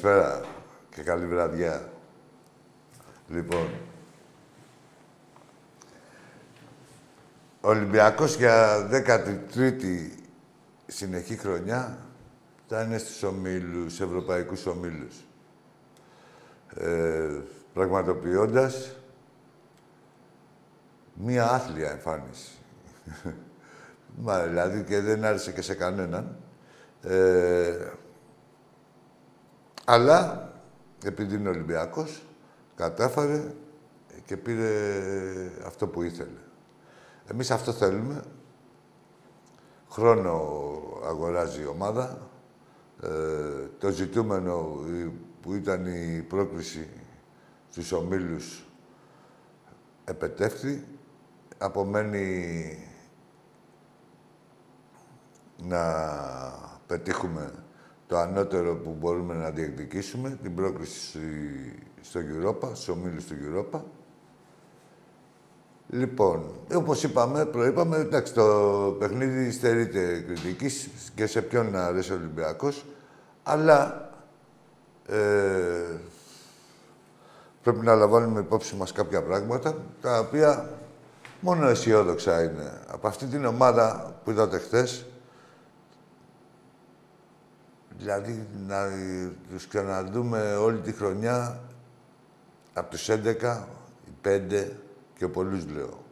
Καλησπέρα 0.00 0.44
και 0.94 1.02
καλή 1.02 1.26
βραδιά. 1.26 1.92
Λοιπόν, 3.28 3.70
ο 7.60 7.68
Ολυμπιακός 7.68 8.36
για 8.36 8.88
13η 8.90 10.10
συνεχή 10.86 11.36
χρονιά 11.36 11.98
θα 12.68 12.82
είναι 12.82 12.98
στους 12.98 13.22
ομίλους, 13.22 14.00
ευρωπαϊκούς 14.00 14.66
ομίλους. 14.66 15.24
Ε, 16.74 17.40
πραγματοποιώντας 17.72 18.96
μία 21.14 21.50
άθλια 21.50 21.90
εμφάνιση. 21.90 22.50
Μα, 24.24 24.42
δηλαδή 24.42 24.82
και 24.82 25.00
δεν 25.00 25.24
άρεσε 25.24 25.52
και 25.52 25.62
σε 25.62 25.74
κανέναν. 25.74 26.36
Ε, 27.02 27.92
αλλά, 29.90 30.52
επειδή 31.04 31.34
είναι 31.34 31.48
Ολυμπιακός, 31.48 32.22
κατάφερε 32.74 33.54
και 34.24 34.36
πήρε 34.36 34.70
αυτό 35.66 35.86
που 35.86 36.02
ήθελε. 36.02 36.38
Εμείς 37.26 37.50
αυτό 37.50 37.72
θέλουμε. 37.72 38.22
Χρόνο 39.90 40.32
αγοράζει 41.04 41.62
η 41.62 41.66
ομάδα. 41.66 42.30
Ε, 43.02 43.08
το 43.78 43.90
ζητούμενο 43.90 44.80
που 45.40 45.54
ήταν 45.54 45.86
η 45.86 46.22
πρόκληση 46.22 46.88
στους 47.70 47.92
ομίλους 47.92 48.66
επετεύχθη. 50.04 50.84
Απομένει 51.58 52.78
να 55.62 55.82
πετύχουμε 56.86 57.67
το 58.08 58.18
ανώτερο 58.18 58.76
που 58.76 58.96
μπορούμε 59.00 59.34
να 59.34 59.50
διεκδικήσουμε, 59.50 60.38
την 60.42 60.54
πρόκληση 60.54 61.18
στο 62.00 62.20
Europa, 62.20 62.68
στους 62.72 62.88
ομίλους 62.88 63.24
του 63.24 63.34
Europa. 63.34 63.80
Λοιπόν, 65.90 66.44
όπως 66.74 67.02
είπαμε, 67.02 67.44
προείπαμε, 67.44 67.96
εντάξει, 67.96 68.34
το 68.34 68.46
παιχνίδι 68.98 69.50
στερείται 69.50 70.24
κριτικής 70.26 70.88
και 71.14 71.26
σε 71.26 71.42
ποιον 71.42 71.76
αρέσει 71.76 72.12
ο 72.12 72.14
Ολυμπιακός, 72.14 72.84
αλλά 73.42 74.10
ε, 75.06 75.16
πρέπει 77.62 77.84
να 77.84 77.94
λαμβάνουμε 77.94 78.40
υπόψη 78.40 78.76
μας 78.76 78.92
κάποια 78.92 79.22
πράγματα, 79.22 79.74
τα 80.00 80.18
οποία 80.18 80.70
μόνο 81.40 81.66
αισιόδοξα 81.66 82.42
είναι. 82.42 82.80
Από 82.86 83.08
αυτή 83.08 83.26
την 83.26 83.44
ομάδα 83.44 84.14
που 84.24 84.30
είδατε 84.30 84.58
χθες, 84.58 85.06
Δηλαδή, 87.98 88.46
να 88.66 88.88
τους 89.50 89.66
ξαναδούμε 89.66 90.54
όλη 90.54 90.80
τη 90.80 90.92
χρονιά 90.92 91.60
από 92.72 92.90
τους 92.90 93.08
11, 93.08 93.66
οι 94.06 94.12
5 94.22 94.66
και 95.16 95.28
πολλούς 95.28 95.66
λέω. 95.66 96.04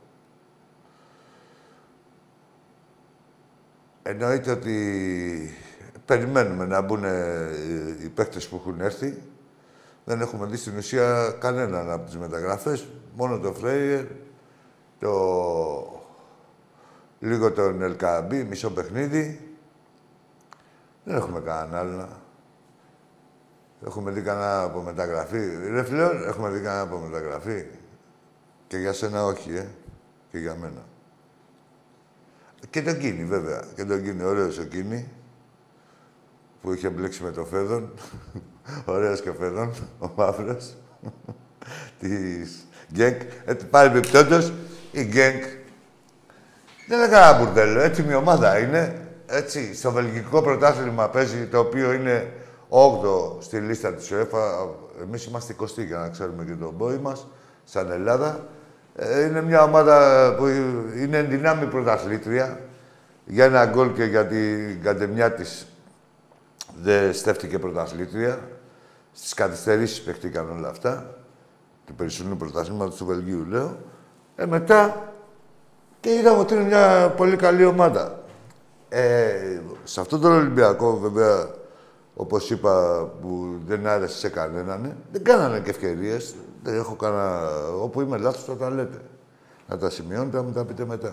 Εννοείται 4.03 4.51
ότι 4.51 5.57
περιμένουμε 6.05 6.67
να 6.67 6.81
μπουν 6.81 7.05
οι 8.05 8.09
παίκτες 8.09 8.49
που 8.49 8.57
έχουν 8.57 8.81
έρθει. 8.81 9.23
Δεν 10.05 10.21
έχουμε 10.21 10.47
δει 10.47 10.57
στην 10.57 10.77
ουσία 10.77 11.37
κανέναν 11.41 11.91
από 11.91 12.07
τις 12.07 12.17
μεταγραφές. 12.17 12.87
Μόνο 13.17 13.39
το 13.39 13.53
Φρέιερ, 13.53 14.05
το... 14.99 16.03
λίγο 17.19 17.53
τον 17.53 17.83
Ελκαμπή, 17.83 18.45
μισό 18.45 18.71
παιχνίδι 18.71 19.46
δεν 21.07 21.17
έχουμε 21.17 21.41
κανέναν 21.41 21.75
άλλο. 21.75 22.09
Έχουμε 23.87 24.11
δει 24.11 24.21
κανένα 24.21 24.63
από 24.63 24.81
μεταγραφή. 24.81 25.57
Ρε 25.71 25.85
φίλε, 25.85 26.05
έχουμε 26.05 26.51
δει 26.51 26.61
κανένα 26.61 26.81
από 26.81 26.99
μεταγραφή. 26.99 27.65
Και 28.67 28.77
για 28.77 28.93
σένα 28.93 29.25
όχι, 29.25 29.55
ε. 29.57 29.67
Και 30.31 30.39
για 30.39 30.55
μένα. 30.55 30.85
Και 32.71 32.83
το 32.83 32.95
Κίνη, 32.95 33.25
βέβαια. 33.25 33.65
Και 33.75 33.85
το 33.85 33.99
Κίνη, 33.99 34.23
ωραίος 34.23 34.59
ο 34.59 34.65
Κίνη. 34.65 35.09
Που 36.63 36.73
είχε 36.73 36.89
μπλέξει 36.89 37.23
με 37.23 37.31
το 37.31 37.45
Φέδον. 37.45 37.93
ωραίος 38.85 39.21
και 39.21 39.29
ο 39.29 39.35
Φέδον, 39.35 39.75
ο 39.99 40.11
μαύρος. 40.17 40.77
Της 42.01 42.67
Γκένκ. 42.93 43.21
Ε, 43.45 43.55
πάλι 43.55 43.99
επιπτόντως, 43.99 44.53
η 44.93 45.05
Γκένκ. 45.05 45.43
Δεν 46.89 46.99
είναι 46.99 47.09
κανένα 47.09 47.39
μπουρδέλο. 47.39 47.81
Έτοιμη 47.81 48.15
ομάδα 48.15 48.59
είναι 48.59 49.06
έτσι, 49.27 49.75
στο 49.75 49.93
βελγικό 49.93 50.43
πρωτάθλημα 50.43 51.09
παίζει, 51.09 51.47
το 51.47 51.59
οποίο 51.59 51.93
είναι 51.93 52.33
8 52.69 53.43
στη 53.43 53.59
λίστα 53.59 53.93
της 53.93 54.13
UEFA. 54.13 54.69
Εμείς 55.03 55.25
είμαστε 55.25 55.57
20 55.61 55.67
για 55.87 55.99
να 55.99 56.09
ξέρουμε 56.09 56.45
και 56.45 56.53
τον 56.53 56.77
πόη 56.77 56.97
μας, 56.97 57.27
σαν 57.65 57.91
Ελλάδα. 57.91 58.47
Ε, 58.97 59.25
είναι 59.25 59.43
μια 59.43 59.63
ομάδα 59.63 60.35
που 60.39 60.47
είναι 60.97 61.19
ενδυνάμει 61.19 61.67
πρωταθλήτρια. 61.67 62.61
Για 63.27 63.45
ένα 63.45 63.67
γκολ 63.67 63.93
και 63.93 64.05
για 64.05 64.27
την 64.27 64.83
κατεμιά 64.83 65.33
της 65.33 65.67
δεν 66.83 67.15
στέφτηκε 67.15 67.59
πρωταθλήτρια. 67.59 68.39
Στις 69.13 69.35
καθυστερήσεις 69.35 70.03
παιχτήκαν 70.03 70.51
όλα 70.51 70.69
αυτά. 70.69 71.17
Του 71.87 71.95
περισσότερου 71.95 72.37
πρωταθλήματος 72.37 72.97
του 72.97 73.07
Βελγίου, 73.07 73.45
λέω. 73.45 73.77
Ε, 74.37 74.47
μετά 74.47 75.13
και 76.01 76.13
είδαμε 76.13 76.39
ότι 76.39 76.55
είναι 76.55 76.65
μια 76.65 77.13
πολύ 77.17 77.37
καλή 77.37 77.65
ομάδα. 77.65 78.16
Ε, 78.99 79.61
σε 79.85 80.01
αυτόν 80.01 80.21
τον 80.21 80.33
Ολυμπιακό, 80.33 80.97
βέβαια, 80.97 81.49
όπως 82.15 82.51
είπα, 82.51 83.05
που 83.21 83.61
δεν 83.67 83.87
άρεσε 83.87 84.19
σε 84.19 84.29
κανέναν, 84.29 84.97
δεν 85.13 85.25
κάνανε 85.25 85.61
και 85.61 85.71
ευκαιρίες. 85.71 86.35
Δεν 86.63 86.75
έχω 86.75 86.95
κανένα... 86.95 87.51
Όπου 87.81 88.01
είμαι 88.01 88.17
λάθος, 88.17 88.45
θα 88.45 88.57
τα 88.57 88.71
λέτε. 88.71 89.01
Να 89.69 89.79
τα 89.79 89.91
σημειώνετε, 89.91 90.37
να 90.37 90.43
μου 90.43 90.53
τα 90.53 90.65
πείτε 90.65 90.85
μετά. 90.85 91.13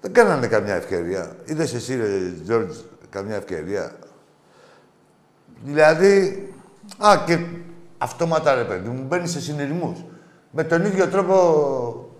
Δεν 0.00 0.12
κάνανε 0.12 0.46
καμιά 0.46 0.74
ευκαιρία. 0.74 1.36
Είδες 1.44 1.74
εσύ, 1.74 1.96
ρε, 1.96 2.08
Τζόρτζ, 2.44 2.76
καμιά 3.10 3.34
ευκαιρία. 3.34 3.92
Δηλαδή, 5.64 6.48
α, 6.98 7.16
και 7.26 7.38
αυτόματα 7.98 8.54
ρε 8.54 8.64
παιδί 8.64 8.88
μου, 8.88 9.04
μπαίνεις 9.08 9.30
σε 9.30 9.40
συνειρμούς. 9.40 10.04
Με 10.50 10.64
τον 10.64 10.84
ίδιο 10.84 11.08
τρόπο 11.08 12.10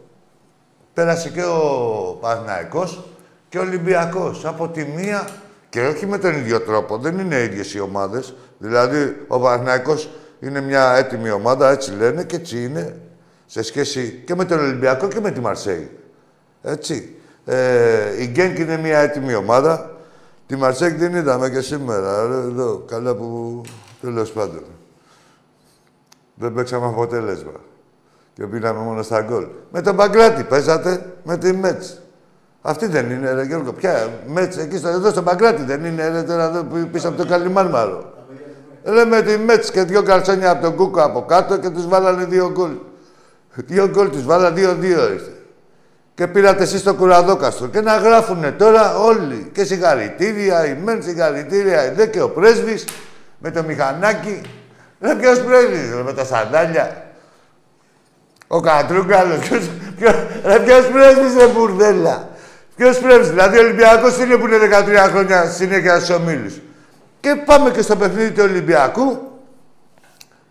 πέρασε 0.93 1.29
και 1.29 1.44
ο 1.44 2.19
Παναθηναϊκός 2.20 3.12
και 3.52 3.58
ο 3.58 3.62
Ολυμπιακός. 3.62 4.44
Από 4.44 4.69
τη 4.69 4.84
μία 4.84 5.28
και 5.69 5.87
όχι 5.87 6.06
με 6.06 6.19
τον 6.19 6.34
ίδιο 6.34 6.60
τρόπο. 6.60 6.99
Δεν 6.99 7.19
είναι 7.19 7.43
ίδιες 7.43 7.75
οι 7.75 7.81
ομάδες. 7.81 8.34
Δηλαδή, 8.58 9.25
ο 9.28 9.40
Παναθηναϊκός 9.40 10.10
είναι 10.40 10.60
μια 10.60 10.93
έτοιμη 10.96 11.31
ομάδα, 11.31 11.70
έτσι 11.70 11.93
λένε, 11.93 12.25
και 12.25 12.37
έτσι 12.37 12.64
είναι, 12.64 13.00
σε 13.46 13.62
σχέση 13.62 14.22
και 14.26 14.34
με 14.34 14.44
τον 14.44 14.58
Ολυμπιακό 14.58 15.08
και 15.08 15.20
με 15.20 15.31
τη 15.31 15.40
Μαρσέη. 15.40 15.90
Έτσι. 16.62 17.16
Ε, 17.44 18.22
η 18.22 18.26
Γκένκ 18.26 18.58
είναι 18.58 18.76
μια 18.76 18.99
έτοιμη 18.99 19.34
ομάδα. 19.34 19.96
Τη 20.46 20.56
Μαρσέη 20.56 20.93
την 20.93 21.14
είδαμε 21.14 21.50
και 21.50 21.60
σήμερα. 21.60 22.20
Εδώ, 22.20 22.84
καλά 22.88 23.14
που... 23.14 23.60
Τέλος 24.00 24.32
πάντων. 24.32 24.64
Δεν 26.34 26.52
παίξαμε 26.52 26.87
αποτέλεσμα. 26.87 27.60
Και 28.34 28.46
πήραμε 28.46 28.81
μόνο 28.81 29.02
στα 29.02 29.20
γκολ. 29.20 29.46
Με 29.72 29.81
τον 29.81 29.94
Μπαγκλάτη 29.94 30.43
παίζατε, 30.43 31.12
με 31.22 31.38
τη 31.38 31.52
Μέτς. 31.52 32.01
Αυτή 32.62 32.87
δεν 32.87 33.11
είναι, 33.11 33.32
ρε 33.32 33.43
Γιώργο. 33.43 33.73
Ποια, 33.73 34.09
Μέτς, 34.26 34.56
εκεί 34.56 34.76
στο, 34.76 34.88
εδώ 34.88 35.11
στον 35.11 35.23
Μπαγκλάτη 35.23 35.62
δεν 35.62 35.85
είναι, 35.85 36.09
ρε, 36.09 36.23
τώρα 36.23 36.44
εδώ 36.44 36.67
πίσω 36.93 37.09
από 37.09 37.17
το 37.17 37.26
Καλιμάρμαρο. 37.26 38.12
Λέμε 38.85 39.23
τη 39.23 39.38
Μέτς 39.38 39.70
και 39.70 39.82
δύο 39.82 40.03
καρσόνια 40.03 40.50
από 40.50 40.62
τον 40.62 40.76
Κούκο 40.76 41.03
από 41.03 41.23
κάτω 41.23 41.56
και 41.56 41.69
τους 41.70 41.88
βάλανε 41.88 42.25
δύο 42.25 42.50
γκολ. 42.50 42.70
Δύο 43.55 43.88
γκολ 43.88 44.11
τους 44.11 44.25
βάλανε, 44.25 44.61
δύο-δύο 44.61 45.12
ήρθε. 45.12 45.32
Και 46.14 46.26
πήρατε 46.26 46.62
εσείς 46.62 46.82
το 46.82 46.94
κουραδόκαστρο. 46.94 47.67
Και 47.67 47.81
να 47.81 47.97
γράφουνε 47.97 48.50
τώρα 48.50 48.99
όλοι. 48.99 49.50
Και 49.53 49.65
συγχαρητήρια, 49.65 50.67
η 50.67 50.76
Μεν 50.85 51.03
συγχαρητήρια, 51.03 51.87
η 51.87 51.94
Δε 51.94 52.06
και 52.06 52.20
ο 52.20 52.29
πρέσβης 52.31 52.85
με 53.38 53.50
το 53.50 53.62
μηχανάκι. 53.62 54.41
Ρε 55.00 55.15
ποιος 55.15 55.41
πρέσβης, 55.41 55.94
με 56.05 56.12
τα 56.12 56.25
σαντάλια. 56.25 57.05
Ο 58.47 58.61
Κατρούγκαλος. 58.61 59.38
Ποιος, 59.38 59.70
ποιος, 59.97 60.15
ρε 60.44 60.58
ποιος 60.58 60.87
πρέσβης, 60.87 61.35
ρε 61.37 61.47
μπουρδέλα. 61.47 62.29
Ποιος 62.82 62.99
πρέσβης, 62.99 63.29
δηλαδή 63.29 63.58
ο 63.58 63.61
Ολυμπιακός 63.61 64.19
είναι 64.19 64.37
που 64.37 64.46
είναι 64.46 64.58
13 64.58 65.11
χρόνια 65.11 65.50
συνέχεια 65.50 66.00
στους 66.00 66.17
ομίλους. 66.17 66.61
Και 67.20 67.43
πάμε 67.44 67.70
και 67.70 67.82
στο 67.82 67.96
παιχνίδι 67.96 68.31
του 68.31 68.43
Ολυμπιακού, 68.43 69.05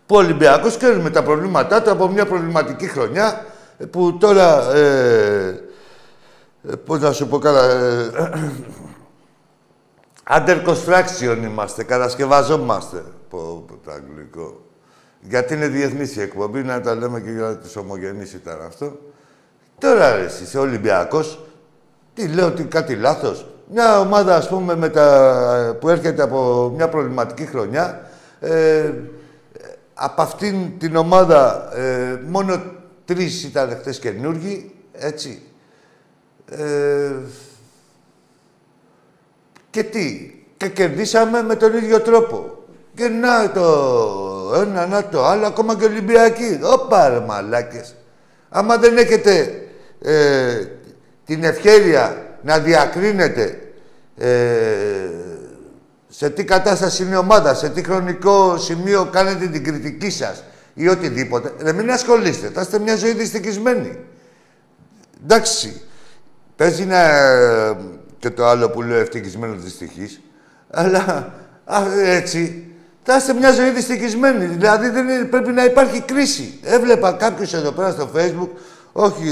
που 0.06 0.14
ο 0.14 0.18
Ολυμπιακός 0.18 0.76
ξέρουμε 0.76 1.10
τα 1.10 1.22
προβλήματά 1.22 1.82
του 1.82 1.90
από 1.90 2.08
μια 2.08 2.26
προβληματική 2.26 2.86
χρονιά, 2.86 3.46
που 3.90 4.16
τώρα, 4.20 4.74
ε, 4.74 5.60
ε, 6.70 6.76
πώς 6.84 7.00
να 7.00 7.12
σου 7.12 7.28
πω 7.28 7.38
καλά, 7.38 7.64
ε, 7.64 8.10
under 10.36 10.66
construction 10.66 11.38
είμαστε, 11.44 11.84
κατασκευαζόμαστε, 11.84 13.02
πω, 13.28 13.64
πω 13.66 13.78
το 13.84 13.90
αγγλικό. 13.90 14.60
Γιατί 15.20 15.54
είναι 15.54 15.68
διεθνής 15.68 16.16
η 16.16 16.20
εκπομπή, 16.20 16.62
να 16.62 16.80
τα 16.80 16.94
λέμε 16.94 17.20
και 17.20 17.30
για 17.30 17.56
τους 17.58 17.76
ομογενείς 17.76 18.32
ήταν 18.32 18.62
αυτό. 18.66 18.98
Τώρα, 19.78 20.16
ρε, 20.16 20.24
εσύ, 20.24 20.58
Ολυμπιακός, 20.58 21.38
τι 22.14 22.28
λέω, 22.28 22.46
ότι 22.46 22.64
κάτι 22.64 22.94
λάθος. 22.94 23.46
Μια 23.70 24.00
ομάδα, 24.00 24.36
ας 24.36 24.48
πούμε, 24.48 24.76
με 24.76 24.88
τα, 24.88 25.76
που 25.80 25.88
έρχεται 25.88 26.22
από 26.22 26.72
μια 26.76 26.88
προβληματική 26.88 27.46
χρονιά, 27.46 28.10
ε, 28.40 28.92
από 29.94 30.22
αυτήν 30.22 30.78
την 30.78 30.96
ομάδα 30.96 31.68
ε, 31.76 32.20
μόνο 32.26 32.62
τρεις 33.04 33.44
ήταν 33.44 33.76
χτες 33.80 33.98
καινούργοι, 33.98 34.74
έτσι. 34.92 35.42
Ε, 36.50 37.12
και 39.70 39.82
τι, 39.82 40.34
και 40.56 40.68
κερδίσαμε 40.68 41.42
με 41.42 41.54
τον 41.54 41.76
ίδιο 41.76 42.00
τρόπο. 42.00 42.56
Και 42.94 43.08
να 43.08 43.50
το 43.50 44.60
ένα, 44.60 44.86
να 44.86 45.08
το 45.08 45.24
άλλο, 45.24 45.46
ακόμα 45.46 45.76
και 45.76 45.84
Ολυμπιακοί. 45.84 46.58
Ωπα 46.62 47.08
ρε 47.08 47.20
μαλάκες. 47.20 47.94
Άμα 48.48 48.76
δεν 48.76 48.96
έχετε 48.96 49.62
ε, 50.02 50.64
την 51.34 51.44
ευχαίρεια 51.44 52.26
να 52.42 52.58
διακρίνετε 52.58 53.60
ε, 54.18 54.28
σε 56.08 56.30
τι 56.30 56.44
κατάσταση 56.44 57.02
είναι 57.02 57.14
η 57.14 57.16
ομάδα, 57.16 57.54
σε 57.54 57.68
τι 57.68 57.82
χρονικό 57.82 58.58
σημείο 58.58 59.08
κάνετε 59.12 59.46
την 59.46 59.64
κριτική 59.64 60.10
σας 60.10 60.44
ή 60.74 60.88
οτιδήποτε. 60.88 61.52
Δεν 61.58 61.74
μην 61.74 61.90
ασχολείστε. 61.90 62.50
Θα 62.54 62.60
είστε 62.60 62.78
μια 62.78 62.96
ζωή 62.96 63.12
δυστυχισμένη. 63.12 63.98
Εντάξει. 65.24 65.82
Παίζει 66.56 66.84
να... 66.84 67.00
και 68.18 68.30
το 68.30 68.46
άλλο 68.46 68.70
που 68.70 68.82
λέω 68.82 68.98
ευτυχισμένος 68.98 69.62
δυστυχής. 69.62 70.20
Αλλά 70.70 71.34
έτσι 72.04 72.66
θα 73.02 73.16
είστε 73.16 73.32
μια 73.32 73.50
ζωή 73.50 73.70
δυστυχισμένη. 73.70 74.44
Δηλαδή 74.44 74.88
δεν 74.88 75.28
πρέπει 75.28 75.52
να 75.52 75.64
υπάρχει 75.64 76.00
κρίση. 76.00 76.58
Έβλεπα 76.62 77.12
κάποιους 77.12 77.52
εδώ 77.52 77.72
πέρα 77.72 77.90
στο 77.90 78.10
facebook, 78.14 78.48
όχι 78.92 79.28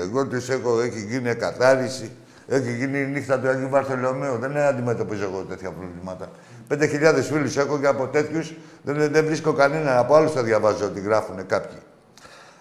εγώ 0.00 0.26
του 0.26 0.42
έχω, 0.48 0.80
έχει 0.80 1.00
γίνει 1.00 1.28
εκαθάριση, 1.28 2.10
έχει 2.48 2.76
γίνει 2.76 2.98
η 2.98 3.06
νύχτα 3.06 3.38
του 3.38 3.48
Αγίου 3.48 3.68
Βαρθολομαίου. 3.68 4.38
Δεν 4.38 4.56
αντιμετωπίζω 4.56 5.24
εγώ 5.24 5.44
τέτοια 5.48 5.70
προβλήματα. 5.70 6.30
5.000 6.68 7.22
φίλους 7.22 7.56
έχω 7.56 7.78
και 7.78 7.86
από 7.86 8.06
τέτοιους 8.06 8.54
δεν, 8.82 9.12
δεν 9.12 9.24
βρίσκω 9.24 9.52
κανένα. 9.52 9.98
Από 9.98 10.14
άλλους 10.14 10.32
θα 10.32 10.42
διαβάζω 10.42 10.84
ότι 10.84 11.00
γράφουν 11.00 11.46
κάποιοι. 11.46 11.78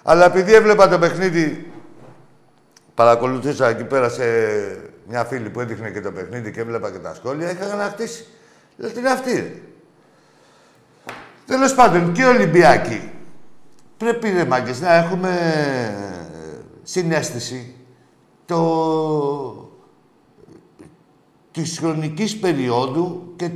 Αλλά 0.03 0.25
επειδή 0.25 0.53
έβλεπα 0.53 0.87
το 0.87 0.99
παιχνίδι, 0.99 1.71
παρακολουθούσα 2.93 3.67
εκεί 3.67 3.83
πέρα 3.83 4.09
σε 4.09 4.23
μια 5.07 5.23
φίλη 5.23 5.49
που 5.49 5.59
έδειχνε 5.59 5.89
και 5.89 6.01
το 6.01 6.11
παιχνίδι 6.11 6.51
και 6.51 6.59
έβλεπα 6.59 6.91
και 6.91 6.97
τα 6.97 7.13
σχόλια, 7.13 7.51
είχα 7.51 7.73
ανακτήσει. 7.73 8.25
Λέω 8.77 8.89
τι 8.89 8.99
είναι 8.99 9.09
αυτή. 9.09 9.63
Τέλος 11.45 11.73
πάντων, 11.73 12.11
και 12.11 12.21
οι 12.21 12.25
Ολυμπιακοί. 12.25 13.10
Πρέπει, 14.01 14.29
ρε 14.29 14.45
μάγκες, 14.45 14.81
να 14.81 14.93
έχουμε 14.93 15.33
συνέστηση 16.83 17.75
το... 18.45 19.69
της 21.51 21.77
χρονικής 21.79 22.37
περίοδου 22.37 23.33
και 23.35 23.49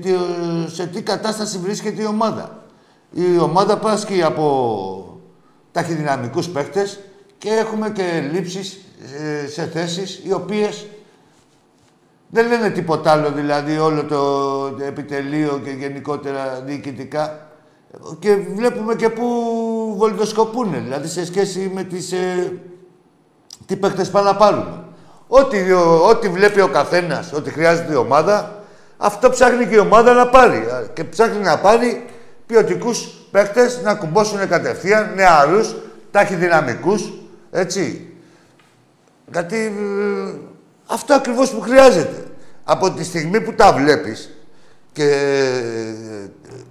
σε 0.66 0.88
τι 0.88 1.02
κατάσταση 1.02 1.58
βρίσκεται 1.58 2.02
η 2.02 2.06
ομάδα. 2.06 2.64
Η 3.12 3.38
ομάδα 3.40 3.78
πάσχει 3.78 4.24
από 4.24 5.20
ταχυδυναμικούς 5.72 6.50
παίχτες 6.50 7.00
και 7.38 7.50
έχουμε 7.50 7.90
και 7.90 8.30
λήψεις 8.32 8.80
ε, 9.20 9.48
σε 9.48 9.66
θέσεις 9.66 10.22
οι 10.26 10.34
οποίες 10.34 10.86
δεν 12.30 12.48
λένε 12.48 12.70
τίποτα 12.70 13.12
άλλο, 13.12 13.32
δηλαδή 13.32 13.78
όλο 13.78 14.04
το 14.04 14.84
επιτελείο 14.84 15.62
και 15.64 15.70
γενικότερα 15.70 16.62
διοικητικά 16.66 17.50
και 18.20 18.36
βλέπουμε 18.36 18.96
και 18.96 19.10
πού 19.10 19.26
βολιδοσκοπούν, 19.96 20.74
δηλαδή 20.84 21.08
σε 21.08 21.26
σχέση 21.26 21.72
με 21.74 21.84
τις, 21.84 22.12
ε, 22.12 22.52
τι 23.66 23.76
παίχτες 23.76 24.10
πάνε 24.10 24.30
να 24.30 24.36
πάρουν. 24.36 24.84
Ό,τι, 25.28 25.72
ό,τι 26.10 26.30
βλέπει 26.30 26.62
ο 26.62 26.68
καθένας, 26.68 27.34
ότι 27.34 27.50
χρειάζεται 27.50 27.94
η 27.94 27.96
ομάδα, 27.96 28.64
αυτό 28.98 29.30
ψάχνει 29.30 29.66
και 29.66 29.76
η 29.76 29.78
ομάδα 29.78 30.14
να 30.14 30.28
πάρει. 30.28 30.66
Και 30.94 31.04
ψάχνει 31.04 31.44
να 31.44 31.58
πάρει 31.58 32.06
ποιοτικούς 32.46 33.08
παίχτες 33.32 33.82
να 33.84 33.96
κουμπώσουν 33.96 34.48
κατευθείαν, 34.48 35.14
νεαρούς, 35.16 35.76
ταχυδυναμικούς, 36.12 37.14
έτσι. 37.52 38.14
Γιατί 39.32 39.58
ε, 39.58 40.34
αυτό 40.86 41.14
ακριβώς 41.14 41.50
που 41.50 41.62
χρειάζεται. 41.62 42.24
Από 42.64 42.92
τη 42.92 43.04
στιγμή 43.04 43.42
που 43.42 43.54
τα 43.54 43.74
βλέπεις 43.74 44.30
και 44.94 45.10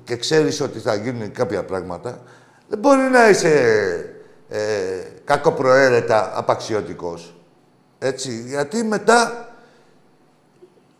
και 0.04 0.16
ξέρεις 0.16 0.60
ότι 0.60 0.78
θα 0.78 0.94
γίνουν 0.94 1.32
κάποια 1.32 1.64
πράγματα, 1.64 2.22
δεν 2.68 2.78
μπορεί 2.78 3.02
να 3.02 3.28
είσαι 3.28 3.50
ε, 4.48 4.58
κακοπροαίρετα 5.24 6.32
απαξιωτικός. 6.34 7.34
Έτσι, 7.98 8.44
γιατί 8.46 8.84
μετά 8.84 9.48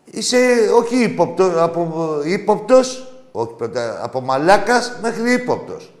είσαι 0.05 0.37
όχι 0.75 1.03
ύποπτος, 1.03 1.53
από, 1.57 2.21
ύποπτος, 2.23 3.13
όχι 3.31 3.53
από 4.01 4.21
μαλάκας 4.21 4.97
μέχρι 5.01 5.33
ύποπτος. 5.33 5.93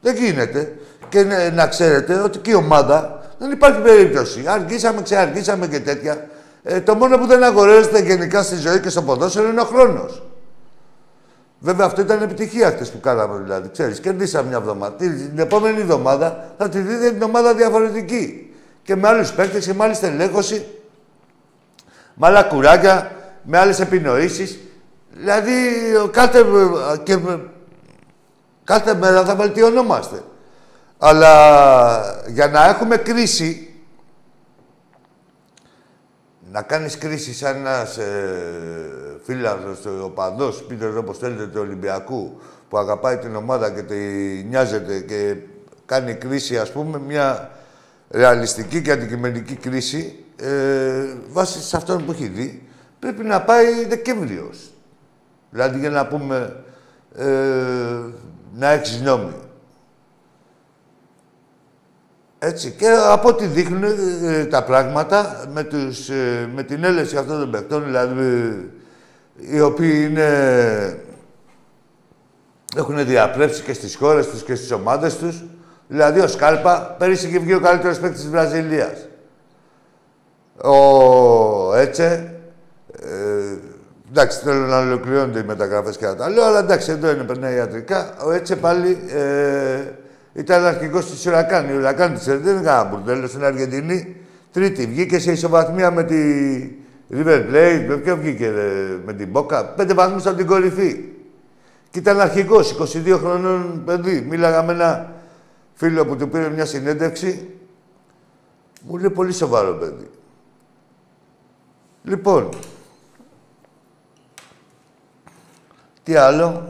Δεν 0.00 0.14
γίνεται. 0.14 0.78
Και 1.08 1.24
να 1.52 1.66
ξέρετε 1.66 2.14
ότι 2.14 2.38
και 2.38 2.50
η 2.50 2.54
ομάδα 2.54 3.20
δεν 3.38 3.50
υπάρχει 3.50 3.80
περίπτωση. 3.80 4.44
Αργήσαμε, 4.46 5.02
ξεαργήσαμε 5.02 5.66
και 5.66 5.80
τέτοια. 5.80 6.28
Ε, 6.62 6.80
το 6.80 6.94
μόνο 6.94 7.18
που 7.18 7.26
δεν 7.26 7.42
αγοράζεται 7.44 8.00
γενικά 8.00 8.42
στη 8.42 8.56
ζωή 8.56 8.80
και 8.80 8.88
στο 8.88 9.02
ποδόσφαιρο 9.02 9.48
είναι 9.48 9.60
ο 9.60 9.64
χρόνος. 9.64 10.22
Βέβαια 11.62 11.86
αυτό 11.86 12.00
ήταν 12.00 12.22
επιτυχία 12.22 12.70
χτες 12.70 12.90
που 12.90 13.00
κάναμε 13.00 13.42
δηλαδή. 13.42 13.68
Ξέρεις, 13.72 14.00
κερδίσαμε 14.00 14.48
μια 14.48 14.56
εβδομάδα. 14.56 14.94
Την 14.94 15.38
επόμενη 15.38 15.80
εβδομάδα 15.80 16.54
θα 16.58 16.68
τη 16.68 16.78
δείτε 16.78 17.10
την 17.10 17.22
ομάδα 17.22 17.54
διαφορετική. 17.54 18.54
Και 18.82 18.96
με 18.96 19.08
άλλους 19.08 19.32
παίκτες 19.32 19.66
και 19.66 19.74
με 19.74 19.84
άλλη 19.84 19.94
στελέχωση. 19.94 20.66
Με 22.14 22.26
άλλα 22.26 22.42
κουράκια, 22.42 23.10
με 23.42 23.58
άλλες 23.58 23.80
επινοήσεις. 23.80 24.58
Δηλαδή 25.10 25.52
κάθε, 26.10 26.44
και, 27.02 27.18
κάθε 28.64 28.94
μέρα 28.94 29.24
θα 29.24 29.34
βελτιωνόμαστε. 29.34 30.22
Αλλά 30.98 32.22
για 32.26 32.48
να 32.48 32.68
έχουμε 32.68 32.96
κρίση 32.96 33.69
να 36.52 36.62
κάνεις 36.62 36.98
κρίση 36.98 37.34
σαν 37.34 37.56
ένας 37.56 37.96
ε, 37.96 39.20
φίλαθρος, 39.22 39.86
ο 40.04 40.10
παδός, 40.10 40.62
πείτε 40.62 40.90
το 40.90 40.98
όπως 40.98 41.18
θέλετε, 41.18 41.46
του 41.46 41.60
Ολυμπιακού, 41.60 42.40
που 42.68 42.78
αγαπάει 42.78 43.18
την 43.18 43.34
ομάδα 43.34 43.70
και 43.70 43.82
τη 43.82 43.96
νοιάζεται 44.48 45.00
και 45.00 45.36
κάνει 45.86 46.14
κρίση, 46.14 46.58
ας 46.58 46.72
πούμε, 46.72 46.98
μια 46.98 47.50
ρεαλιστική 48.10 48.82
και 48.82 48.92
αντικειμενική 48.92 49.54
κρίση, 49.54 50.24
ε, 50.36 51.14
βάσει 51.28 51.62
σε 51.62 51.76
αυτόν 51.76 52.04
που 52.04 52.10
έχει 52.10 52.26
δει, 52.26 52.68
πρέπει 52.98 53.24
να 53.24 53.42
πάει 53.42 53.86
Δεκέμβριος. 53.88 54.70
Δηλαδή, 55.50 55.78
για 55.78 55.90
να 55.90 56.06
πούμε, 56.06 56.64
ε, 57.16 57.26
να 58.54 58.70
έχεις 58.70 59.00
νόμι. 59.00 59.32
Έτσι. 62.42 62.70
Και 62.70 62.88
από 63.10 63.28
ό,τι 63.28 63.46
δείχνουν 63.46 63.82
ε, 63.82 64.44
τα 64.44 64.64
πράγματα, 64.64 65.44
με, 65.52 65.62
τους, 65.62 66.08
ε, 66.08 66.48
με 66.54 66.62
την 66.62 66.84
έλεση 66.84 67.16
αυτών 67.16 67.40
των 67.40 67.50
παιχτών, 67.50 67.84
δηλαδή, 67.84 68.70
οι 69.36 69.60
οποίοι 69.60 70.06
είναι, 70.10 70.98
έχουν 72.76 73.06
διαπρέψει 73.06 73.62
και 73.62 73.72
στις 73.72 73.96
χώρες 73.96 74.28
τους 74.28 74.42
και 74.42 74.54
στις 74.54 74.72
ομάδες 74.72 75.16
τους, 75.16 75.42
Δηλαδή 75.90 76.20
ο 76.20 76.28
Σκάλπα 76.28 76.96
πέρυσι 76.98 77.26
είχε 77.26 77.38
βγει 77.38 77.54
ο 77.54 77.60
καλύτερος 77.60 77.98
παίκτης 77.98 78.20
της 78.20 78.30
Βραζιλίας. 78.30 79.08
Ο 80.56 81.74
Έτσε. 81.74 82.34
Ε, 83.02 83.56
εντάξει, 84.10 84.38
θέλω 84.38 84.66
να 84.66 84.78
ολοκληρώνονται 84.78 85.38
οι 85.38 85.44
μεταγραφές 85.44 85.96
και 85.96 86.06
τα 86.06 86.28
λέω, 86.28 86.44
αλλά 86.44 86.58
εντάξει, 86.58 86.90
εδώ 86.90 87.10
είναι 87.10 87.22
περνάει 87.22 87.54
ιατρικά. 87.54 88.14
Ο 88.24 88.30
Έτσε 88.30 88.56
πάλι 88.56 88.98
ε, 89.08 89.82
ήταν 90.40 90.64
αρχηγός 90.64 91.10
της 91.10 91.26
Ουρακάν. 91.26 91.68
Η 91.68 91.76
Ουρακάν 91.76 92.14
της 92.14 92.24
δεν 92.24 92.38
είναι 92.38 92.60
κανένα 92.62 92.84
μπουρδέλο 92.84 93.26
στην 93.26 93.44
Αργεντινή. 93.44 94.16
Τρίτη 94.52 94.86
βγήκε 94.86 95.18
σε 95.18 95.32
ισοβαθμία 95.32 95.90
με 95.90 96.04
τη 96.04 96.16
River 97.12 97.44
Plate. 97.50 97.84
Με 97.88 97.96
ποιο 97.96 98.16
βγήκε 98.16 98.52
με 99.04 99.12
την 99.12 99.28
Μπόκα. 99.28 99.64
Πέντε 99.64 99.94
βαθμούς 99.94 100.26
από 100.26 100.36
την 100.36 100.46
κορυφή. 100.46 101.04
Και 101.90 101.98
ήταν 101.98 102.20
αρχηγός, 102.20 102.76
22 102.80 103.18
χρονών 103.18 103.82
παιδί. 103.84 104.20
Μίλαγα 104.20 104.62
με 104.62 104.72
ένα 104.72 105.12
φίλο 105.74 106.06
που 106.06 106.16
του 106.16 106.28
πήρε 106.28 106.48
μια 106.48 106.64
συνέντευξη, 106.64 107.50
μου 108.82 108.96
λέει 108.96 109.10
πολύ 109.10 109.32
σοβαρό 109.32 109.74
παιδί. 109.74 110.10
Λοιπόν, 112.02 112.48
τι 116.02 116.14
άλλο; 116.14 116.68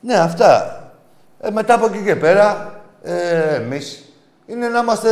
Ναι, 0.00 0.14
αυτά. 0.14 0.79
Ε, 1.40 1.50
μετά 1.50 1.74
από 1.74 1.86
εκεί 1.86 2.02
και 2.04 2.16
πέρα, 2.16 2.74
ε, 3.02 3.54
εμείς, 3.54 4.04
είναι 4.46 4.68
να 4.68 4.78
είμαστε 4.78 5.10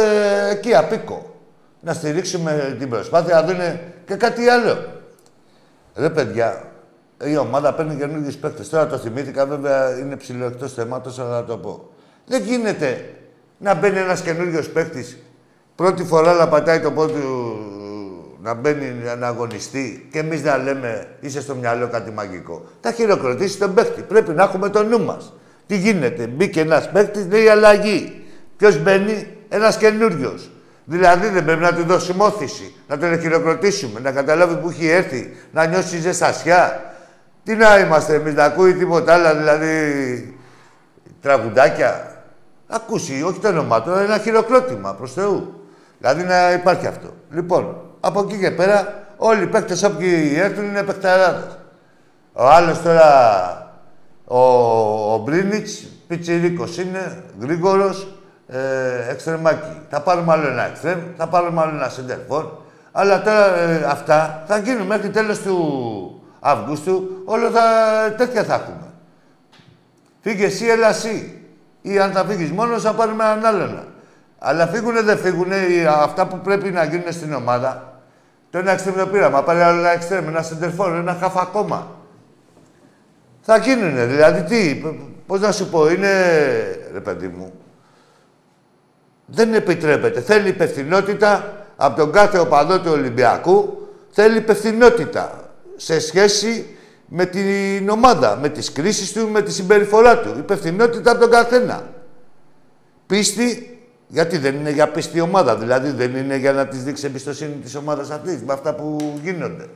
εκεί 0.51 0.75
απίκο. 0.75 1.37
Να 1.81 1.93
στηρίξουμε 1.93 2.77
την 2.79 2.89
προσπάθεια, 2.89 3.43
να 3.43 3.53
είναι 3.53 3.93
και 4.07 4.15
κάτι 4.15 4.49
άλλο. 4.49 4.79
Ρε 5.95 6.11
παιδιά, 6.11 6.63
η 7.25 7.37
ομάδα 7.37 7.75
παίρνει 7.75 7.97
καινούργιους 7.97 8.37
παίκτες. 8.37 8.69
Τώρα 8.69 8.87
το 8.87 8.99
θυμήθηκα, 8.99 9.47
βέβαια 9.47 9.99
είναι 9.99 10.17
ψηλό 10.17 10.45
εκτός 10.45 10.75
θέματος, 10.75 11.19
αλλά 11.19 11.31
να 11.31 11.45
το 11.45 11.57
πω. 11.57 11.91
Δεν 12.27 12.43
γίνεται 12.43 13.15
να 13.59 13.75
μπαίνει 13.75 13.99
ένας 13.99 14.21
καινούριο 14.21 14.63
παίκτης 14.73 15.17
πρώτη 15.75 16.05
φορά 16.05 16.33
να 16.33 16.49
πατάει 16.49 16.81
το 16.81 16.91
πόδι 16.91 17.21
του 17.21 17.57
να 18.43 18.55
μπαίνει 18.55 18.95
να 19.19 19.27
αγωνιστεί 19.27 20.09
και 20.13 20.19
εμείς 20.19 20.43
να 20.43 20.57
λέμε 20.57 21.17
είσαι 21.21 21.41
στο 21.41 21.55
μυαλό 21.55 21.89
κάτι 21.89 22.11
μαγικό. 22.11 22.65
Θα 22.81 22.93
χειροκροτήσει 22.93 23.59
τον 23.59 23.75
παίκτη. 23.75 24.03
Πρέπει 24.03 24.33
να 24.33 24.43
έχουμε 24.43 24.69
το 24.69 24.83
νου 24.83 25.05
μας. 25.05 25.33
Τι 25.69 25.77
γίνεται, 25.77 26.27
μπήκε 26.27 26.61
ένας 26.61 26.91
παίκτης, 26.91 27.27
λέει 27.31 27.49
αλλαγή. 27.49 28.25
Ποιος 28.57 28.79
μπαίνει, 28.79 29.37
ένας 29.49 29.77
καινούριος. 29.77 30.51
Δηλαδή 30.85 31.29
δεν 31.29 31.45
πρέπει 31.45 31.61
να 31.61 31.75
του 31.75 31.83
δώσουμε 31.85 32.25
όθηση, 32.25 32.75
να 32.89 32.99
τον 32.99 33.21
χειροκροτήσουμε, 33.21 34.01
να 34.01 34.13
καταλάβει 34.13 34.55
που 34.55 34.69
έχει 34.69 34.89
έρθει, 34.89 35.37
να 35.53 35.67
νιώσει 35.67 35.99
ζεστασιά. 35.99 36.93
Τι 37.45 37.55
να 37.55 37.79
είμαστε 37.79 38.15
εμείς, 38.15 38.35
να 38.35 38.45
ακούει 38.45 38.75
τίποτα 38.75 39.15
άλλο, 39.15 39.39
δηλαδή 39.39 40.37
τραγουδάκια 41.21 42.23
ακούσει, 42.69 43.23
όχι 43.23 43.39
το 43.39 43.49
όνομά 43.49 43.83
του, 43.83 43.91
ένα 43.91 44.19
χειροκρότημα 44.19 44.95
προς 44.95 45.13
Θεού. 45.13 45.63
Δηλαδή 45.99 46.23
να 46.23 46.53
υπάρχει 46.53 46.87
αυτό. 46.87 47.09
Λοιπόν, 47.31 47.77
από 48.01 48.21
εκεί 48.21 48.39
και 48.39 48.51
πέρα, 48.51 49.07
όλοι 49.17 49.43
οι 49.43 49.47
παίκτες 49.47 49.83
όποιοι 49.83 50.39
έρθουν 50.43 50.65
είναι 50.65 50.83
παιχταράδες. 50.83 51.59
Ο 52.33 52.49
άλλος 52.49 52.83
τώρα, 52.83 53.68
ο, 54.29 54.39
ο 55.15 55.19
Μπρίνιτς, 55.19 55.87
πιτσιρίκος 56.09 56.79
είναι, 56.79 57.23
γρήγορος, 57.41 58.09
ε, 58.49 59.11
εξτρεμάκι. 59.11 59.81
Θα 59.91 60.01
πάρουμε 60.01 60.33
άλλο 60.33 60.49
ένα 60.49 60.67
εξτρεμ, 60.67 60.99
θα 61.17 61.27
πάρουμε 61.29 61.61
άλλο 61.61 61.75
ένα 61.75 61.89
σεντερφόρ. 61.89 62.45
Αλλά 62.93 63.23
τώρα 63.23 63.57
ε, 63.57 63.85
αυτά 63.89 64.45
θα 64.47 64.59
γίνουν 64.59 64.87
μέχρι 64.87 65.11
τέλος 65.11 65.39
του 65.39 66.23
Αυγούστου. 66.41 67.23
Όλο 67.25 67.51
θα, 67.51 67.63
τέτοια 68.17 68.45
θα 68.45 68.55
έχουμε. 68.55 68.87
Φύγε 70.21 70.45
εσύ, 70.45 70.67
έλα 70.67 70.89
εσύ. 70.89 71.43
Ή 71.83 71.99
αν 71.99 72.13
θα 72.13 72.25
φύγεις 72.25 72.51
μόνος, 72.51 72.83
θα 72.83 72.93
πάρουμε 72.93 73.25
έναν 73.25 73.45
άλλον. 73.45 73.85
Αλλά 74.39 74.67
φύγουνε, 74.67 75.01
δεν 75.01 75.19
φύγουνε 75.19 75.57
αυτά 75.89 76.27
που 76.27 76.39
πρέπει 76.39 76.71
να 76.71 76.85
γίνουν 76.85 77.13
στην 77.13 77.35
ομάδα. 77.35 78.01
Το 78.51 78.59
ένα 78.59 78.71
εξτρέμ 78.71 78.95
το 78.97 79.07
πήραμε, 79.07 79.43
πάρει 79.43 79.61
άλλο 79.61 79.79
ένα 79.79 79.91
εξτρέμ, 79.91 80.29
ένα 80.29 80.43
σεντερφόρ, 80.43 80.95
ένα 80.95 81.17
χαφ 81.21 81.37
ακόμα. 81.37 81.98
Θα 83.51 83.57
γίνουνε, 83.57 84.07
δηλαδή 84.07 84.43
τι, 84.43 84.83
πώς 85.27 85.41
να 85.41 85.53
σου 85.53 85.69
πω, 85.69 85.91
είναι. 85.91 86.09
ρε 86.93 87.01
παιδί 87.01 87.29
μου. 87.29 87.53
Δεν 89.27 89.55
επιτρέπεται. 89.55 90.21
Θέλει 90.21 90.49
υπευθυνότητα 90.49 91.57
από 91.77 91.97
τον 91.97 92.13
κάθε 92.13 92.39
οπαδό 92.39 92.81
του 92.81 92.91
Ολυμπιακού. 92.91 93.89
Θέλει 94.11 94.37
υπευθυνότητα 94.37 95.51
σε 95.77 96.01
σχέση 96.01 96.77
με 97.07 97.27
την 97.27 97.89
ομάδα, 97.89 98.37
με 98.37 98.49
τις 98.49 98.73
κρίσεις 98.73 99.13
του, 99.13 99.29
με 99.29 99.43
τη 99.43 99.53
συμπεριφορά 99.53 100.19
του. 100.19 100.35
Υπευθυνότητα 100.39 101.11
από 101.11 101.21
τον 101.21 101.31
καθένα. 101.31 101.87
Πίστη, 103.07 103.79
γιατί 104.07 104.39
δεν 104.39 104.55
είναι 104.55 104.71
για 104.71 104.89
πίστη 104.89 105.21
ομάδα, 105.21 105.57
δηλαδή 105.57 105.91
δεν 105.91 106.17
είναι 106.17 106.37
για 106.37 106.53
να 106.53 106.67
της 106.67 106.85
δείξει 106.85 107.07
εμπιστοσύνη 107.07 107.55
της 107.63 107.75
ομάδας 107.75 108.11
αυτής, 108.11 108.43
με 108.43 108.53
αυτά 108.53 108.75
που 108.75 109.19
γίνονται. 109.23 109.67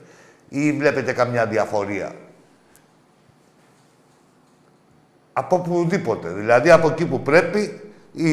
Ή 0.48 0.72
βλέπετε 0.72 1.12
καμιά 1.12 1.46
διαφορία; 1.46 2.12
Από 5.32 5.56
οπουδήποτε. 5.56 6.28
Δηλαδή 6.28 6.70
από 6.70 6.88
εκεί 6.88 7.06
που 7.06 7.20
πρέπει 7.20 7.80
η... 8.12 8.30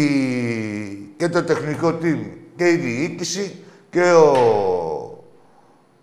και 1.17 1.29
το 1.29 1.43
τεχνικό 1.43 1.97
team 2.01 2.19
και 2.55 2.69
η 2.69 2.75
διοίκηση 2.75 3.55
και 3.89 4.11
ο 4.11 4.33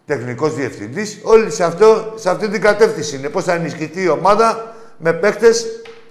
τεχνικός 0.07 0.55
διευθυντής, 0.55 1.21
όλοι 1.23 1.51
σε, 1.51 1.65
αυτό, 1.65 2.13
σε 2.17 2.31
αυτή 2.31 2.49
την 2.49 2.61
κατεύθυνση 2.61 3.17
είναι. 3.17 3.29
Πώς 3.29 3.45
θα 3.45 3.53
ενισχυθεί 3.53 4.03
η 4.03 4.09
ομάδα 4.09 4.75
με 4.99 5.13
παίχτες 5.13 5.67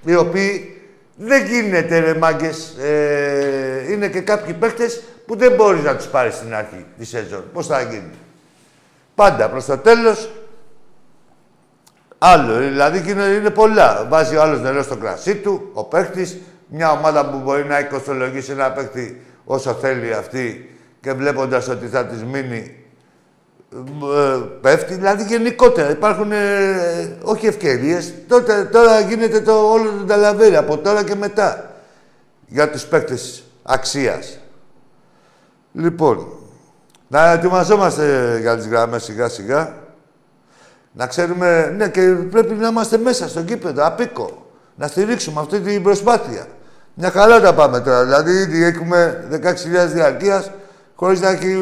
οι 0.06 0.15
οποίοι 0.15 0.82
δεν 1.15 1.46
γίνεται 1.46 2.00
ρε 2.00 2.13
μάγκες. 2.13 2.75
Ε, 2.77 3.92
είναι 3.92 4.08
και 4.08 4.22
κάποιοι 4.22 4.54
παίχτες 4.54 5.01
που 5.25 5.36
δεν 5.36 5.51
μπορείς 5.51 5.84
να 5.84 5.96
τους 5.96 6.06
πάρεις 6.06 6.36
στην 6.36 6.56
αρχή 6.56 6.86
τη 6.98 7.06
σεζόν. 7.06 7.44
Πώς 7.54 7.68
θα 7.68 7.82
γίνει; 7.82 8.12
Πάντα 9.15 9.50
προς 9.50 9.65
το 9.65 9.77
τέλος 9.77 10.32
άλλο. 12.17 12.57
Δηλαδή 12.57 13.12
είναι 13.38 13.50
πολλά. 13.50 14.05
Βάζει 14.10 14.36
ο 14.36 14.41
άλλος 14.41 14.62
νερό 14.62 14.84
στο 14.84 14.95
κρασί 14.95 15.36
του, 15.36 15.69
ο 15.74 15.84
παίχτης, 15.84 16.38
μια 16.67 16.91
ομάδα 16.91 17.29
που 17.29 17.38
μπορεί 17.38 17.63
να 17.63 17.79
οικοστολογήσει 17.79 18.51
ένα 18.51 18.72
παίχτη 18.72 19.22
όσο 19.45 19.74
θέλει 19.74 20.13
αυτή 20.13 20.69
και 21.01 21.13
βλέποντας 21.13 21.67
ότι 21.67 21.88
θα 21.88 22.05
της 22.05 22.24
μείνει 22.24 22.86
ε, 23.74 24.41
πέφτει, 24.62 24.93
δηλαδή 24.93 25.24
γενικότερα. 25.24 25.89
Υπάρχουν 25.89 26.31
ε, 26.31 27.17
όχι 27.24 27.48
ευκαιρίες. 27.48 28.13
Τώρα 28.72 29.00
γίνεται 29.00 29.41
το 29.41 29.72
όλο 29.72 29.91
το 29.91 30.03
ταλαβέρι 30.05 30.55
από 30.55 30.77
τώρα 30.77 31.03
και 31.03 31.15
μετά 31.15 31.74
για 32.48 32.69
τους 32.69 32.86
παίκτες 32.86 33.43
αξίας. 33.63 34.39
Λοιπόν, 35.74 36.27
να 37.07 37.31
ετοιμαζόμαστε 37.31 38.38
για 38.41 38.55
τις 38.55 38.67
γραμμές 38.67 39.03
σιγά 39.03 39.29
σιγά. 39.29 39.74
Να 40.98 41.08
ξέρουμε, 41.08 41.74
ναι, 41.78 41.90
και 41.90 42.02
πρέπει 42.32 42.54
να 42.54 42.68
είμαστε 42.68 42.98
μέσα 42.98 43.28
στο 43.28 43.42
κήπεδο, 43.42 43.86
απίκο. 43.86 44.46
Να 44.75 44.88
στηρίξουμε 44.88 45.40
αυτή 45.40 45.60
την 45.60 45.84
προσπάθεια. 45.84 46.46
Μια 46.94 47.10
καλά 47.10 47.42
τα 47.42 47.54
πάμε 47.54 47.80
τώρα. 47.80 48.04
Δηλαδή, 48.04 48.32
ήδη 48.32 48.64
έχουμε 48.64 49.28
16.000 49.32 49.92
διαρκείας 49.94 50.52
χωρίς 50.96 51.22
να 51.22 51.30
έχει, 51.30 51.56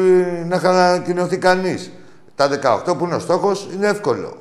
να 0.46 0.56
ανακοινωθεί 0.56 1.38
κανείς. 1.38 1.90
Τα 2.34 2.48
18 2.48 2.96
που 2.98 3.04
είναι 3.04 3.14
ο 3.14 3.18
στόχος 3.18 3.68
είναι 3.74 3.86
εύκολο. 3.86 4.36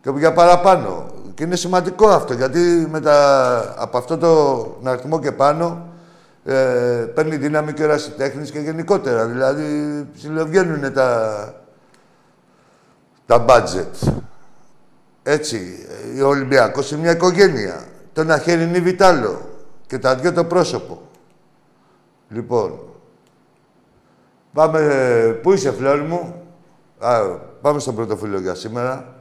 Και 0.00 0.10
για 0.16 0.32
παραπάνω. 0.32 1.06
Και 1.34 1.44
είναι 1.44 1.56
σημαντικό 1.56 2.08
αυτό, 2.08 2.34
γιατί 2.34 2.88
με 2.90 3.00
από 3.76 3.98
αυτό 3.98 4.18
το 4.18 4.90
αριθμό 4.90 5.20
και 5.20 5.32
πάνω 5.32 5.86
ε, 6.44 6.54
παίρνει 7.14 7.36
δύναμη 7.36 7.72
και 7.72 7.84
ο 7.84 7.96
τέχνης 8.16 8.50
και 8.50 8.58
γενικότερα. 8.58 9.26
Δηλαδή, 9.26 9.64
ψηλοβγαίνουν 10.14 10.92
τα, 10.92 11.65
τα 13.26 13.44
budget. 13.48 14.12
Έτσι, 15.22 15.86
ο 16.24 16.26
Ολυμπιακός 16.26 16.90
είναι 16.90 17.00
μια 17.00 17.10
οικογένεια. 17.10 17.84
Το 18.12 18.20
ένα 18.20 18.38
χέρι 18.38 18.62
είναι 18.62 18.78
βιτάλο 18.78 19.40
και 19.86 19.98
τα 19.98 20.14
δυο 20.14 20.32
το 20.32 20.44
πρόσωπο. 20.44 21.00
Λοιπόν, 22.28 22.78
πάμε... 24.52 24.80
Πού 25.42 25.52
είσαι, 25.52 25.72
Φλόρ 25.72 26.00
μου; 26.00 26.42
Α, 26.98 27.20
πάμε 27.60 27.78
στο 27.78 27.92
πρώτο 27.92 28.16
φίλο 28.16 28.40
για 28.40 28.54
σήμερα. 28.54 29.14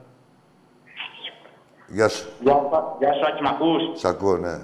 Γεια 1.88 2.08
σου. 2.08 2.28
Γεια, 2.40 2.60
γεια 3.00 3.14
σου, 3.14 3.26
Άκη, 3.28 3.42
μ' 3.44 3.48
ακούς; 3.48 4.00
Σ' 4.00 4.06
ακούω, 4.06 4.38
ναι. 4.38 4.60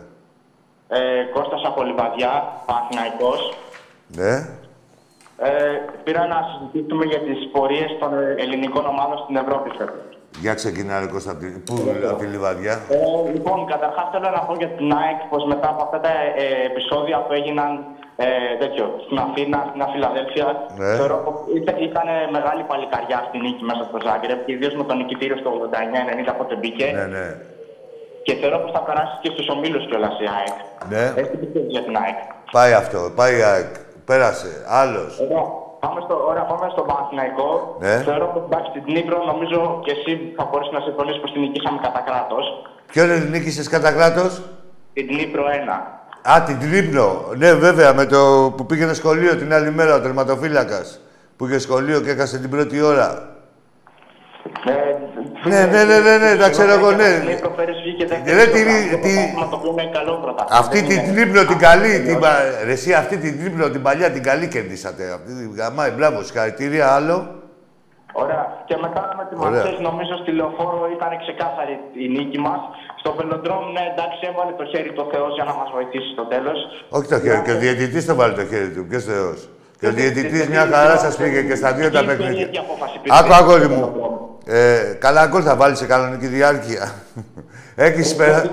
Ε, 0.88 1.24
Κώστας 1.34 1.62
από 1.66 1.84
Λιβαδιά, 1.84 2.62
Παναθηναϊκός. 2.66 3.58
Ναι. 4.08 4.50
Ε, 5.50 5.52
πήρα 6.06 6.24
να 6.34 6.38
συζητήσουμε 6.50 7.06
για 7.12 7.22
τις 7.28 7.40
πορείες 7.54 7.92
των 8.02 8.12
ελληνικών 8.44 8.86
ομάδων 8.94 9.18
στην 9.24 9.36
Ευρώπη 9.44 9.70
φέτος. 9.78 10.04
Για 10.44 10.54
ξεκινά, 10.62 10.94
ρε 11.02 11.08
Κώστα, 11.14 11.32
από 11.34 11.40
τη- 11.44 11.60
πού, 11.68 11.76
από 12.12 12.20
τη 12.24 12.28
Λιβαδιά. 12.34 12.76
Ε, 12.96 13.32
λοιπόν, 13.36 13.58
καταρχάς 13.74 14.06
θέλω 14.14 14.30
να 14.38 14.42
πω 14.48 14.54
για 14.62 14.72
την 14.78 14.88
ΑΕΚ 15.00 15.20
πως 15.32 15.44
μετά 15.54 15.68
από 15.74 15.82
αυτά 15.86 15.98
τα 16.06 16.12
ε, 16.44 16.46
επεισόδια 16.70 17.18
που 17.26 17.32
έγιναν 17.40 17.72
ε, 18.26 18.28
τέτοιο, 18.64 18.86
στην 19.06 19.18
Αθήνα, 19.26 19.58
στην 19.70 19.82
Αφιλαδέλφια, 19.88 20.46
Ναι. 20.82 20.92
θεωρώ 21.00 21.18
πως 21.26 21.36
ήταν, 21.60 21.76
ήταν 21.90 22.08
μεγάλη 22.38 22.64
παλικαριά 22.72 23.20
στη 23.28 23.38
νίκη 23.46 23.64
μέσα 23.70 23.84
στο 23.90 23.98
Ζάγκρεπ 24.08 24.40
και 24.46 24.52
ιδίως 24.56 24.74
με 24.80 24.84
τον 24.90 24.96
νικητήριο 25.02 25.38
στο 25.42 25.50
89-90 25.56 26.34
πότε 26.40 26.54
μπήκε. 26.60 26.88
Ναι, 26.98 27.06
ναι. 27.16 27.26
Και 28.26 28.34
θεωρώ 28.42 28.58
πως 28.64 28.72
θα 28.76 28.82
περάσει 28.88 29.16
και 29.24 29.30
στους 29.36 29.48
ομίλους 29.54 29.84
κιόλας 29.90 30.16
η 30.26 30.28
ΑΕΚ. 30.38 30.58
Ναι. 30.94 31.04
Έτσι 31.22 31.36
πιστεύεις 31.42 31.72
για 31.76 31.84
την 31.88 31.96
ΑΕΚ. 32.02 32.18
Πάει 32.58 32.74
αυτό, 32.82 33.00
πάει 33.20 33.34
η 33.42 33.44
ΑΕΚ. 33.54 33.72
Πέρασε. 34.12 34.52
Άλλος. 34.82 35.20
Ωραία. 35.20 35.46
Πάμε 35.84 36.00
στο, 36.06 36.16
ωραία, 36.30 36.46
πάμε 36.52 36.68
στο 36.72 36.82
Παναθηναϊκό. 36.82 37.50
Ναι. 37.80 37.96
Θεωρώ 38.08 38.26
πως 38.34 38.44
εντάξει 38.50 38.70
την 38.72 38.84
Νύπρο 38.96 39.18
νομίζω 39.32 39.80
και 39.86 39.92
εσύ 39.92 40.12
θα 40.38 40.44
μπορείς 40.50 40.70
να 40.76 40.80
συμφωνήσεις 40.80 41.22
πως 41.22 41.32
την 41.32 41.42
νικήσαμε 41.42 41.80
κατά 41.86 42.02
κράτος. 42.08 42.46
Ποιον 42.92 43.08
νίκησες 43.30 43.68
κατά 43.68 43.92
κράτος; 43.92 44.42
Την 44.94 45.08
Νύπρο 45.16 45.44
1. 45.44 45.78
Α, 46.32 46.42
την 46.42 46.60
Τρίπνο. 46.60 47.08
Ναι, 47.38 47.54
βέβαια, 47.54 47.94
με 47.94 48.06
το 48.06 48.54
που 48.58 48.66
πήγαινε 48.66 48.94
σχολείο 48.94 49.36
την 49.36 49.54
άλλη 49.54 49.72
μέρα, 49.72 49.96
ο 49.96 50.02
τερματοφύλακας. 50.02 51.00
Που 51.38 51.46
είχε 51.48 51.60
σχολείο 51.60 52.02
και 52.02 52.10
έκασε 52.10 52.40
την 52.40 52.50
πρώτη 52.50 52.82
ώρα. 52.82 53.31
Ε, 54.66 55.50
Ναι, 55.50 55.60
ναι, 55.72 55.82
ναι, 55.90 55.98
ναι, 56.00 56.16
ναι, 56.24 56.32
τα 56.42 56.50
ξέρω 56.50 56.72
εγώ, 56.78 56.92
ναι. 56.92 57.10
Η 57.24 57.26
Νύπρο 57.34 57.50
πέρυσι 57.58 57.82
βγήκε 57.86 58.06
δεύτερη 58.06 58.36
Ρε, 58.38 58.42
στο 58.44 58.52
τι- 58.52 58.64
πρωτάθλημα, 58.64 59.44
τι- 59.44 59.50
Το 59.52 59.56
οποίο 59.60 59.72
είναι 59.72 59.92
καλό 59.98 60.14
πρωτάθλημα. 60.24 60.60
Αυτή 60.64 60.78
Δεν 60.80 60.88
την 60.90 60.98
είναι- 61.00 61.12
τρίπνο 61.14 61.42
την 61.52 61.60
καλή, 61.68 61.92
την, 62.08 62.20
πα- 62.24 62.44
ρε, 62.68 62.72
εσύ 62.78 62.90
αυτή 63.02 63.16
την 63.24 63.34
τρίπνο 63.40 63.66
την 63.76 63.82
παλιά 63.88 64.08
την 64.16 64.24
καλή 64.30 64.48
κερδίσατε. 64.56 65.04
Αυτή 65.18 65.32
την 65.40 65.50
γαμάει, 65.60 65.92
μπράβο, 65.98 66.18
συγχαρητήρια, 66.28 66.86
άλλο. 66.98 67.18
Ωραία. 68.24 68.44
Και 68.68 68.76
μετά 68.86 69.02
με 69.18 69.24
τη 69.30 69.34
Ωραία. 69.46 69.50
Μαρσέλ, 69.64 69.76
νομίζω 69.90 70.14
στη 70.22 70.32
λεωφόρο 70.40 70.82
ήταν 70.98 71.10
ξεκάθαρη 71.24 71.76
η 72.04 72.08
νίκη 72.18 72.40
μας. 72.48 72.62
Στο 73.02 73.10
Βελοντρόμ, 73.18 73.64
ναι, 73.76 73.84
εντάξει, 73.94 74.20
έβαλε 74.32 74.54
το 74.62 74.66
χέρι 74.72 74.92
το 75.00 75.04
Θεός 75.14 75.32
για 75.38 75.46
να 75.50 75.54
μας 75.60 75.68
βοηθήσει 75.76 76.10
στο 76.16 76.24
τέλος. 76.34 76.58
Όχι 76.98 77.08
το 77.14 77.18
χέρι, 77.24 77.42
και 77.46 77.52
ο 77.56 77.58
διαιτητής 77.64 78.04
το 78.10 78.14
βάλει 78.20 78.34
το 78.42 78.46
χέρι 78.52 78.70
του. 78.76 78.82
Ποιος 78.90 79.04
Θεός. 79.12 79.40
Και 79.80 79.88
ο 79.88 79.92
διαιτητής 80.00 80.48
μια 80.54 80.66
χαρά 80.74 80.96
σας 80.98 81.16
πήγε 81.16 81.42
και 81.50 81.56
στα 81.56 81.70
δύο 81.74 81.90
τα 81.92 82.04
παιχνίδια. 82.06 82.48
Άκου, 83.20 83.34
αγόρι 83.34 83.68
μου. 83.68 84.11
Ε, 84.54 84.98
καλά 85.06 85.26
γκολ 85.28 85.42
θα 85.46 85.56
βάλεις 85.56 85.78
σε 85.78 85.86
κανονική 85.86 86.28
διάρκεια. 86.28 86.84
Έχει 87.76 88.16
πέρα. 88.16 88.44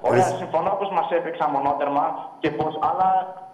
Ωραία, 0.00 0.28
συμφωνώ 0.40 0.70
πως 0.78 0.90
μας 0.96 1.06
έπαιξαν 1.18 1.50
μονότερμα 1.56 2.04
και 2.42 2.50
πω. 2.50 2.66
Αλλά 2.88 3.08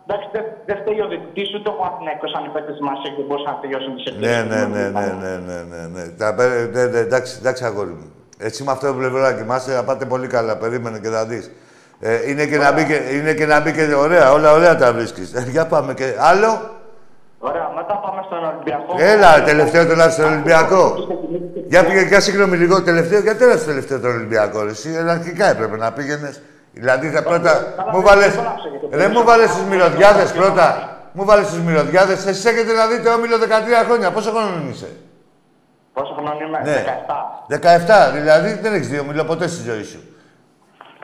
εντάξει, 0.06 0.28
δεν 0.32 0.44
δεν 0.66 0.76
φταίει 0.80 1.00
ο 1.04 1.08
διαιτητή 1.12 1.42
ούτε 1.56 1.68
ο 1.72 1.74
Παναθυναϊκό 1.80 2.26
αν 2.36 2.42
οι 2.46 2.50
παίκτες 2.54 2.78
μας 2.86 2.98
δεν 3.16 3.24
μπορούσαν 3.26 3.52
να 3.54 3.58
τελειώσουν 3.62 3.92
τις 3.96 4.04
Ναι, 4.26 4.36
ναι, 4.50 4.60
ναι, 4.74 4.84
ναι, 4.96 5.06
ναι, 5.22 5.32
ναι, 5.48 5.58
ναι, 5.70 5.80
ναι. 5.94 6.04
Τα, 6.20 6.28
πέ- 6.36 6.74
ναι, 6.74 6.84
ναι, 6.92 6.98
εντάξει, 7.06 7.32
εντάξει, 7.40 7.62
αγόρι 7.64 7.94
μου. 7.98 8.08
Έτσι 8.38 8.62
με 8.64 8.70
αυτό 8.74 8.86
το 8.86 8.94
πλευράκι 9.00 9.44
μας, 9.50 9.64
θα 9.64 9.84
πάτε 9.88 10.04
πολύ 10.04 10.26
καλά. 10.26 10.56
Περίμενε 10.56 10.98
και 10.98 11.08
θα 11.08 11.22
δεις. 11.30 11.44
Ε, 12.00 12.30
είναι, 12.30 12.44
και 12.46 12.58
να 12.58 12.72
μπει 12.72 12.84
και, 12.90 12.98
είναι 13.16 13.32
και 13.38 13.46
να 13.46 13.60
μπει 13.60 13.72
και 13.72 13.94
ωραία, 13.94 14.32
όλα 14.32 14.52
ωραία 14.52 14.76
τα 14.76 14.92
βρίσκεις. 14.92 15.34
Ε, 15.34 15.46
για 15.54 15.66
πάμε 15.66 15.94
και 15.94 16.14
άλλο; 16.18 16.50
Ωραία, 17.38 17.70
μετά 17.76 17.94
πάμε 18.04 18.22
στον 18.26 18.44
Ολυμπιακό. 18.44 18.94
Έλα, 18.98 19.42
τελευταίο 19.42 19.86
το 19.86 20.10
στον 20.10 20.24
Ολυμπιακό. 20.24 20.94
Για 21.68 21.84
πήγε, 21.84 22.00
για 22.00 22.20
συγγνώμη 22.20 22.56
λίγο, 22.56 22.82
τελευταίο, 22.82 23.20
γιατί 23.20 23.44
έλα 23.44 23.56
στο 23.56 23.66
τελευταίο 23.66 24.00
τον 24.00 24.10
Ολυμπιακό, 24.10 24.62
ρε, 24.62 24.70
εσύ, 24.70 24.88
αρχικά 25.08 25.46
έπρεπε 25.50 25.76
να 25.76 25.92
πήγαινες. 25.92 26.40
Δηλαδή 26.72 27.12
τα 27.12 27.22
πρώτα, 27.22 27.52
καλά, 27.76 27.90
μου 27.92 27.96
δεν 28.00 28.02
βάλες, 28.06 28.34
το 28.34 28.40
άψε 28.40 28.68
γιατί 28.68 28.86
το 28.90 28.96
ρε, 28.96 29.06
μου 29.06 29.12
πήρες 29.12 29.24
βάλες 29.24 29.46
από 29.50 29.54
τις 29.58 29.62
το 29.64 29.70
μυρωδιάδες 29.70 30.30
Ολυμπιακό. 30.30 30.52
πρώτα. 30.54 30.96
Μου 31.12 31.24
βάλες 31.24 31.46
τις 31.48 31.58
μυρωδιάδες, 31.58 32.26
εσείς 32.26 32.44
έχετε 32.44 32.72
να 32.72 32.86
δείτε 32.86 33.08
όμιλο 33.08 33.36
13 33.38 33.84
χρόνια. 33.86 34.10
Πόσο 34.10 34.30
χρόνο 34.30 34.48
είσαι; 34.70 34.90
Πόσο 35.92 36.12
χρόνο 36.14 36.32
είμαι, 36.46 36.60
Ναι. 36.64 36.84
17. 37.48 37.48
17, 37.48 38.12
δηλαδή 38.12 38.52
δεν 38.62 38.74
έχεις 38.74 38.88
δει 38.88 38.98
όμιλο 38.98 39.24
ποτέ 39.24 39.46
στη 39.48 39.62
ζωή 39.70 39.82
σου. 39.82 40.00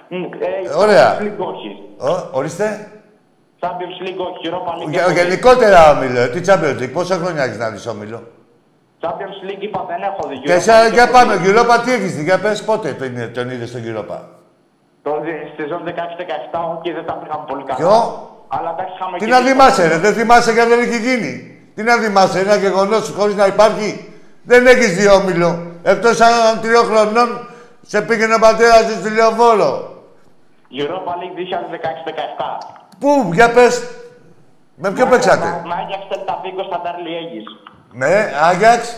Μ, 0.09 0.15
ε, 0.15 0.75
Ωραία. 0.77 1.17
Champions 1.19 1.23
League 1.23 1.47
όχι. 1.53 1.71
Ω, 2.13 2.29
ορίστε. 2.33 2.89
Champions 3.65 3.97
League 4.05 4.21
όχι. 4.29 4.41
Europa 4.49 4.73
League 4.79 4.91
Γε- 4.91 5.01
έχω 5.01 5.09
δει. 5.11 5.21
γενικότερα 5.21 5.91
όμιλο, 5.95 6.21
ε, 6.21 6.29
τι 6.29 6.41
Champions 6.49 6.79
League, 6.83 6.93
πόσα 6.93 7.15
χρόνια 7.23 7.43
έχεις 7.45 7.59
να 7.59 7.69
δεις 7.71 7.87
όμιλο. 7.87 8.19
Champions 9.03 9.39
League 9.49 9.63
είπα 9.69 9.85
δεν 9.91 10.01
έχω 10.11 10.23
δει. 10.29 10.37
Και 10.39 10.53
Europa 10.53 10.57
εσένα, 10.57 10.89
League 10.89 10.93
για 10.93 11.03
έχω 11.03 11.13
πάμε, 11.13 11.37
δει. 11.37 11.47
Europa 11.53 11.75
τι 11.85 11.91
έχεις 11.93 12.13
δει, 12.17 12.23
για 12.23 12.39
πες 12.39 12.63
πότε 12.65 12.89
τον, 13.01 13.33
τον 13.37 13.51
είδες 13.51 13.69
στον 13.69 13.83
Europa; 13.91 14.17
Το 15.07 15.21
δι- 15.25 15.47
στη 15.53 15.63
ζώνη 15.71 15.83
16-17 15.91 16.59
όχι 16.79 16.89
δεν 16.97 17.05
τα 17.09 17.13
πήγαμε 17.21 17.45
πολύ 17.51 17.63
καλά. 17.69 17.79
Ποιο; 17.81 17.95
Αλλά 18.57 18.71
εντάξει 18.77 18.93
είχαμε 18.97 19.19
Τι 19.19 19.25
και 19.25 19.31
να 19.31 19.41
δύσκολα 19.41 19.53
θυμάσαι, 19.71 19.89
ρε, 19.89 19.99
δεν 20.05 20.13
θυμάσαι 20.19 20.53
γιατί 20.53 20.69
δεν 20.75 20.81
έχει 20.87 20.99
γίνει. 21.09 21.33
Τι 21.75 21.83
να 21.83 21.95
θυμάσαι, 22.03 22.39
ένα 22.41 22.57
γεγονός 22.57 23.13
χωρίς 23.19 23.35
να 23.35 23.47
υπάρχει. 23.47 23.89
Δεν 24.43 24.67
έχεις 24.67 24.91
δει 24.97 25.09
όμιλο. 25.09 25.51
Εκτός 25.83 26.21
αν 26.21 26.61
τριών 26.63 26.85
χρονών 26.85 27.29
σε 27.83 28.03
πήγαινε 28.03 28.35
ο 28.35 28.39
πατέρας 28.39 28.83
σου 28.87 28.95
στη 29.01 29.11
λεωφόρο. 29.11 29.71
Europa 30.81 31.13
League 31.21 31.35
2016-17. 31.39 32.59
Πού, 32.99 33.31
για 33.33 33.51
πες. 33.53 33.83
Με 34.77 34.91
ποιο 34.93 35.07
παίξατε; 35.07 35.47
Με 35.67 35.75
Άγιαξ 35.75 36.09
Τελταβίγκο 36.09 36.63
Σπαντάρ 36.65 36.97
Λιέγης. 36.99 37.45
Με 37.93 38.33
Άγιαξ. 38.43 38.97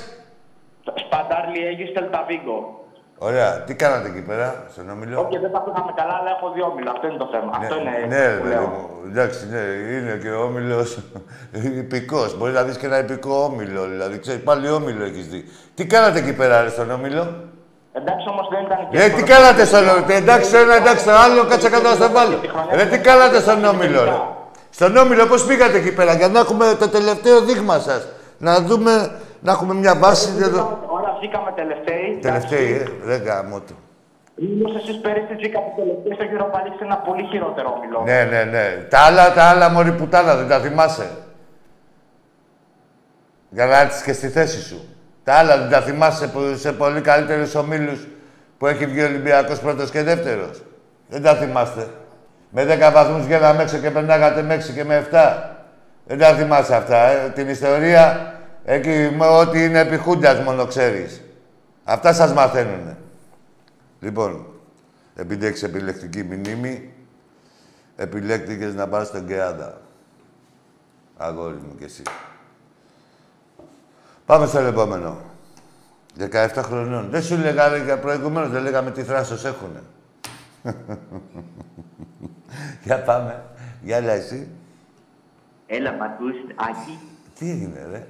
Σπαντάρ 1.06 1.48
Λιέγης 1.48 1.92
Τελταβίγκο. 1.92 2.80
Ωραία, 3.18 3.60
τι 3.62 3.74
κάνατε 3.74 4.08
εκεί 4.08 4.22
πέρα, 4.22 4.66
στον 4.72 4.90
όμιλο; 4.90 5.20
Όχι, 5.20 5.38
δεν 5.38 5.52
τα 5.52 5.60
πήγαμε 5.60 5.92
καλά, 5.96 6.14
αλλά 6.20 6.30
έχω 6.30 6.50
δει 6.54 6.62
όμιλο. 6.62 6.90
Αυτό 6.90 7.06
είναι 7.06 7.16
το 7.16 7.28
θέμα. 7.32 7.52
Αυτό 7.56 7.74
είναι 7.80 7.90
ναι, 8.08 8.36
που 8.38 8.44
ρε, 8.44 8.48
λέω. 8.48 8.58
παιδί 8.58 8.72
μου. 8.72 8.88
Εντάξει, 9.10 9.48
ναι, 9.50 9.58
είναι 9.96 10.18
και 10.22 10.30
ο 10.30 10.42
όμιλος 10.42 10.98
υπηκός. 11.84 12.36
Μπορείς 12.38 12.54
να 12.54 12.62
δεις 12.62 12.76
και 12.76 12.86
ένα 12.86 12.98
υπηκό 12.98 13.44
όμιλο. 13.44 13.84
Δηλαδή, 13.84 14.18
ξέρεις, 14.18 14.42
πάλι 14.42 14.70
όμιλο 14.70 15.04
έχεις 15.04 15.28
δει. 15.28 15.44
Τι 15.74 15.86
κάνατε 15.86 16.18
εκεί 16.18 16.32
πέρα, 16.34 16.62
ρε, 16.62 16.68
στον 16.68 16.90
όμιλο; 16.90 17.26
Εντάξει 17.98 18.28
όμως 18.28 18.48
δεν 18.52 18.60
ήταν 18.66 18.78
και. 18.90 18.98
Ρε, 18.98 19.08
τι 19.08 19.22
κάνατε 19.22 19.64
στον 19.64 19.88
όμιλο. 19.88 20.12
Εντάξει, 20.22 20.50
το 20.50 20.58
ένα, 20.58 20.74
εντάξει, 20.74 21.04
το 21.04 21.12
άλλο, 21.24 21.44
κάτσε 21.50 21.68
κάτω 21.70 21.88
να 21.88 21.94
στο 21.94 22.10
βάλω. 22.10 22.36
Ρε, 22.72 22.84
τι 22.86 22.98
κάνατε 22.98 23.40
στον 23.40 23.64
όμιλο, 23.64 24.04
ρε; 24.04 24.16
Στον 24.70 24.96
όμιλο, 24.96 25.26
πώς 25.26 25.44
πήγατε 25.46 25.76
εκεί 25.76 25.92
πέρα, 25.94 26.12
για 26.14 26.28
να 26.28 26.38
έχουμε 26.38 26.66
το 26.78 26.88
τελευταίο 26.88 27.40
δείγμα 27.40 27.78
σας. 27.78 28.08
Να 28.38 28.60
δούμε, 28.60 28.92
να 29.40 29.52
έχουμε 29.52 29.74
μια 29.74 29.94
βάση. 29.96 30.28
εδώ. 30.42 30.78
Ωραία, 30.86 31.16
βγήκαμε 31.18 31.52
τελευταίοι. 31.56 32.18
Τελευταίοι, 32.22 32.70
ε, 32.74 32.84
δεν 33.02 33.22
γάμο 33.22 33.60
του. 33.60 33.76
Μήπως 34.34 34.74
εσείς 34.74 34.96
πέρυσι 35.00 35.34
βγήκατε 35.34 35.70
τελευταίοι 35.76 36.12
στο 36.14 36.24
Europa 36.32 36.56
League 36.56 36.76
σε 36.78 36.84
ένα 36.84 36.96
πολύ 36.96 37.24
χειρότερο 37.30 37.68
όμιλο; 37.76 38.02
Ναι, 38.04 38.24
ναι, 38.30 38.44
ναι. 38.44 38.86
Τα 38.90 38.98
άλλα, 38.98 39.32
τα 39.32 39.42
άλλα, 39.42 39.68
μωρή 39.70 39.92
πουτάνα, 39.92 40.36
δεν 40.36 40.48
τα 40.48 40.58
θυμάσαι; 40.58 41.10
Για 43.50 43.66
να 43.66 43.80
έρθεις 43.80 44.02
και 44.02 44.12
στη 44.12 44.28
θέση 44.28 44.62
σου. 44.62 44.95
Τα 45.26 45.34
άλλα 45.34 45.58
δεν 45.58 45.70
τα 45.70 45.80
θυμάσαι 45.80 46.28
που 46.28 46.56
σε 46.56 46.72
πολύ 46.72 47.00
καλύτερους 47.00 47.54
ομίλους 47.54 48.06
που 48.58 48.66
έχει 48.66 48.86
βγει 48.86 49.02
ο 49.02 49.06
Ολυμπιακός 49.06 49.58
πρώτος 49.60 49.90
και 49.90 50.02
δεύτερος. 50.02 50.62
Δεν 51.08 51.22
τα 51.22 51.34
θυμάστε. 51.34 51.88
Με 52.50 52.64
10 52.64 52.92
βαθμούς 52.92 53.24
βγαίναμε 53.24 53.62
έξω 53.62 53.78
και 53.78 53.90
περνάγατε 53.90 54.42
με 54.42 54.54
6 54.54 54.72
και 54.74 54.84
με 54.84 55.08
7. 55.10 55.42
Δεν 56.06 56.18
τα 56.18 56.34
θυμάσαι 56.34 56.74
αυτά, 56.74 56.96
ε. 56.96 57.30
Την 57.34 57.48
ιστορία, 57.48 58.34
εκεί 58.64 59.14
με 59.16 59.26
ό,τι 59.26 59.64
είναι 59.64 59.78
επί 59.78 59.96
Χούντας 59.96 60.40
μόνο 60.40 60.66
ξέρεις. 60.66 61.22
Αυτά 61.84 62.12
σας 62.12 62.32
μαθαίνουνε. 62.32 62.96
Λοιπόν, 64.00 64.46
επειδή 65.14 65.46
έχεις 65.46 65.62
επιλεκτική 65.62 66.22
μνήμη, 66.22 66.94
επιλέκτηκες 67.96 68.74
να 68.74 68.88
πας 68.88 69.06
στον 69.06 69.26
Κεάδα. 69.26 69.80
Αγόρι 71.16 71.56
μου 71.56 71.74
κι 71.78 71.84
εσύ. 71.84 72.02
Πάμε 74.26 74.46
στο 74.46 74.58
επόμενο. 74.58 75.16
17 76.18 76.48
χρονών. 76.56 77.08
Δεν 77.10 77.22
σου 77.22 77.36
λέγανε 77.36 77.82
για 77.84 77.98
προηγουμένως, 77.98 78.50
δεν 78.50 78.62
λέγαμε 78.62 78.90
τι 78.90 79.02
θράσος 79.02 79.44
έχουνε. 79.44 79.82
για 82.84 83.02
πάμε. 83.02 83.44
Για 83.82 83.96
έλα 83.96 84.12
εσύ. 84.12 84.48
Έλα, 85.66 85.92
μ' 85.92 86.02
ακούς, 86.02 86.34
Άκη, 86.54 86.98
Τι 87.38 87.50
έγινε, 87.50 87.86
ρε; 87.90 88.06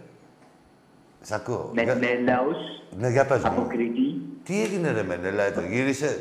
Σ' 1.23 1.33
ακούω. 1.33 1.71
με 1.75 1.83
Για- 1.83 1.95
Μενέλαος, 1.95 2.57
Ναι, 2.99 3.09
για 3.09 3.25
πες 3.27 3.45
από 3.45 3.61
μου. 3.61 3.67
Κρήτη. 3.69 4.21
Τι 4.45 4.63
έγινε 4.63 4.91
ρε 4.91 5.03
Μενέλα, 5.03 5.43
ε, 5.43 5.51
το 5.51 5.61
γύρισες. 5.61 6.19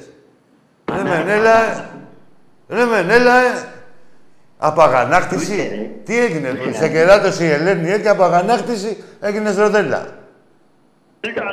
Ρε 0.91 1.03
Μενέλα, 1.03 1.77
ε. 1.77 1.85
ρε 2.69 2.85
Μενέλα, 2.85 3.31
ε. 4.65 4.67
Από 4.67 4.81
αγανάκτηση. 4.81 5.53
Ούτε, 5.53 5.75
ρε. 5.75 5.89
Τι 6.03 6.19
έγινε, 6.19 6.51
Ούτε, 6.51 6.73
σε 6.73 6.81
ρε. 6.81 6.87
κεράτωσε 6.87 7.45
η 7.45 7.49
Ελένη 7.49 7.91
ε, 7.91 7.99
και 7.99 8.09
από 8.09 8.23
αγανάκτηση 8.23 9.03
έγινες 9.19 9.57
ροδέλα. 9.57 10.05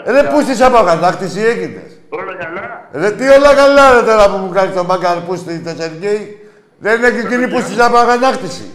Ρε 0.07 0.23
πούστης 0.23 0.61
από 0.61 0.77
αγανάκτηση 0.77 1.41
έγινες. 1.41 1.99
Όλα 2.09 2.35
καλά. 2.35 2.89
Ρε 2.93 3.11
τι 3.11 3.29
όλα 3.29 3.55
καλά 3.55 3.93
ρε 3.93 4.07
τώρα 4.07 4.31
που 4.31 4.37
μου 4.37 4.51
κάνει 4.53 4.73
το 4.73 4.85
μάγκαρ 4.85 5.17
πούστη 5.17 5.59
το 5.59 5.71
Σεργέη. 5.79 6.49
Δεν 6.79 7.05
έχει 7.05 7.27
γίνει 7.27 7.49
πούστης 7.49 7.79
από 7.79 7.97
αγανάκτηση. 7.97 8.71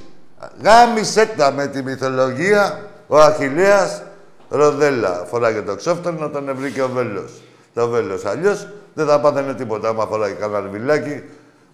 Γάμισε 0.63 1.25
τα 1.37 1.51
με 1.51 1.67
τη 1.67 1.83
μυθολογία 1.83 2.79
ο 3.07 3.17
Αχιλέας 3.17 4.01
Ροδέλα. 4.49 5.25
Φοράγε 5.29 5.61
το 5.61 5.75
ξόφτωνο, 5.75 6.29
τον 6.29 6.51
βρήκε 6.55 6.81
ο 6.81 6.89
Βέλος. 6.93 7.31
Το 7.73 7.87
Βέλος. 7.87 8.25
Αλλιώς 8.25 8.67
Δεν 8.93 9.05
θα 9.05 9.19
πάθαινε 9.19 9.53
τίποτα. 9.53 9.89
Άμα 9.89 10.05
φοράει 10.05 10.31
κανένα 10.31 10.67
βιλάκι, 10.67 11.23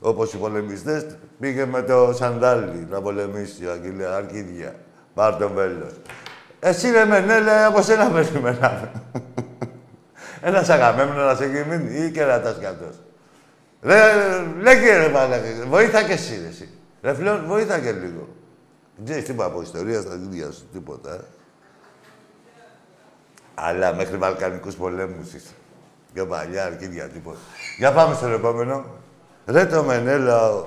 όπως 0.05 0.33
οι 0.33 0.37
πολεμιστές, 0.37 1.05
πήγε 1.39 1.65
με 1.65 1.81
το 1.81 2.13
σαντάλι 2.15 2.87
να 2.89 3.01
πολεμήσει, 3.01 3.67
αγγελία, 3.67 4.15
αρκίδια. 4.15 4.75
Πάρ' 5.13 5.35
τον 5.37 5.51
βέλος. 5.53 5.91
Εσύ 6.59 6.91
ρε 6.91 7.05
Μενέλα, 7.05 7.65
από 7.65 7.81
σένα 7.81 8.09
περιμέναμε. 8.09 8.91
Ένας 10.41 10.69
αγαμένος 10.69 11.15
να 11.15 11.35
σε 11.35 11.43
έχει 11.43 11.69
μείνει 11.69 12.05
ή 12.05 12.11
κερατάς 12.11 12.57
κι 12.59 12.65
αυτός. 12.65 12.95
Ρε, 13.81 13.99
λέγε 14.61 14.97
ρε 14.97 15.09
μαλάκα, 15.09 15.43
βοήθα 15.67 16.03
και 16.03 16.11
εσύ, 16.13 16.39
ρε, 16.41 16.47
εσύ. 16.47 16.69
Ρε 17.01 17.13
φίλε, 17.13 17.35
βοήθα 17.37 17.79
και 17.79 17.91
λίγο. 17.91 18.27
Δεν 18.95 19.05
ξέρεις 19.05 19.23
τίποτα 19.23 19.47
από 19.47 19.61
ιστορία 19.61 20.01
στα 20.01 20.13
ίδια 20.13 20.51
σου, 20.51 20.67
τίποτα. 20.73 21.13
ε. 21.13 21.19
Αλλά 23.55 23.93
μέχρι 23.93 24.17
Βαλκανικούς 24.17 24.75
πολέμους 24.75 25.33
είσαι. 25.33 25.53
Πιο 26.13 26.25
παλιά, 26.25 26.65
αρκίδια, 26.65 27.07
τίποτα. 27.07 27.37
Για 27.77 27.91
πάμε 27.91 28.15
στο 28.15 28.27
επόμενο. 28.27 28.85
Ρε 29.45 29.65
το 29.65 29.84
Μενέλα, 29.84 30.63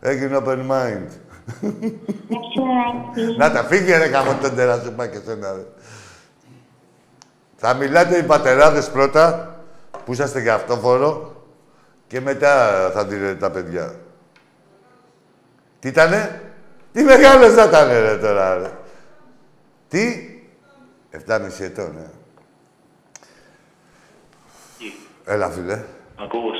έγινε 0.00 0.42
open 0.44 0.70
mind. 0.70 1.08
Να 3.36 3.52
τα 3.52 3.64
φύγε 3.64 3.96
ρε 3.96 4.08
καμώ 4.08 4.38
τον 4.40 4.54
τέρα 4.54 4.80
σου 4.80 4.92
πάει 4.92 5.08
και 5.08 5.18
σένα. 5.24 5.52
ρε. 5.52 5.64
Θα 7.56 7.74
μιλάτε 7.74 8.18
οι 8.18 8.22
πατεράδες 8.22 8.90
πρώτα, 8.90 9.56
που 10.04 10.12
είσαστε 10.12 10.40
για 10.40 10.54
αυτόφορο, 10.54 11.42
και 12.06 12.20
μετά 12.20 12.90
θα 12.94 13.04
δείτε 13.04 13.34
τα 13.34 13.50
παιδιά. 13.50 13.94
Τι 15.80 15.88
ήτανε; 15.88 16.40
Τι 16.92 17.02
μεγάλος 17.02 17.52
θα 17.52 17.64
ήταν 17.64 17.88
ρε 17.88 18.18
τώρα, 18.18 18.56
ρε. 18.58 18.70
Τι; 19.88 20.28
7,5 21.26 21.64
ετών, 21.64 21.96
ε. 21.96 22.10
Έλα, 25.24 25.48
φίλε. 25.50 25.84
Ακούς. 26.16 26.58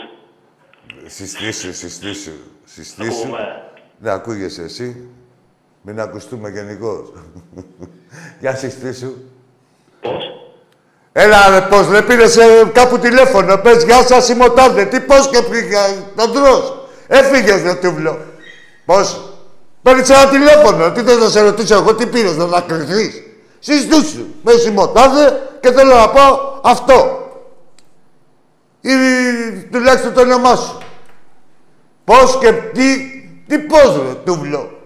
Συστήσου, 1.06 1.74
συστήσου. 1.74 2.32
Συστήσου. 2.64 3.20
Ακούμε. 3.20 3.38
Ναι, 3.98 4.10
ακούγεσαι 4.10 4.62
εσύ. 4.62 5.08
Μην 5.82 6.00
ακουστούμε 6.00 6.48
γενικώ. 6.48 7.12
Για 8.40 8.54
συστήσου. 8.56 9.12
Πώς; 10.00 10.24
Έλα 11.12 11.48
ρε 11.48 11.60
πώς, 11.60 11.88
ρε 11.88 12.02
πήρες 12.02 12.36
ε, 12.36 12.70
κάπου 12.72 12.98
τηλέφωνο, 12.98 13.56
πες 13.58 13.84
γεια 13.84 14.06
σας 14.06 14.28
είμαι 14.28 14.44
ο 14.44 14.50
Τάδε. 14.50 14.84
Τι 14.84 15.00
πώς 15.00 15.28
και 15.28 15.42
πήγα, 15.42 15.80
τον 16.16 16.32
τρως. 16.32 16.86
Έφυγες 17.06 17.62
ρε 17.62 17.74
τούβλο. 17.74 18.18
Πώς; 18.84 19.34
Παίρνεις 19.82 20.10
ένα 20.10 20.28
τηλέφωνο, 20.28 20.92
τι 20.92 21.02
θες 21.02 21.18
να 21.18 21.28
σε 21.28 21.40
ρωτήσω 21.40 21.74
εγώ, 21.74 21.94
τι 21.94 22.06
πήρες, 22.06 22.36
να 22.36 22.44
ανακριθείς. 22.44 23.22
Συστήσου, 23.58 24.26
πες 24.44 24.66
είμαι 24.66 24.80
ο 24.80 24.88
Τάδε 24.88 25.40
και 25.60 25.72
θέλω 25.72 25.94
να 25.94 26.08
πω 26.08 26.20
αυτό. 26.62 27.18
Ή 28.80 28.90
τουλάχιστον 29.70 30.12
το 30.12 30.20
όνομά 30.20 30.56
σου. 30.56 30.78
Πώς 32.04 32.38
και 32.38 32.52
τι, 32.52 33.20
τι 33.46 33.58
πώς 33.58 33.96
ρε 33.96 34.14
τούβλο. 34.14 34.78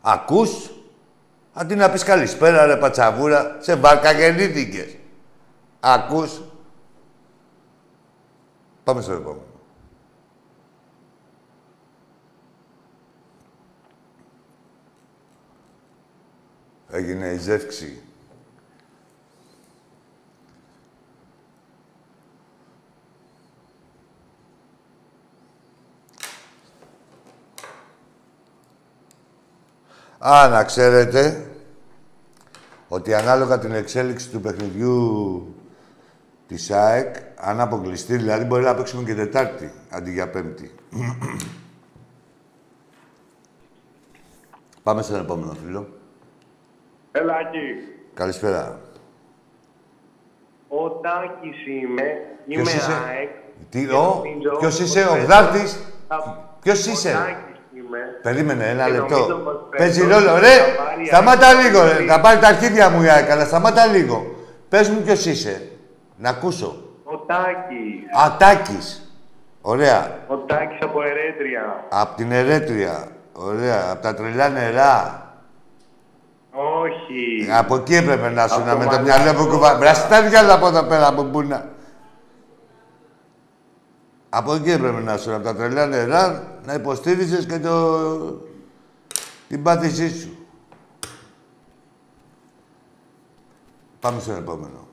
Ακούς, 0.00 0.70
αντί 1.52 1.74
να 1.74 1.90
πεις 1.90 2.02
καλησπέρα 2.04 2.66
ρε 2.66 2.76
πατσαβούρα, 2.76 3.56
σε 3.60 3.74
βάρκα 3.74 4.12
γεννήθηκες. 4.12 4.96
Ακούς; 5.80 6.40
Πάμε 8.84 9.00
στο 9.00 9.12
επόμενο. 9.12 9.51
Έγινε 16.94 17.26
η 17.26 17.36
ζεύξη. 17.36 18.02
Α, 30.18 30.48
να 30.48 30.64
ξέρετε 30.64 31.50
ότι 32.88 33.14
ανάλογα 33.14 33.58
την 33.58 33.72
εξέλιξη 33.72 34.28
του 34.28 34.40
παιχνιδιού 34.40 35.54
της 36.46 36.70
ΑΕΚ, 36.70 37.16
αν 37.36 37.60
αποκλειστεί, 37.60 38.16
δηλαδή 38.16 38.44
μπορεί 38.44 38.64
να 38.64 38.74
παίξουμε 38.74 39.02
και 39.02 39.14
Τετάρτη, 39.14 39.72
αντί 39.90 40.12
για 40.12 40.30
Πέμπτη. 40.30 40.74
Πάμε 44.82 45.02
στον 45.02 45.20
επόμενο 45.20 45.54
φίλο. 45.64 46.01
Έλα, 47.12 47.34
Άκη. 47.34 47.58
Καλησπέρα. 48.14 48.78
Ο 50.68 50.90
Τάκης 50.90 51.66
είμαι. 51.66 52.02
Είμαι 52.46 52.62
Ποιος 52.62 52.74
είσαι; 52.74 52.92
ΑΕΚ. 53.08 53.30
Τι, 53.70 53.86
Και 53.86 53.94
ο, 53.94 54.02
νομίζω 54.24 54.56
ποιος 54.58 54.76
πως 54.78 54.86
είσαι, 54.86 55.00
ο 55.04 55.10
φέτος 55.12 55.24
Γδάρτης. 55.24 55.78
θα- 56.08 56.46
Ποιος 56.62 56.86
Ο 56.86 56.90
είσαι; 56.90 57.12
Τάκης 57.12 57.60
είμαι. 57.78 57.98
Περίμενε 58.22 58.68
ένα 58.68 58.84
Και 58.84 58.90
λεπτό. 58.92 59.18
νομίζω 59.18 59.36
πως 59.36 59.68
Παίζει 59.76 60.00
φέτος 60.00 60.14
ρόλο, 60.24 60.32
θα 60.34 60.38
ρε. 60.40 60.56
πάρει 60.84 61.06
Σταμάτα 61.06 61.46
ΑΕΚ 61.46 61.60
λίγο, 61.64 61.82
ρε. 61.84 61.94
πολύ. 61.94 62.06
Θα 62.08 62.20
πάρει 62.20 62.40
τα 62.40 62.48
αρχίδια 62.48 62.90
μου 62.90 63.02
η 63.02 63.08
ΑΕΚ, 63.08 63.30
αλλά 63.30 63.44
σταμάτα 63.44 63.86
λίγο. 63.86 64.34
Πες 64.68 64.88
μου 64.88 65.00
ποιος 65.02 65.26
είσαι. 65.26 65.68
Να 66.16 66.28
ακούσω. 66.28 66.82
Ο 67.04 67.16
Τάκης. 67.16 68.02
Ατάκης. 68.26 69.12
Ωραία. 69.60 70.18
Ο 70.26 70.36
Τάκης 70.36 70.78
από 70.82 71.02
Ερέτρια. 71.02 71.84
Απ' 71.88 72.16
την 72.16 72.32
Ερέτρια. 72.32 73.08
Ωραία. 73.32 73.90
Απ' 73.90 74.02
τα 74.02 74.14
τρελά 74.14 74.48
νερά. 74.48 75.26
Όχι. 76.52 77.48
Από 77.50 77.74
εκεί 77.74 77.94
έπρεπε 77.94 78.28
να 78.30 78.48
σου 78.48 78.54
Από 78.54 78.64
να 78.64 78.76
με 78.76 78.84
το 78.84 78.90
Μαλακό. 78.90 79.02
μυαλό 79.02 79.40
μου 79.40 79.48
κουβά. 79.48 79.76
Μπραστάρια 79.76 80.54
από 80.54 80.66
εδώ 80.66 80.82
πέρα 80.84 81.06
από 81.06 81.22
μπούνα. 81.22 81.70
Από 84.28 84.54
εκεί 84.54 84.70
έπρεπε 84.70 85.00
να 85.00 85.16
σου 85.16 85.34
από 85.34 85.44
τα 85.44 85.54
τρελά 85.54 85.86
νερά 85.86 86.56
να 86.64 86.74
υποστήριζες 86.74 87.46
και 87.46 87.58
το... 87.58 87.98
την 89.48 89.62
πάθησή 89.62 90.18
σου. 90.20 90.36
Πάμε 94.00 94.20
στον 94.20 94.36
επόμενο. 94.36 94.86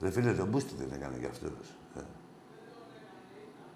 Ρε 0.00 0.10
φίλε, 0.10 0.32
τον 0.32 0.48
Μπούστη 0.48 0.74
δεν 0.78 0.88
έκανε 0.92 1.16
κι 1.18 1.26
αυτός. 1.26 1.77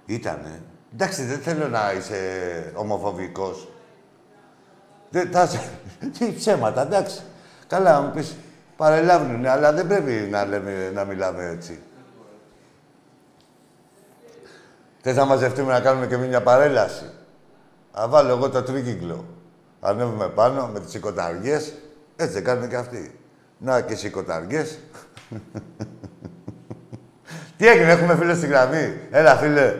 Ε. 0.06 0.12
Ήτανε. 0.14 0.62
Εντάξει, 0.94 1.22
δεν 1.24 1.38
θέλω 1.38 1.68
να 1.68 1.92
είσαι 1.92 2.16
ομοφοβικός. 2.74 3.68
Δεν, 5.10 5.30
θα, 5.30 5.46
σε- 5.46 5.70
τι 6.18 6.32
ψέματα, 6.32 6.82
εντάξει. 6.82 7.20
Καλά, 7.66 8.00
μου 8.00 8.10
πεις, 8.10 8.36
παρελάβουνε, 8.76 9.48
αλλά 9.48 9.72
δεν 9.72 9.86
πρέπει 9.86 10.10
να, 10.30 10.44
λέμε, 10.44 10.90
να 10.94 11.04
μιλάμε 11.04 11.48
έτσι. 11.48 11.80
Θες 15.02 15.16
να 15.16 15.24
μαζευτούμε 15.24 15.72
να 15.72 15.80
κάνουμε 15.80 16.06
και 16.06 16.16
μια 16.16 16.42
παρέλαση; 16.42 17.04
Θα 17.92 18.08
βάλω 18.08 18.28
εγώ 18.30 18.50
το 18.50 18.62
τρίκυκλο. 18.62 19.24
Ανέβουμε 19.80 20.28
πάνω 20.28 20.66
με 20.66 20.80
τις 20.80 20.94
οικοταργίες. 20.94 21.72
Έτσι 22.16 22.32
δεν 22.34 22.44
κάνουν 22.44 22.68
και 22.68 22.76
αυτοί. 22.76 23.18
Να 23.58 23.80
και 23.80 23.92
οι 23.92 23.98
οικοταργίες. 24.02 24.78
Τι 27.56 27.66
έγινε, 27.68 27.90
έχουμε 27.90 28.16
φίλες 28.16 28.36
στη 28.36 28.46
γραμμή; 28.46 28.98
Έλα, 29.10 29.36
φίλε. 29.36 29.74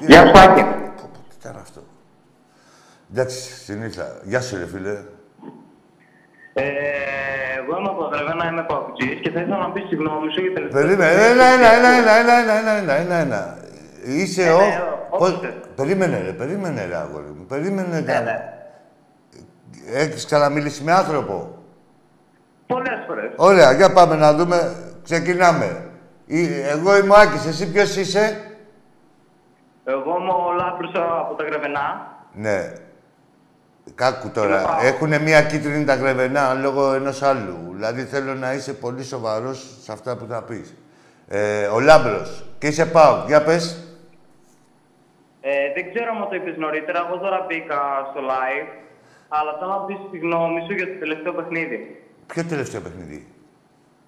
Γεια 0.00 0.26
σου, 0.26 0.38
Άκη. 0.38 0.60
Πω, 0.62 1.08
πω, 1.12 1.18
Τι 1.28 1.34
ήταν 1.40 1.56
αυτό. 1.60 1.80
Εντάξει, 3.12 3.38
συνήθα. 3.64 4.16
Γεια 4.24 4.40
σου, 4.40 4.56
ρε 4.56 4.66
φίλε. 4.66 4.90
Ε, 6.56 6.62
εγώ 7.58 7.78
είμαι 7.78 7.88
από 7.90 8.08
Δρεβένα, 8.08 8.48
είμαι 8.50 8.62
παπτζής 8.62 9.20
και 9.20 9.30
θα 9.30 9.40
ήθελα 9.40 9.56
να 9.58 9.70
πεις 9.72 9.88
τη 9.88 9.94
γνώμη 9.96 10.32
σου 10.32 10.40
για 10.40 10.52
την 10.52 10.70
Περίμενε. 10.70 11.10
Ένα, 11.12 11.44
ένα, 11.44 11.72
ένα, 11.72 11.88
ένα, 11.88 12.12
ένα, 12.18 12.38
ένα, 12.38 12.58
ένα, 12.58 12.72
ένα, 12.76 12.92
ένα, 12.94 13.14
ένα. 13.14 13.58
Είσαι 14.04 14.50
ο... 14.50 14.56
ναι, 14.58 14.82
ο- 15.10 15.16
Πώς- 15.18 15.30
όποτε. 15.32 15.54
Περίμενε, 15.76 16.20
ρε, 16.24 16.32
περίμενε, 16.32 16.84
ρε, 16.86 16.96
αγόρι 16.96 17.26
μου. 17.38 17.44
Περίμενε. 17.46 18.00
Ναι, 18.00 18.18
ναι. 18.20 18.52
Έχεις 19.92 20.24
ξαναμιλήσει 20.24 20.82
με 20.82 20.92
άνθρωπο; 20.92 21.58
Πολλές 22.66 23.04
φορές. 23.06 23.32
Ωραία, 23.36 23.72
για 23.72 23.92
πάμε 23.92 24.14
να 24.14 24.34
δούμε. 24.34 24.74
Ξεκινάμε. 25.02 25.84
Ή- 26.26 26.60
Εγώ 26.60 26.96
είμαι 26.96 27.12
ο 27.14 27.16
Άκης, 27.18 27.46
εσύ 27.46 27.70
ποιος 27.72 27.96
είσαι; 27.96 28.40
Εγώ 29.84 30.16
είμαι 30.20 30.30
ο 30.30 30.52
Λάμπρος 30.52 30.92
από 30.94 31.34
τα 31.34 31.44
Γρεβενά. 31.44 32.16
Ναι. 32.32 32.72
Κάκου 33.94 34.30
τώρα. 34.30 34.62
πάω. 34.62 34.78
Έχουν 34.82 35.22
μία 35.22 35.42
κίτρινη 35.42 35.84
τα 35.84 35.94
γρεβενά 35.94 36.54
λόγω 36.54 36.92
ενός 36.92 37.22
άλλου. 37.22 37.56
Δηλαδή 37.72 38.02
θέλω 38.02 38.34
να 38.34 38.52
είσαι 38.52 38.72
πολύ 38.72 39.04
σοβαρός 39.04 39.78
σε 39.82 39.92
αυτά 39.92 40.16
που 40.16 40.26
θα 40.28 40.42
πεις. 40.42 40.74
Ε, 41.28 41.66
ο 41.66 41.80
Λάμπρος. 41.80 42.44
Και 42.58 42.66
είσαι 42.66 42.86
πάω. 42.86 43.24
Για 43.26 43.42
πες. 43.42 43.78
Ε, 45.40 45.72
δεν 45.74 45.94
ξέρω 45.94 46.10
αν 46.10 46.28
το 46.28 46.34
είπες 46.34 46.56
νωρίτερα, 46.56 47.06
εγώ 47.06 47.18
τώρα 47.18 47.44
μπήκα 47.48 47.80
στο 48.10 48.20
live, 48.20 48.68
αλλά 49.28 49.52
θέλω 49.58 49.70
να 49.70 49.80
πεις 49.80 49.96
τη 50.10 50.18
γνώμη 50.18 50.60
σου 50.66 50.72
για 50.72 50.86
το 50.86 50.98
τελευταίο 50.98 51.32
παιχνίδι 51.32 52.02
Ποιο 52.26 52.44
τελευταίο 52.44 52.80
παιχνίδι; 52.80 53.26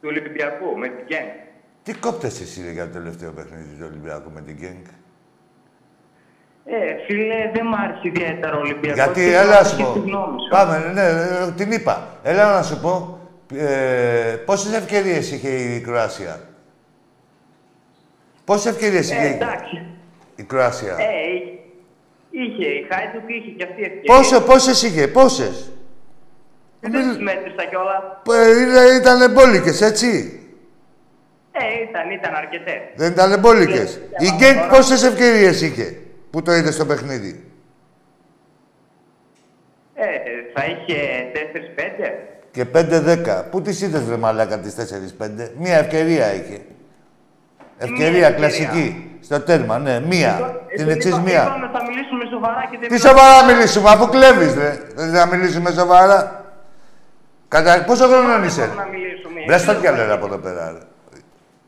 του 0.00 0.08
Ολυμπιακού 0.10 0.78
με 0.78 0.88
την 0.88 1.04
Γκέν. 1.06 1.26
Τι 1.82 1.94
κόπτεσαι 1.94 2.42
εσύ 2.42 2.62
ρε, 2.64 2.70
για 2.70 2.86
το 2.86 2.92
τελευταίο 2.92 3.32
παιχνίδι 3.32 3.74
του 3.78 3.86
Ολυμπιακού 3.90 4.30
με 4.34 4.40
την 4.40 4.54
Γκένγκ. 4.54 4.84
Ε, 6.68 7.04
φίλε, 7.06 7.50
δεν 7.54 7.66
μ' 7.66 7.74
άρεσε 7.74 8.00
ιδιαίτερα 8.02 8.56
ο 8.56 8.58
Ολυμπιακός. 8.60 8.94
Γιατί, 9.04 9.20
και 9.20 9.36
έλα 9.36 9.52
θέλω 9.54 9.68
σου 9.68 9.76
και 9.76 9.82
πω. 9.82 9.92
τη 9.92 9.98
γνώμη 9.98 10.40
σου. 10.42 10.48
Πάμε, 10.50 10.90
ναι, 10.94 11.12
ναι, 11.12 11.52
την 11.52 11.72
είπα. 11.72 12.08
Έλα 12.22 12.54
να 12.56 12.62
σου 12.62 12.80
πω. 12.80 13.18
Ε, 13.56 14.36
πόσες 14.44 14.72
ευκαιρίες 14.74 15.30
είχε 15.32 15.48
η 15.48 15.80
Κροάσια. 15.80 16.40
Πόσες 18.44 18.66
ευκαιρίες 18.72 19.10
Ε, 19.10 19.14
είχε 19.14 19.26
εντάξει. 19.26 19.82
η 20.36 20.42
Κροάσια. 20.42 20.92
Ε, 20.98 21.04
είχε, 22.30 22.66
η 22.68 22.86
Χάιντουκ 22.90 23.28
είχε 23.28 23.50
και 23.50 23.64
αυτή 23.64 23.80
η 23.80 23.84
ευκαιρία. 23.84 24.16
Πόσο, 24.16 24.40
πόσες 24.40 24.82
είχε, 24.82 25.08
πόσες; 25.08 25.72
Δεν 26.80 26.90
τις 26.92 27.18
μέτρησα 27.18 27.64
κιόλας. 27.70 28.02
Ε, 28.46 28.60
είναι- 28.60 28.96
Ήταν 29.00 29.20
εμπόλικες, 29.22 29.80
έτσι; 29.80 30.40
Ε, 31.52 31.82
ήταν, 31.88 32.10
ήταν 32.10 32.34
αρκετές. 32.34 32.80
Δεν 32.94 33.10
ήταν 33.12 33.32
εμπόλικες. 33.32 33.96
Ναι, 34.20 34.26
Η 34.26 34.30
ναι, 34.30 34.36
Γκένγκ 34.36 34.56
τώρα. 34.58 34.68
πόσες 34.68 35.02
ευκαιρίες 35.02 35.60
είχε; 35.62 35.96
Που 36.36 36.42
το 36.42 36.52
είδες 36.52 36.74
στο 36.74 36.86
παιχνίδι; 36.86 37.44
Ε, 39.94 40.04
θα 40.54 40.64
είχε 40.64 40.98
4-5. 41.32 42.12
Και 42.50 42.64
5-10. 42.64 43.44
Πού 43.50 43.62
τις 43.62 43.80
είδες 43.80 44.02
βρε 44.02 44.16
μαλάκα 44.16 44.58
τις 44.58 44.74
4-5. 44.74 45.50
Μία 45.58 45.78
ευκαιρία 45.78 46.34
είχε. 46.34 46.60
Ευκαιρία 47.78 48.26
ευκαιρία. 48.26 48.30
κλασική. 48.30 49.18
Στο 49.20 49.40
τέρμα, 49.40 49.78
ναι. 49.78 50.00
Μία. 50.00 50.60
Ε, 50.68 50.74
Την 50.76 50.84
δεν 50.86 50.94
εξής 50.94 51.10
είπα- 51.10 51.20
μία. 51.20 51.42
Είπαμε 51.42 51.70
θα 51.72 51.82
μιλήσουμε 51.88 52.24
σοβαρά 52.30 52.68
και 52.70 52.78
δεν 52.80 52.88
Τι 52.88 52.94
μιλάμε 52.94 53.08
σοβαρά 53.08 53.34
σοβαρά. 53.38 53.54
μιλήσουμε, 53.54 53.90
αφού 53.90 54.08
κλέβεις, 54.08 54.54
ρε. 54.54 54.80
Δεν 54.94 55.10
να 55.12 55.26
μιλήσουμε 55.26 55.70
σοβαρά. 55.70 56.44
Κατα... 57.48 57.84
Πόσο 57.84 58.06
χρόνο 58.06 58.44
είσαι; 58.44 58.66
Να 58.76 58.86
μιλήσουμε. 58.86 59.40
Βρες 59.46 59.64
το 59.64 59.80
διάλογο 59.80 60.14
από 60.14 60.26
εδώ 60.26 60.38
πέρα, 60.38 60.70
ρε. 60.72 60.78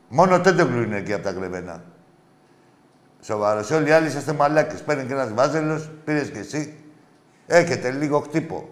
Μόνο 0.07 0.39
τέτοιο 0.41 0.67
είναι 0.81 0.97
εκεί 0.97 1.13
από 1.13 1.23
τα 1.23 1.31
κλεβένα. 1.31 1.83
Σοβαρός. 3.21 3.71
Όλοι 3.71 3.89
οι 3.89 3.91
άλλοι 3.91 4.07
είσαστε 4.07 4.33
μαλάκες. 4.33 4.81
Παίρνει 4.81 5.05
και 5.05 5.13
ένας 5.13 5.33
βάζελος, 5.33 5.89
πήρες 6.05 6.29
κι 6.29 6.37
εσύ. 6.37 6.83
Έχετε 7.47 7.91
λίγο 7.91 8.19
χτύπο. 8.19 8.69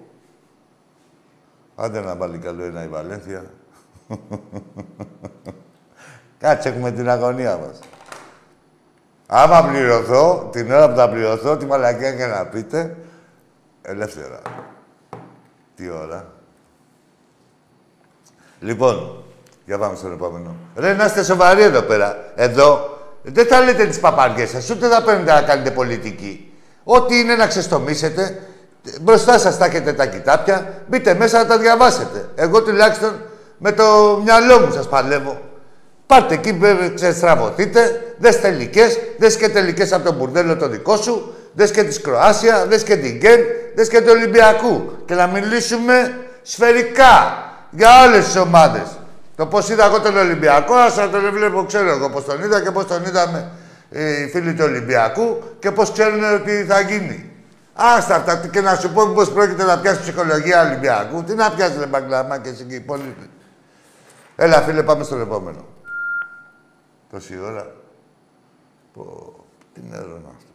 Άντε 1.75 1.99
να 1.99 2.15
βάλει 2.15 2.37
καλό 2.37 2.63
ένα 2.63 2.83
η 2.83 2.87
Βαλένθια. 2.87 3.45
Κάτσε, 6.39 6.69
έχουμε 6.69 6.91
την 6.91 7.09
αγωνία 7.09 7.57
μας. 7.57 7.79
Άμα 9.27 9.63
πληρωθώ, 9.63 10.49
την 10.51 10.71
ώρα 10.71 10.89
που 10.89 10.95
θα 10.95 11.09
πληρωθώ, 11.09 11.57
τη 11.57 11.65
μαλακία 11.65 12.13
και 12.13 12.25
να 12.25 12.45
πείτε, 12.45 12.97
ελεύθερα. 13.81 14.41
Τι 15.75 15.89
ώρα. 15.89 16.31
Λοιπόν, 18.59 19.23
για 19.65 19.77
πάμε 19.77 19.95
στον 19.95 20.11
επόμενο. 20.11 20.55
Ρε, 20.75 20.93
να 20.93 21.05
είστε 21.05 21.23
σοβαροί 21.23 21.61
εδώ 21.61 21.81
πέρα. 21.81 22.31
Εδώ, 22.35 22.96
δεν 23.33 23.45
θα 23.45 23.61
λέτε 23.61 23.85
τις 23.85 23.99
παπαριές 23.99 24.49
σας, 24.49 24.69
ούτε 24.69 24.87
θα 24.87 25.01
παίρνετε 25.01 25.33
να 25.33 25.41
κάνετε 25.41 25.71
πολιτική. 25.71 26.53
Ό,τι 26.83 27.19
είναι 27.19 27.35
να 27.35 27.47
ξεστομίσετε, 27.47 28.39
μπροστά 29.01 29.39
σας 29.39 29.57
τα 29.57 29.65
έχετε 29.65 29.93
τα 29.93 30.05
κοιτάπια, 30.05 30.73
μπείτε 30.87 31.13
μέσα 31.13 31.37
να 31.37 31.45
τα 31.45 31.57
διαβάσετε. 31.57 32.29
Εγώ 32.35 32.63
τουλάχιστον 32.63 33.21
με 33.57 33.71
το 33.71 34.19
μυαλό 34.23 34.59
μου 34.59 34.71
σας 34.71 34.87
παλεύω. 34.87 35.41
Πάρτε 36.05 36.33
εκεί, 36.33 36.59
ε, 36.63 36.89
ξεστραβωθείτε, 36.95 38.13
δες 38.17 38.41
τελικές, 38.41 38.99
δες 39.17 39.35
και 39.35 39.49
τελικές 39.49 39.93
από 39.93 40.05
τον 40.05 40.15
μπουρδέλο 40.15 40.57
το 40.57 40.67
δικό 40.67 40.97
σου, 40.97 41.33
δες 41.53 41.71
και 41.71 41.83
της 41.83 42.01
Κροάσια, 42.01 42.65
δες 42.65 42.83
και 42.83 42.95
την 42.95 43.17
Γκέν, 43.17 43.39
δες 43.75 43.87
και 43.87 44.01
του 44.01 44.09
Ολυμπιακού. 44.09 44.91
Και 45.05 45.13
να 45.13 45.27
μιλήσουμε 45.27 46.17
σφαιρικά 46.41 47.43
για 47.69 47.89
όλες 48.05 48.25
τις 48.25 48.35
ομάδες. 48.35 48.96
Το 49.37 49.45
πώς 49.45 49.69
είδα 49.69 49.85
εγώ 49.85 50.01
τον 50.01 50.17
Ολυμπιακό, 50.17 50.73
ας 50.73 50.97
να 50.97 51.09
τον 51.09 51.31
βλέπω, 51.31 51.65
ξέρω 51.65 51.89
εγώ 51.89 52.09
πώς 52.09 52.25
τον 52.25 52.43
είδα 52.43 52.61
και 52.61 52.71
πώς 52.71 52.87
τον 52.87 53.03
είδαμε 53.03 53.51
ε, 53.89 54.21
οι 54.21 54.27
φίλοι 54.27 54.53
του 54.53 54.63
Ολυμπιακού 54.63 55.41
και 55.59 55.71
πώς 55.71 55.91
ξέρουν 55.91 56.33
ότι 56.33 56.63
θα 56.63 56.79
γίνει. 56.79 57.31
Άστα 57.73 58.15
αυτά 58.15 58.47
και 58.47 58.61
να 58.61 58.75
σου 58.75 58.93
πω 58.93 59.07
πώς 59.07 59.31
πρόκειται 59.31 59.63
να 59.63 59.79
πιάσει 59.79 60.01
ψυχολογία 60.01 60.67
Ολυμπιακού. 60.67 61.23
Τι 61.23 61.33
να 61.33 61.51
πιάσει, 61.51 61.77
ρε 61.79 61.85
Μπαγκλαμά 61.85 62.37
και 62.37 62.49
εσύ 62.49 62.63
και 62.63 62.73
οι 62.73 62.77
υπόλοιποι. 62.77 63.29
Έλα, 64.35 64.61
φίλε, 64.61 64.83
πάμε 64.83 65.03
στον 65.03 65.21
επόμενο. 65.21 65.65
Τόση 67.11 67.39
ώρα. 67.43 67.71
Πω, 68.93 69.33
τι 69.73 69.81
νερό 69.89 70.09
είναι 70.09 70.29
αυτό. 70.37 70.51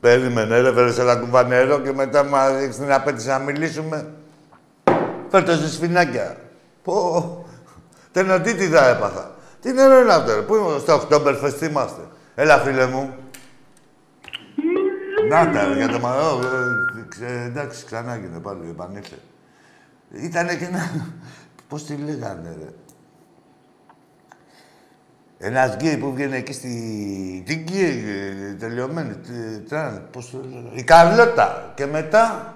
Περίμενε, 0.00 0.60
ρε, 0.60 0.72
φέρες 0.72 0.98
ένα 0.98 1.16
κουβά 1.16 1.42
νερό 1.42 1.80
και 1.80 1.92
μετά 1.92 2.24
μα 2.24 2.58
ρίξεις 2.58 2.76
την 2.76 2.92
απέτηση 2.92 3.28
να 3.28 3.38
μιλήσουμε. 3.38 4.06
Φέρτε 5.30 5.56
σε 5.56 5.68
σφινάκια. 5.68 6.36
Πω, 6.82 7.46
τενοντίτιδα 8.12 8.86
έπαθα. 8.88 9.34
Τι 9.60 9.72
νερό 9.72 10.00
είναι 10.00 10.12
αυτό, 10.12 10.34
ρε. 10.34 10.40
Πού 10.40 10.54
είμαστε, 10.54 10.78
στο 10.80 11.00
Oktoberfest 11.08 11.62
είμαστε. 11.62 12.00
Έλα, 12.34 12.58
φίλε 12.58 12.86
μου. 12.86 13.14
Να 15.28 15.50
τα, 15.52 15.64
ρε, 15.68 15.74
για 15.74 15.88
το 15.88 15.98
μωρό. 15.98 16.40
ε, 16.42 17.04
ξε- 17.08 17.46
εντάξει, 17.46 17.84
ξανά 17.84 18.14
έγινε 18.14 18.38
πάλι, 18.38 18.68
επανήλθε. 18.70 19.16
Ήτανε 20.10 20.54
και 20.56 20.64
ένα... 20.64 20.90
Πώς 21.68 21.84
τη 21.84 21.94
λέγανε, 21.94 22.56
ρε. 22.58 22.68
Ένας 25.38 25.74
γκέι 25.74 25.96
που 25.96 26.12
βγαίνει 26.12 26.36
εκεί 26.36 26.52
στη... 26.52 27.42
Τι 27.46 27.54
γκέι, 27.54 28.04
ε, 28.50 28.52
τελειωμένη, 28.54 29.14
τι- 29.14 29.58
τραν, 29.68 30.08
πώς 30.12 30.30
το 30.30 30.38
λέγανε. 30.48 30.68
Η 30.72 30.82
Καρλώτα. 30.82 31.72
Και 31.76 31.86
μετά, 31.86 32.55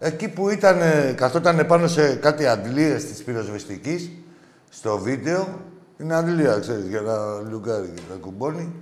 εκεί 0.00 0.28
που 0.28 0.48
ήταν, 0.50 0.78
καθόταν 1.14 1.66
πάνω 1.66 1.86
σε 1.86 2.14
κάτι 2.14 2.46
αντλίες 2.46 3.04
της 3.06 3.22
πυροσβεστικής, 3.22 4.10
στο 4.70 4.98
βίντεο, 4.98 5.48
είναι 5.98 6.14
αντλία, 6.14 6.58
ξέρεις, 6.58 6.86
για 6.86 7.00
να 7.00 7.40
λουκάρει 7.50 7.92
και 7.94 8.02
να 8.10 8.16
κουμπώνει. 8.16 8.72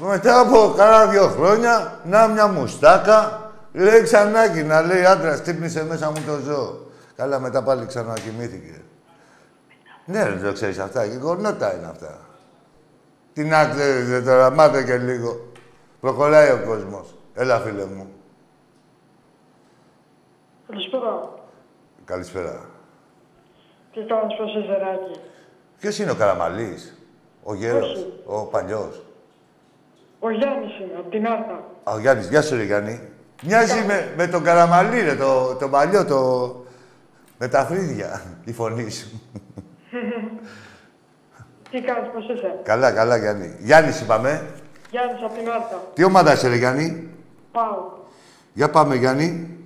Μετά 0.00 0.40
από 0.40 0.74
κάνα 0.76 1.06
δύο 1.06 1.28
χρόνια, 1.28 2.00
να 2.04 2.28
μια 2.28 2.46
μουστάκα, 2.46 3.50
λέει 3.72 4.02
ξανά 4.02 4.62
να 4.62 4.82
λέει 4.82 5.04
άντρας, 5.04 5.42
τύπνισε 5.42 5.84
μέσα 5.84 6.10
μου 6.10 6.22
το 6.26 6.38
ζώο. 6.44 6.84
Καλά, 7.16 7.40
μετά 7.40 7.62
πάλι 7.62 7.86
ξανακοιμήθηκε. 7.86 8.80
Ναι, 10.04 10.24
δεν 10.24 10.42
το 10.42 10.52
ξέρεις 10.52 10.78
αυτά. 10.78 11.06
Και 11.06 11.16
γονότα 11.16 11.74
είναι 11.76 11.86
αυτά. 11.90 12.18
Τι 13.32 13.44
να 13.44 13.68
ξέρετε 13.68 14.22
τώρα, 14.22 14.50
μάθε 14.50 14.82
και 14.82 14.96
λίγο. 14.96 15.52
Προχωράει 16.00 16.50
ο 16.50 16.62
κόσμος. 16.66 17.14
Έλα, 17.34 17.60
φίλε 17.60 17.84
μου. 17.84 18.13
Καλησπέρα. 20.68 21.30
Καλησπέρα. 22.04 22.68
Τι 23.92 24.00
κάνεις, 24.00 24.36
πώς 24.36 24.54
είσαι, 24.54 24.78
Ράκη; 24.78 25.20
Ποιος 25.80 25.98
είναι 25.98 26.10
ο 26.10 26.14
Καραμαλής, 26.14 26.98
ο 27.42 27.54
Γέρος, 27.54 27.92
Όχι. 27.92 28.22
ο 28.26 28.42
Παλιός. 28.44 29.02
Ο 30.18 30.30
Γιάννης 30.30 30.78
είμαι, 30.78 30.98
από 30.98 31.10
την 31.10 31.26
Άρτα. 31.26 31.64
Α, 31.84 31.92
ο 31.92 31.98
Γιάννης, 31.98 32.28
γεια 32.28 32.42
σου 32.42 32.56
ρε 32.56 32.62
Γιάννη. 32.62 33.08
Μοιάζει 33.42 33.84
με, 33.86 34.12
με 34.16 34.26
τον 34.26 34.42
Καραμαλή, 34.42 35.00
ρε, 35.00 35.14
το, 35.14 35.54
το 35.54 35.68
παλιό, 35.68 36.04
το... 36.04 36.54
Με 37.38 37.48
τα 37.48 37.64
φρύδια, 37.64 38.22
η 38.44 38.52
φωνή 38.52 38.90
σου. 38.90 39.20
Τι 41.70 41.80
κάνεις, 41.80 42.10
πώς 42.12 42.28
είσαι; 42.28 42.60
καλά, 42.62 42.92
καλά, 42.92 43.16
Γιάννη. 43.16 43.56
Γιάννης 43.58 44.00
είπαμε. 44.00 44.46
Γιάννης 44.90 45.22
από 45.24 45.34
την 45.38 45.50
Άρτα. 45.50 45.82
Τι 45.94 46.04
ομάδα 46.04 46.32
είσαι, 46.32 46.48
ρε 46.48 46.56
Γιάννη; 46.56 47.08
Πάω. 47.52 47.92
Για 48.52 48.70
πάμε, 48.70 48.94
Γιάννη. 48.94 49.58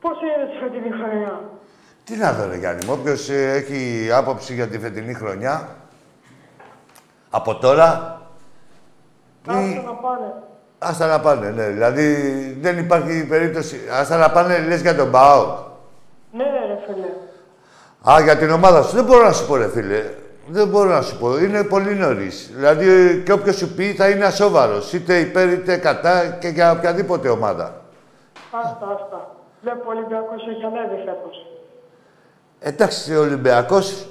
Πώς 0.00 0.16
είναι 0.22 0.50
τη 0.50 0.56
φετινή 0.64 0.90
χρονιά. 1.02 1.40
Τι 2.04 2.16
να 2.16 2.32
δω, 2.32 2.48
ρε 2.48 2.56
Γιάννη 2.56 2.86
μου. 2.86 2.92
Όποιος 3.00 3.28
ε, 3.28 3.50
έχει 3.52 4.08
άποψη 4.12 4.54
για 4.54 4.66
τη 4.66 4.78
φετινή 4.78 5.14
χρονιά, 5.14 5.68
από 7.30 7.54
τώρα, 7.54 8.20
Άστα 9.46 9.82
να 9.82 9.92
πάνε. 9.92 10.32
άστα 10.78 11.06
να 11.06 11.20
πάνε, 11.20 11.50
ναι. 11.50 11.66
Δηλαδή, 11.66 12.14
δεν 12.60 12.78
υπάρχει 12.78 13.26
περίπτωση. 13.26 13.80
Άστα 14.00 14.16
να 14.16 14.30
πάνε, 14.30 14.58
λες 14.58 14.80
για 14.80 14.94
τον 14.94 15.10
ΠΑΟΚ. 15.10 15.58
Ναι, 16.32 16.44
ναι, 16.44 16.50
ρε 16.66 16.78
φίλε. 16.86 17.06
Α, 18.16 18.20
για 18.22 18.36
την 18.36 18.50
ομάδα 18.50 18.82
σου. 18.82 18.94
Δεν 18.94 19.04
μπορώ 19.04 19.24
να 19.24 19.32
σου 19.32 19.46
πω, 19.46 19.56
ρε 19.56 19.68
φίλε. 19.68 20.04
Δεν 20.48 20.68
μπορώ 20.68 20.88
να 20.90 21.02
σου 21.02 21.18
πω. 21.18 21.38
Είναι 21.38 21.64
πολύ 21.64 21.94
νωρίς. 21.94 22.50
Δηλαδή, 22.54 23.22
και 23.26 23.32
όποιος 23.32 23.56
σου 23.56 23.74
πει 23.74 23.92
θα 23.94 24.08
είναι 24.08 24.24
ασόβαρος. 24.24 24.92
Είτε 24.92 25.18
υπέρ 25.18 25.48
είτε 25.52 25.76
κατά 25.76 26.26
και 26.40 26.48
για 26.48 26.70
οποιαδήποτε 26.72 27.28
ομάδα. 27.28 27.80
Άστα, 28.50 28.86
άστα. 28.94 29.34
Βλέπω 29.62 29.82
ο 29.86 29.90
Ολυμπιακός 29.90 30.46
έχει 30.48 30.64
ανέβει 30.64 31.02
φέτος. 31.04 31.46
Εντάξει, 32.58 33.16
ο 33.16 33.20
Ολυμπιακός... 33.20 34.08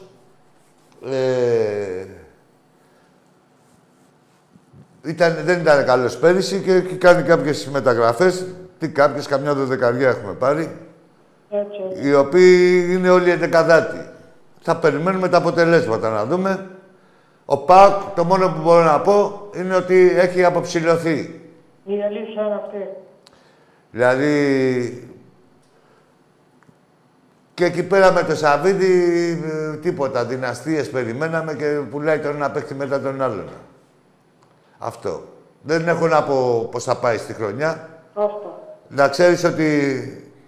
Ε, 1.06 2.06
ήταν, 5.04 5.38
δεν 5.44 5.60
ήταν 5.60 5.86
καλός 5.86 6.18
πέρυσι 6.18 6.62
και 6.62 6.74
έχει 6.74 6.96
κάνει 6.96 7.24
κάποιες 7.24 7.68
μεταγραφές. 7.68 8.46
Τι 8.80 8.90
κάποιες, 8.90 9.28
καμιά 9.28 9.54
δωδεκαριά 9.54 10.10
έχουμε 10.10 10.34
πάρει. 10.34 10.78
Έτσι, 11.50 11.82
έτσι. 11.90 12.08
Οι 12.08 12.14
οποίοι 12.14 12.88
είναι 12.92 13.10
όλοι 13.10 13.32
εντεκαδάτοι. 13.32 14.10
Θα 14.62 14.78
περιμένουμε 14.78 15.30
τα 15.30 15.38
αποτελέσματα 15.38 16.10
να 16.10 16.26
δούμε. 16.26 16.70
Ο 17.46 17.58
ΠΑΚ, 17.58 18.02
το 18.16 18.24
μόνο 18.24 18.48
που 18.48 18.62
μπορώ 18.62 18.84
να 18.84 19.02
πω 19.02 19.50
είναι 19.56 19.76
ότι 19.76 20.12
έχει 20.16 20.44
αποψηλωθεί. 20.44 21.42
Η 21.86 22.04
αλήθεια 22.04 22.46
είναι 22.46 22.62
αυτή. 22.66 22.88
Δηλαδή, 23.92 25.09
Και 27.60 27.66
εκεί 27.66 27.84
πέρα 27.84 28.12
με 28.12 28.24
το 28.24 28.36
Σαββίδι, 28.36 29.32
ε, 29.74 29.78
τίποτα. 29.78 30.26
Δυναστείες 30.26 30.90
περιμέναμε 30.90 31.54
και 31.54 31.66
πουλάει 31.90 32.20
τον 32.20 32.36
ένα 32.36 32.52
παίχτη 32.52 32.74
μετά 32.74 33.02
τον 33.02 33.22
άλλον. 33.22 33.50
Αυτό. 34.78 35.24
Δεν 35.62 35.88
έχω 35.88 36.08
να 36.08 36.24
πω 36.24 36.68
πώς 36.72 36.84
θα 36.84 36.96
πάει 36.98 37.18
στη 37.18 37.34
χρονιά. 37.34 37.90
Αυτό. 38.14 38.60
Να 38.88 39.08
ξέρεις 39.08 39.44
ότι 39.44 39.92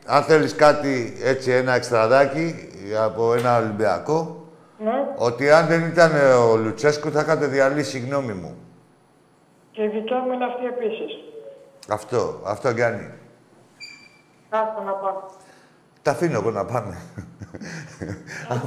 αν 0.06 0.24
θέλεις 0.24 0.56
κάτι 0.56 1.13
έτσι, 1.24 1.52
ένα 1.52 1.74
εξτραδάκι 1.74 2.69
από 3.04 3.34
ένα 3.34 3.58
Ολυμπιακό, 3.58 4.45
Ναι. 4.78 4.91
ότι 5.17 5.52
αν 5.52 5.67
δεν 5.67 5.86
ήταν 5.86 6.12
ο 6.52 6.56
Λουτσέσκου 6.56 7.12
θα 7.12 7.19
είχατε 7.21 7.45
διαλύσει 7.45 7.97
η 7.97 8.00
γνώμη 8.02 8.34
μου. 8.34 8.56
Και 9.71 9.84
η 9.84 9.88
δικιά 9.88 10.17
μου 10.19 10.32
είναι 10.32 10.45
αυτή 10.45 10.65
επίσης. 10.65 11.12
Αυτό, 11.89 12.39
αυτό 12.45 12.69
Γιάννη. 12.69 13.10
Άστα 14.50 14.82
να 14.86 14.91
πάω. 14.91 15.21
Τα 16.02 16.12
αφήνω 16.12 16.40
εγώ 16.40 16.52
να 16.52 16.66
πάνε. 16.66 16.98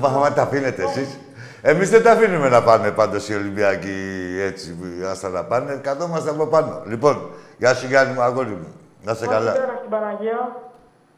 Άμα 0.00 0.32
τα 0.32 0.42
αφήνετε 0.42 0.82
εσείς. 0.82 1.18
Εμείς 1.62 1.90
δεν 1.90 2.02
τα 2.02 2.12
αφήνουμε 2.12 2.48
να 2.48 2.62
πάνε 2.62 2.90
πάντως 2.90 3.28
οι 3.28 3.34
Ολυμπιακοί 3.34 4.36
έτσι, 4.40 4.76
άστα 5.10 5.28
να 5.28 5.44
πάνε. 5.44 5.74
Καθόμαστε 5.82 6.30
από 6.30 6.46
πάνω. 6.46 6.82
Λοιπόν, 6.86 7.30
γεια 7.58 7.74
σου 7.74 7.86
Γιάννη 7.86 8.14
μου, 8.14 8.22
αγόρι 8.22 8.48
μου. 8.48 8.72
Να 9.02 9.12
είσαι 9.12 9.26
καλά. 9.26 9.52
Καλησπέρα 9.52 9.76
στην 9.78 9.90
Παναγία. 9.90 10.56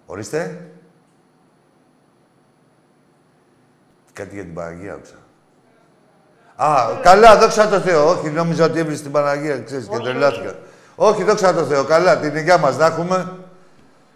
Ορίστε. 0.06 0.70
Κάτι 4.12 4.34
για 4.34 4.44
την 4.44 4.54
Παναγία 4.54 4.92
άκουσα. 4.92 5.14
Α, 6.56 7.00
καλά, 7.02 7.38
δόξα 7.38 7.68
τω 7.68 7.80
Θεώ. 7.80 8.08
Όχι, 8.08 8.30
νόμιζα 8.30 8.64
ότι 8.64 8.78
έβρισε 8.78 9.02
την 9.02 9.12
Παναγία, 9.12 9.60
ξέρεις, 9.60 9.88
και 9.88 9.98
τρελάθηκα. 9.98 10.54
Όχι, 10.96 11.24
δόξα 11.24 11.54
τω 11.54 11.64
Θεώ. 11.64 11.84
Καλά, 11.84 12.18
την 12.18 12.36
υγειά 12.36 12.58
μας 12.58 12.76
να 12.76 12.86
έχουμε. 12.86 13.32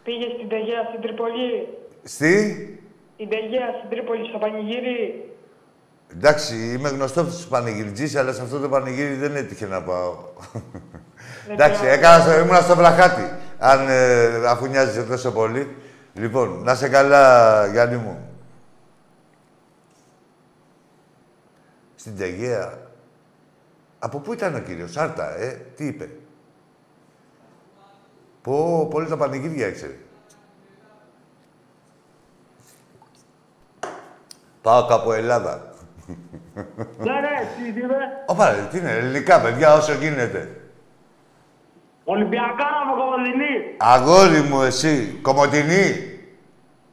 Πήγε 0.04 0.26
στην 0.36 0.48
Τεγέα 0.48 0.84
στην 0.88 1.00
Τρίπολη. 1.00 1.78
Στη... 2.02 2.34
Στην 3.14 3.28
Τεγέα 3.28 3.68
στην 3.78 3.90
Τρίπολη 3.90 4.28
στο 4.28 4.38
πανηγύρι. 4.38 5.24
Εντάξει, 6.12 6.72
είμαι 6.72 6.88
γνωστός 6.88 7.32
στους 7.32 7.46
πανηγυριτζείς, 7.46 8.16
αλλά 8.16 8.32
σε 8.32 8.42
αυτό 8.42 8.58
το 8.60 8.68
πανηγύρι 8.68 9.14
δεν 9.14 9.36
έτυχε 9.36 9.66
να 9.66 9.82
πάω. 9.82 10.16
Εντάξει, 11.48 11.86
έκανα, 11.86 12.22
στο- 12.22 12.38
ήμουνα 12.38 12.60
στο 12.60 12.76
βραχάτι, 12.76 13.22
αν, 13.58 13.88
ε, 13.88 14.46
αφού 14.48 14.66
νοιάζεσαι 14.66 15.02
τόσο 15.02 15.32
πολύ. 15.32 15.76
Λοιπόν, 16.14 16.62
να 16.62 16.74
σε 16.74 16.88
καλά, 16.88 17.66
Γιάννη 17.66 17.96
μου. 17.96 18.28
Στην 21.94 22.16
Τεγέα. 22.16 22.78
Από 23.98 24.18
πού 24.18 24.32
ήταν 24.32 24.54
ο 24.54 24.58
κύριος, 24.58 24.96
Άρτα, 24.96 25.36
ε, 25.38 25.60
τι 25.76 25.86
είπε; 25.86 26.08
Πω, 28.42 28.86
πολύ 28.90 29.08
τα 29.08 29.16
πανηγύρια 29.16 29.66
ήξερε. 29.66 29.96
Πάω 34.70 34.84
κάπου 34.84 35.12
Ελλάδα. 35.12 35.62
Ναι, 36.98 37.12
ναι, 37.12 37.34
τι 37.56 37.72
τι 37.72 37.80
είπε. 37.80 37.94
Ωπα, 38.26 38.50
ρε, 38.50 38.68
τι 38.70 38.78
είναι, 38.78 38.90
ελληνικά 38.90 39.40
παιδιά, 39.40 39.74
όσο 39.74 39.92
γίνεται. 39.92 40.48
Ολυμπιακά 42.04 42.68
από 42.82 43.02
Κομωτινή. 43.02 43.54
Αγόρι 43.76 44.40
μου, 44.40 44.62
εσύ, 44.62 45.18
Κομωτινή, 45.22 45.84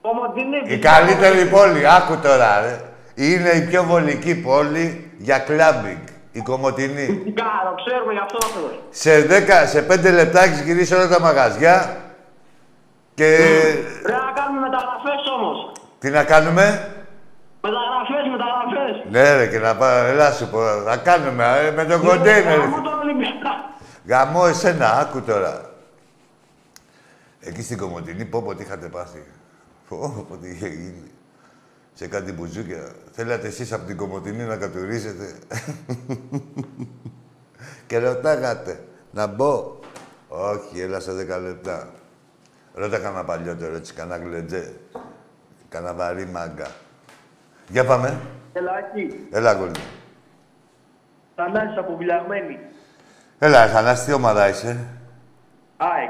Κομωτινή. 0.02 0.62
η 0.66 0.80
καλύτερη 0.80 1.46
πόλη, 1.46 1.88
άκου 1.88 2.18
τώρα, 2.18 2.62
ρε. 2.62 2.82
Είναι 3.16 3.50
η 3.50 3.62
πιο 3.62 3.84
βολική 3.84 4.36
πόλη 4.36 5.12
για 5.18 5.40
κλάμπινγκ, 5.40 6.04
η 6.32 6.42
Κομωτινή. 6.42 7.06
Φυσικά, 7.06 7.44
το 7.63 7.84
ξέρουμε 7.86 8.13
γι' 8.13 8.20
αυτό 8.20 8.38
ακριβώς. 8.48 8.80
Σε, 8.90 9.26
10, 9.66 9.68
σε 9.68 9.86
5 10.10 10.13
λεπτά 10.13 10.44
έχεις 10.44 10.62
γυρίσει 10.62 10.94
όλα 10.94 11.08
τα 11.08 11.20
μαγαζιά 11.22 11.98
και... 13.13 13.38
Πρέπει 14.04 14.22
να 14.26 14.42
κάνουμε 14.42 14.60
μεταγραφές 14.60 15.22
όμως. 15.38 15.72
Τι 16.00 16.10
να 16.10 16.24
κάνουμε, 16.24 16.92
Μεταγραφές, 17.62 18.26
μεταγραφές. 18.32 19.12
Ναι 19.12 19.36
ρε, 19.36 19.48
και 19.48 19.60
να 19.60 19.76
πάω, 19.76 20.06
έλα 20.06 20.32
σου 20.32 20.50
πω, 20.50 20.60
να 20.86 20.98
κάνουμε, 20.98 21.46
ε, 21.60 21.72
με 21.72 21.86
τον 21.86 22.02
κοντέινερ. 22.02 22.60
Γαμώ 22.60 22.82
τον 22.82 23.00
Ολυμπιακά. 23.00 23.54
Γαμώ 24.06 24.43
εσένα, 24.48 24.98
άκου 24.98 25.22
τώρα. 25.22 25.70
Εκεί 27.39 27.62
στην 27.62 27.78
Κομωτινή, 27.78 28.26
πω 28.26 28.41
πω 28.41 28.56
τι 28.56 28.63
είχατε 28.63 28.88
πάθει. 28.88 29.26
Πω 29.89 30.26
πω 30.30 30.38
τι 30.38 30.50
είχε 30.50 30.67
γίνει. 30.67 31.12
Σε 31.93 32.08
κάτι 32.08 32.32
μπουζούκια. 32.32 32.91
Θέλατε 33.12 33.48
εσείς 33.48 33.74
από 33.74 33.86
την 33.86 33.98
Κομωτινή 33.98 34.43
να 34.43 34.56
κατουρίσετε. 34.56 35.34
και 37.88 38.00
ρωτάγατε, 38.00 38.84
να 39.12 39.28
μπω. 39.28 39.80
Όχι, 40.28 40.82
έλα 40.82 41.00
σε 41.00 41.12
10 41.12 41.15
λεπτά. 41.41 41.89
Ρώτα 42.74 42.98
κανένα 42.98 43.24
παλιότερο, 43.24 43.76
έτσι, 43.76 43.93
κανένα 43.93 44.26
γλεντζέ. 44.26 44.74
Κανένα 45.70 45.93
βαρύ 45.93 46.26
μάγκα. 46.26 46.67
Για 47.69 47.86
πάμε. 47.86 48.19
Ελάκη, 48.53 49.27
Έλα, 49.32 49.53
γόρι. 49.53 49.69
μου. 49.69 49.84
Θανάσης 51.36 51.77
από 51.77 51.95
Βουλιαγμένη. 51.95 52.60
Έλα, 53.39 53.67
Θανάση, 53.67 54.06
τι 54.06 54.13
ομάδα 54.13 54.47
είσαι; 54.49 54.88
ΑΕΚ. 55.77 56.10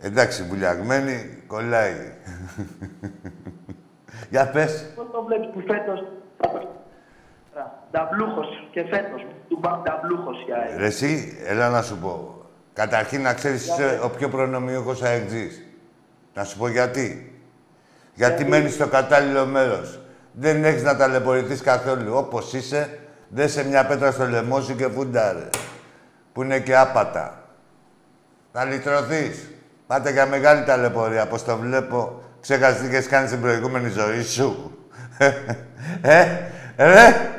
Εντάξει, 0.00 0.42
βουλιαγμένη, 0.42 1.42
κολλάει. 1.46 1.94
Για 4.30 4.50
πες. 4.50 4.92
Πώς 4.96 5.06
το 5.12 5.22
βλέπεις 5.22 5.48
που 5.52 5.60
φέτος... 5.60 6.04
Νταμπλούχος 7.90 8.68
και 8.70 8.84
φέτος. 8.84 9.26
Του 9.48 9.58
πάμε 9.60 9.82
νταμπλούχος 9.82 10.42
για 10.46 10.56
ΑΕΚ. 10.56 10.78
Ρε 10.78 10.86
εσύ, 10.86 11.38
έλα 11.46 11.68
να 11.68 11.82
σου 11.82 11.98
πω. 11.98 12.34
Καταρχήν 12.72 13.22
να 13.22 13.34
ξέρεις 13.34 13.66
είσαι 13.68 14.00
ο 14.02 14.10
πιο 14.10 14.28
προνομιούχος 14.28 15.02
αεξής. 15.02 15.62
Να 16.34 16.44
σου 16.44 16.58
πω 16.58 16.68
γιατί. 16.68 17.32
Γιατί 18.14 18.44
μένεις 18.44 18.74
στο 18.74 18.86
κατάλληλο 18.88 19.46
μέρος. 19.46 20.00
Δεν 20.32 20.64
έχεις 20.64 20.82
να 20.82 20.96
ταλαιπωρηθείς 20.96 21.60
καθόλου. 21.60 22.14
Όπως 22.16 22.52
είσαι, 22.52 22.98
δέσε 23.28 23.64
μια 23.64 23.86
πέτρα 23.86 24.10
στο 24.10 24.26
λαιμό 24.26 24.60
σου 24.60 24.76
και 24.76 24.88
φούνταρε. 24.88 25.48
Που 26.32 26.42
είναι 26.42 26.60
και 26.60 26.76
άπατα. 26.76 27.42
Θα 28.52 28.64
λυτρωθείς. 28.64 29.50
Πάτε 29.86 30.10
για 30.10 30.26
μεγάλη 30.26 30.64
ταλαιπωρία. 30.64 31.26
Πώς 31.26 31.44
το 31.44 31.56
βλέπω, 31.56 32.22
ξέχασες 32.40 32.80
τι 32.80 32.86
είχες 32.86 33.06
κάνει 33.06 33.26
στην 33.26 33.40
προηγούμενη 33.40 33.88
ζωή 33.88 34.22
σου. 34.22 34.78
ε, 36.02 36.26
ρε, 36.76 37.30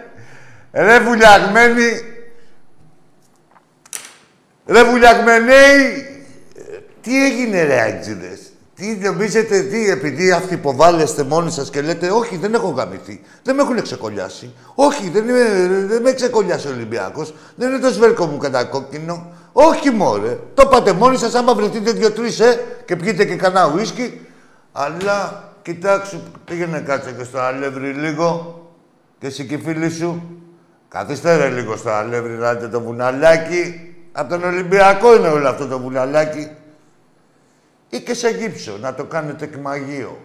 ρε 0.71 0.99
βουλιαγμένη, 0.99 2.09
Ρε 4.69 4.83
βουλιαγμενέοι, 4.83 6.05
τι 7.01 7.25
έγινε 7.25 7.63
ρε 7.63 7.81
αγγίδες; 7.81 8.48
Τι 8.79 9.07
νομίζετε, 9.07 9.61
τι, 9.61 9.89
επειδή 9.89 10.31
αυτοί 10.31 10.53
υποβάλλεστε 10.53 11.23
μόνοι 11.23 11.51
σας 11.51 11.69
και 11.69 11.81
λέτε 11.81 12.09
«Όχι, 12.11 12.37
δεν 12.37 12.53
έχω 12.53 12.67
γαμηθεί, 12.67 13.21
δεν 13.43 13.55
με 13.55 13.61
έχουν 13.61 13.81
ξεκολλιάσει, 13.81 14.53
όχι, 14.75 15.09
δεν, 15.09 15.27
είμαι, 15.27 15.67
δεν 15.87 16.01
με 16.01 16.11
ξεκολλιάσει 16.11 16.67
ο 16.67 16.71
Ολυμπιακός, 16.71 17.33
δεν 17.55 17.69
είναι 17.69 17.79
το 17.79 17.89
σβέρκο 17.89 18.25
μου 18.25 18.37
κατά 18.37 18.63
κόκκινο». 18.63 19.27
Όχι 19.51 19.89
μωρέ, 19.89 20.37
το 20.53 20.65
πάτε 20.65 20.93
μόνοι 20.93 21.17
σας, 21.17 21.35
άμα 21.35 21.53
βρεθείτε 21.53 21.91
δύο-τρεις, 21.91 22.39
ε, 22.39 22.59
και 22.85 22.95
πιείτε 22.95 23.25
και 23.25 23.35
κανένα 23.35 23.73
ουίσκι. 23.75 24.27
Αλλά, 24.71 25.49
κοιτάξου, 25.61 26.19
πήγαινε 26.45 26.79
κάτσε 26.79 27.11
και 27.17 27.23
στο 27.23 27.39
αλεύρι 27.39 27.91
λίγο, 27.91 28.59
και 29.19 29.27
εσύ 29.27 29.45
και 29.45 29.53
οι 29.53 29.61
φίλοι 29.65 29.89
σου. 29.89 30.23
Καθίστε 30.87 31.35
ρε 31.35 31.49
λίγο 31.49 31.75
στο 31.75 31.89
αλεύρι, 31.89 32.33
να 32.33 32.53
δείτε 32.53 32.67
το 32.67 32.81
βουναλάκι. 32.81 33.93
Από 34.11 34.29
τον 34.29 34.43
Ολυμπιακό 34.43 35.15
είναι 35.15 35.27
όλο 35.27 35.47
αυτό 35.47 35.67
το 35.67 35.79
βουναλάκι. 35.79 36.49
Ή 37.89 37.99
και 38.01 38.13
σε 38.13 38.29
γύψο, 38.29 38.77
να 38.77 38.93
το 38.93 39.05
κάνετε 39.05 39.47
και 39.47 39.57
μαγείο. 39.57 40.17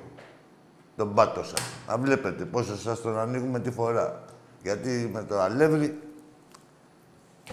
Τον 0.96 1.14
πάτο 1.14 1.42
σας. 1.42 1.62
Να 1.88 1.98
βλέπετε 1.98 2.44
πόσο 2.44 2.76
σας 2.76 3.00
τον 3.00 3.18
ανοίγουμε 3.18 3.60
τη 3.60 3.70
φορά. 3.70 4.22
Γιατί 4.62 5.10
με 5.12 5.22
το 5.22 5.40
αλεύρι 5.40 5.98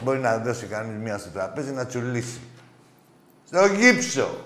μπορεί 0.03 0.19
να 0.19 0.37
δώσει 0.37 0.65
κανείς 0.65 0.97
μία 0.97 1.17
στο 1.17 1.29
τραπέζι 1.29 1.71
να 1.71 1.85
τσουλήσει. 1.85 2.39
Στο 3.47 3.65
γύψο. 3.65 4.45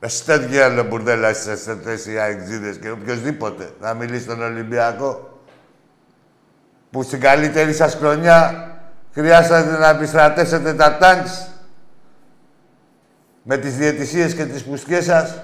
Με 0.00 0.08
τέτοια 0.26 0.64
άλλο 0.64 0.82
μπουρδέλα 0.84 1.30
είστε 1.30 1.56
σε 1.56 1.74
θέση 1.74 2.18
αεξίδες 2.18 2.76
και 2.76 2.90
οποιοδήποτε 2.90 3.70
να 3.80 3.94
μιλήσει 3.94 4.22
στον 4.22 4.42
Ολυμπιακό 4.42 5.40
που 6.90 7.02
στην 7.02 7.20
καλύτερη 7.20 7.72
σας 7.72 7.94
χρονιά 7.94 8.70
χρειάσατε 9.12 9.78
να 9.78 9.88
επιστρατέσετε 9.88 10.74
τα 10.74 10.96
τάγκς 10.96 11.48
με 13.48 13.56
τις 13.56 13.76
διαιτησίες 13.76 14.34
και 14.34 14.44
τις 14.44 14.64
πουσκές 14.64 15.04
σας. 15.04 15.42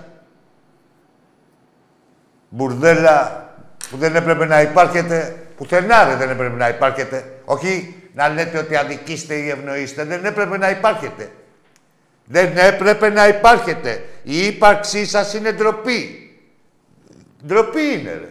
Μπουρδέλα 2.49 3.47
που 3.91 3.97
δεν 3.97 4.17
έπρεπε 4.17 4.47
να 4.47 4.61
υπάρχετε. 4.61 5.37
Πουθενά 5.57 6.05
ρε 6.05 6.17
δεν 6.17 6.31
έπρεπε 6.31 6.57
να 6.57 6.69
υπάρχετε. 6.69 7.41
Όχι 7.45 7.95
να 8.15 8.29
λέτε 8.29 8.59
ότι 8.59 8.77
αδικήστε 8.77 9.35
ή 9.35 9.49
ευνοείστε. 9.49 10.05
Δεν 10.05 10.25
έπρεπε 10.25 10.59
να 10.59 10.71
υπάρχετε. 10.71 11.31
Δεν 12.25 12.57
έπρεπε 12.57 13.09
να 13.09 13.29
υπάρχετε. 13.29 14.05
Η 14.23 14.47
ύπαρξή 14.47 15.07
σας 15.07 15.35
είναι 15.35 15.53
ντροπή. 15.53 16.31
Ντροπή 17.47 17.83
είναι, 17.83 18.11
ρε. 18.11 18.29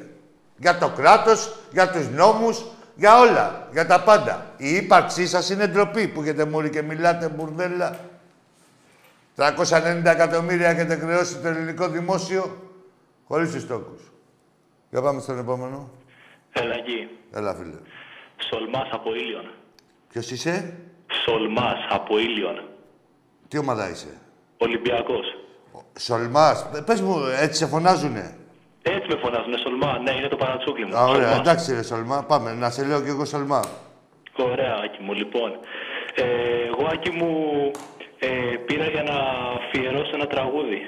Για 0.58 0.78
το 0.78 0.90
κράτος, 0.90 1.60
για 1.72 1.90
τους 1.90 2.10
νόμους, 2.10 2.66
για 2.96 3.20
όλα. 3.20 3.68
Για 3.72 3.86
τα 3.86 4.04
πάντα. 4.04 4.46
Η 4.58 4.76
ύπαρξή 4.76 5.28
σας 5.28 5.50
είναι 5.50 5.68
ντροπή 5.68 6.08
που 6.08 6.22
έχετε 6.22 6.46
μούρι 6.46 6.70
και 6.70 6.82
μιλάτε 6.82 7.28
μπουρδέλα. 7.28 8.00
390 9.36 10.06
εκατομμύρια 10.06 10.70
έχετε 10.70 10.96
χρεώσει 10.96 11.40
το 11.42 11.48
ελληνικό 11.48 11.88
δημόσιο 11.88 12.58
χωρίς 13.28 13.52
τους 13.52 13.68
τόκους. 13.68 14.02
Για 14.90 15.02
πάμε 15.02 15.22
στον 15.22 15.40
επόμενο. 15.40 15.90
Έλα 16.52 16.74
εκεί. 16.76 17.08
Έλα, 17.34 17.54
φίλε. 17.56 17.78
Σολμάς 18.50 18.90
από 18.92 19.16
Ήλιον. 19.16 19.52
Ποιος 20.10 20.32
είσαι; 20.32 20.78
Σολμάς 21.26 21.78
από 21.90 22.18
Ήλιον. 22.20 22.64
Τι 23.48 23.58
ομάδα 23.58 23.90
είσαι; 23.90 24.18
Ολυμπιακός. 24.58 25.26
Σολμάς. 26.00 26.68
Ε, 26.76 26.82
Πες 26.82 27.02
μου, 27.02 27.18
έτσι 27.42 27.58
σε 27.58 27.68
φωνάζουνε; 27.68 28.36
Έτσι 28.82 29.08
με 29.10 29.20
φωνάζουνε, 29.24 29.58
Σολμά. 29.58 29.98
Ναι, 30.00 30.12
είναι 30.12 30.28
το 30.28 30.36
παρατσούκλι 30.36 30.86
μου. 30.86 30.96
Α, 30.98 31.06
ωραία, 31.06 31.28
Σολμάς. 31.28 31.40
εντάξει 31.40 31.74
ρε 31.74 31.84
Σολμά, 31.84 32.24
πάμε. 32.24 32.54
Να 32.54 32.70
σε 32.70 32.86
λέω 32.86 33.02
κι 33.02 33.10
εγώ 33.10 33.26
Σολμά. 33.26 33.62
Ωραία, 34.38 34.76
Άκη 34.84 35.02
μου. 35.04 35.14
Λοιπόν, 35.14 35.60
ε, 36.16 36.24
εγώ, 36.68 36.88
Άκη 36.94 37.10
μου, 37.10 37.72
ε, 38.24 38.56
πήρα 38.66 38.88
για 38.88 39.04
να 39.04 39.14
αφιερώσω 39.60 40.12
ένα 40.14 40.28
τραγούδι. 40.28 40.80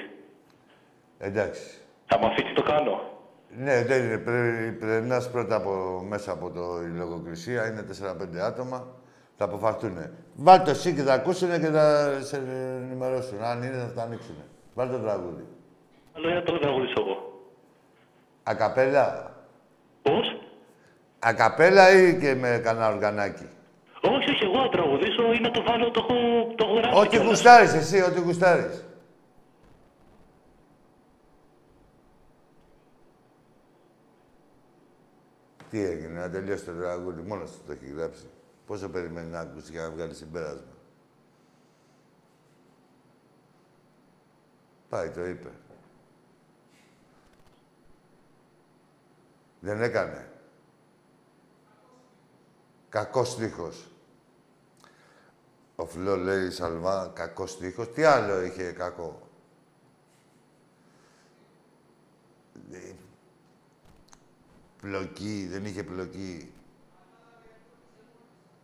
Εντάξει. 1.18 1.78
Θα 2.06 2.18
μου 2.18 2.26
αφήσει 2.26 2.52
το 2.54 2.62
κάνω. 2.62 3.00
Ναι, 3.56 3.84
δεν 3.84 4.04
είναι. 4.04 4.18
Πρέ, 4.18 4.76
περνάς 4.80 5.30
πρώτα 5.30 5.56
από, 5.56 6.04
μέσα 6.08 6.32
από 6.32 6.50
το, 6.50 6.80
η 6.82 6.96
λογοκρισία, 6.96 7.66
είναι 7.66 7.84
4-5 8.36 8.36
άτομα. 8.36 8.86
Θα 9.36 9.44
αποφαρθούν. 9.44 9.96
Βάλτε 10.34 10.64
το 10.64 10.70
εσύ 10.70 10.94
και 10.94 11.02
θα 11.02 11.12
ακούσουν 11.12 11.60
και 11.60 11.66
θα 11.66 12.18
σε 12.20 12.36
ενημερώσουν. 12.36 13.42
Αν 13.42 13.62
είναι, 13.62 13.76
θα 13.76 13.92
τα 13.94 14.02
ανοίξουν. 14.02 14.34
Βάλτε 14.74 14.96
το 14.96 15.02
τραγούδι. 15.02 15.44
Άλλο 16.16 16.28
ένα 16.28 16.42
το 16.42 16.58
τραγουδήσω 16.58 16.94
εγώ. 16.96 17.42
Ακαπέλα. 18.42 19.34
Πώς; 20.02 20.38
Ακαπέλα 21.18 21.90
ή 21.92 22.18
και 22.20 22.34
με 22.34 22.60
κανένα 22.64 22.88
οργανάκι. 22.88 23.48
Όχι, 24.06 24.30
όχι, 24.30 24.44
εγώ 24.44 24.58
να 24.58 24.68
τραγουδήσω 24.68 25.32
ή 25.32 25.40
να 25.40 25.50
το 25.50 25.62
βάλω, 25.62 25.90
το 25.90 26.06
έχω, 26.08 26.54
το 26.54 26.64
έχω 26.64 26.74
γράψει. 26.74 26.98
Ό,τι 26.98 27.08
κιόλας. 27.08 27.28
γουστάρεις 27.28 27.72
εσύ, 27.72 28.02
ό,τι 28.02 28.20
γουστάρεις. 28.20 28.84
Τι 35.70 35.84
έγινε, 35.84 36.20
να 36.20 36.30
τελειώσει 36.30 36.64
το 36.64 36.72
τραγούδι, 36.72 37.22
μόνος 37.22 37.50
του 37.50 37.58
το 37.66 37.72
έχει 37.72 37.86
γράψει. 37.86 38.26
Πόσο 38.66 38.88
περιμένει 38.88 39.30
να 39.30 39.40
ακούσει 39.40 39.70
για 39.72 39.82
να 39.82 39.90
βγάλει 39.90 40.14
συμπέρασμα. 40.14 40.72
Πάει, 44.88 45.10
το 45.10 45.26
είπε. 45.26 45.48
Δεν 49.60 49.82
έκανε. 49.82 50.28
Κακός 52.88 53.30
στίχος. 53.30 53.88
Ο 55.76 55.86
Φλό 55.86 56.16
λέει 56.16 56.50
Σαλμά, 56.50 57.10
κακός 57.14 57.50
στίχος. 57.50 57.92
Τι 57.92 58.04
άλλο 58.04 58.42
είχε 58.42 58.70
κακό; 58.70 59.28
Ε, 62.72 62.92
Πλοκή, 64.80 65.48
δεν 65.50 65.64
είχε 65.64 65.82
πλοκή. 65.82 66.52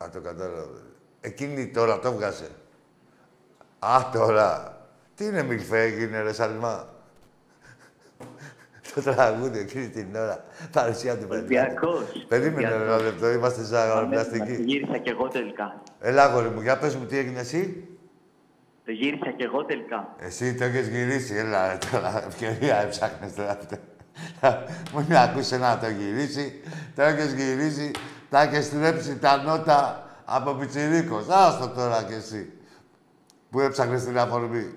Α, 0.04 0.08
το 0.12 0.20
κατάλαβε. 0.20 0.80
Εκείνη 1.20 1.68
τώρα 1.68 1.98
το 1.98 2.12
βγάσε. 2.12 2.50
Α, 3.78 4.10
τώρα. 4.12 4.80
Τι 5.14 5.24
είναι 5.24 5.42
μιλφέ 5.42 5.82
έγινε, 5.82 6.22
ρε 6.22 6.32
Σαλμά. 6.32 6.88
Το 8.94 9.00
τραγούδι 9.00 9.58
εκείνη 9.58 9.88
την 9.88 10.16
ώρα. 10.16 10.44
Παρουσία 10.72 11.18
του 11.18 11.26
παιδιά. 11.26 11.62
Ολυμπιακός. 11.62 12.26
Περίμενε 12.28 12.66
Ολυμπιακός. 12.66 12.86
ένα 12.86 13.02
λεπτό, 13.02 13.30
είμαστε 13.30 13.64
σε 13.64 13.76
Αμέσως, 13.76 13.90
αγοραπλαστική. 13.90 14.56
Το 14.56 14.62
γύρισα 14.62 14.98
κι 14.98 15.08
εγώ 15.08 15.28
τελικά. 15.28 15.82
Έλα, 16.00 16.22
αγόρι 16.22 16.48
μου, 16.48 16.60
για 16.60 16.78
πες 16.78 16.96
μου 16.96 17.04
τι 17.04 17.18
έγινε 17.18 17.40
εσύ. 17.40 17.88
Το 18.84 18.92
γύρισα 18.92 19.30
κι 19.30 19.42
εγώ 19.42 19.64
τελικά. 19.64 20.14
Εσύ 20.18 20.54
το 20.54 20.64
έχεις 20.64 20.88
γυρίσει, 20.88 21.34
έλα 21.34 21.68
ρε, 21.68 21.78
τώρα, 21.90 22.24
ευκαιρία 22.26 22.76
έψαχνες 22.82 23.34
τώρα 23.34 23.50
αυτό. 23.50 23.76
Μου 24.92 25.00
είναι 25.00 25.22
ακούσε 25.22 25.58
να 25.58 25.78
το 25.78 25.88
γυρίσει, 25.88 26.60
το 26.94 27.02
έχεις 27.02 27.32
γυρίσει, 27.32 27.90
τα 28.30 28.42
έχεις 28.42 28.64
στρέψει 28.66 29.18
τα 29.18 29.42
νότα 29.42 30.10
από 30.24 30.52
πιτσιρίκος. 30.52 31.28
Άστο 31.28 31.68
τώρα 31.68 32.02
κι 32.02 32.12
εσύ, 32.12 32.52
που 33.50 33.60
έψαχνες 33.60 34.04
την 34.04 34.18
αφορμή. 34.18 34.74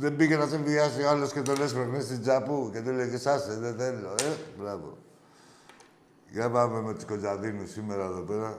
Δεν 0.00 0.16
πήγε 0.16 0.36
να 0.36 0.46
σε 0.46 0.56
βιάσει 0.56 1.02
ο 1.02 1.08
άλλος 1.08 1.32
και 1.32 1.40
τον 1.42 1.62
έσπρωχνε 1.62 2.00
στην 2.00 2.20
τζαπού 2.20 2.70
και 2.72 2.80
του 2.80 2.90
λέγε 2.90 3.28
«Άσε, 3.28 3.56
δεν 3.58 3.76
θέλω». 3.76 4.08
Ε, 4.20 4.36
μπράβο. 4.58 4.98
Για 6.30 6.50
πάμε 6.50 6.80
με 6.80 6.94
τους 6.94 7.04
Κοντζαδίνους 7.04 7.70
σήμερα 7.70 8.04
εδώ 8.04 8.20
πέρα. 8.20 8.58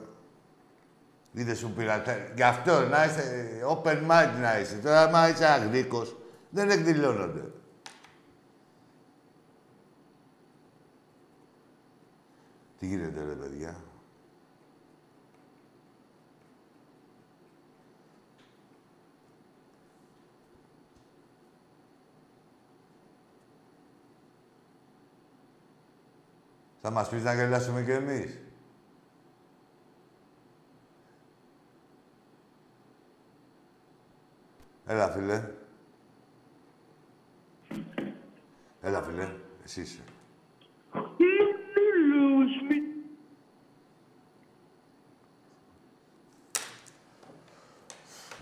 Είδες 1.32 1.58
σου 1.58 1.72
πήρα. 1.76 2.02
τε- 2.02 2.34
Γι' 2.36 2.42
αυτό 2.42 2.80
να 2.88 3.04
είσαι 3.04 3.50
open 3.68 3.96
mind 4.10 4.40
να 4.40 4.58
είσαι. 4.60 4.76
Τώρα, 4.76 5.02
άμα 5.02 5.28
είσαι 5.28 5.44
αγρίκος, 5.46 6.16
δεν 6.50 6.70
εκδηλώνονται. 6.70 7.50
Τι 12.78 12.86
γίνεται, 12.86 13.24
ρε 13.24 13.34
παιδιά; 13.34 13.76
Θα 26.84 26.90
μας 26.90 27.08
πεις 27.08 27.22
να 27.22 27.34
γελάσουμε 27.34 27.82
κι 27.82 27.90
εμείς. 27.90 28.38
Έλα, 34.86 35.08
φίλε. 35.08 35.50
Έλα, 38.80 39.02
φίλε. 39.02 39.28
Εσύ 39.64 39.80
είσαι. 39.80 40.00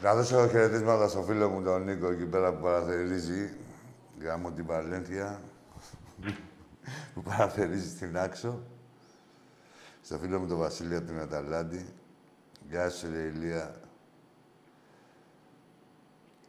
Να 0.03 0.15
δώσω 0.15 0.49
χαιρετίσματα 0.49 1.09
στο 1.09 1.23
φίλο 1.23 1.49
μου 1.49 1.63
τον 1.63 1.85
Νίκο 1.85 2.11
εκεί 2.11 2.27
πέρα 2.27 2.53
που 2.53 2.63
παραθερίζει. 2.63 3.57
Γάμο 4.21 4.53
την 4.53 4.67
Παλένθια. 4.67 5.41
Που 7.15 7.23
παραθερίζει 7.23 7.89
στην 7.89 8.19
Άξο. 8.19 8.63
Στο 10.03 10.19
φίλο 10.19 10.39
μου 10.39 10.47
τον 10.47 10.59
Βασίλη 10.59 10.97
από 10.97 11.07
την 11.07 11.21
Αταλάντη. 11.21 11.95
Γεια 12.69 12.91
σου, 12.91 13.11
ρε 13.13 13.19
Ηλία. 13.23 13.81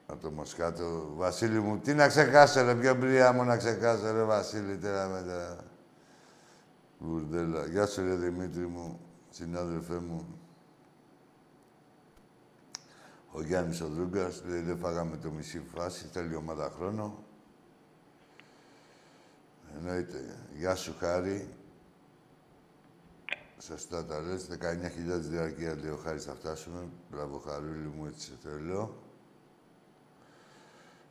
Από 0.06 0.22
το 0.22 0.32
Μοσκάτο. 0.32 1.14
Βασίλη 1.16 1.60
μου, 1.60 1.80
τι 1.80 1.94
να 1.94 2.08
ξεχάσω, 2.08 2.64
ρε. 2.64 2.76
Ποιο 2.76 2.96
μπριά 2.96 3.32
μου 3.32 3.44
να 3.44 3.58
ξεχάσω, 3.58 4.12
ρε 4.12 4.24
Βασίλη, 4.24 4.78
τώρα 4.78 5.08
με 5.08 5.22
τα... 5.22 5.64
Μπουρδέλα. 7.00 7.66
Γεια 7.66 7.86
σου, 7.86 8.04
ρε 8.04 8.16
Δημήτρη 8.16 8.66
μου, 8.68 9.00
συνάδελφέ 9.30 10.00
μου. 10.00 10.40
Ο 13.32 13.42
Γιάννης 13.44 13.82
ο 13.82 13.88
Δρούγκας, 13.88 14.44
λέει, 14.46 14.62
δεν 14.62 14.78
φάγαμε 14.78 15.18
το 15.18 15.32
μισή 15.32 15.64
φάση, 15.76 16.10
θέλει 16.12 16.36
ομάδα 16.36 16.72
χρόνο. 16.76 17.24
Εννοείται. 19.78 20.38
Γεια 20.54 20.76
σου, 20.76 20.96
Χάρη. 21.00 21.50
Σωστά 23.60 24.06
τα 24.06 24.20
λες. 24.20 24.48
19.000 24.48 25.30
διαρκεία, 25.30 25.76
λέει 25.76 25.92
ο 25.92 26.00
Χάρης, 26.04 26.24
θα 26.24 26.34
φτάσουμε. 26.34 26.88
Μπράβο, 27.12 27.38
Χαρούλη 27.38 27.92
μου, 27.96 28.06
έτσι 28.06 28.28
σε 28.28 28.34
θέλω. 28.44 28.96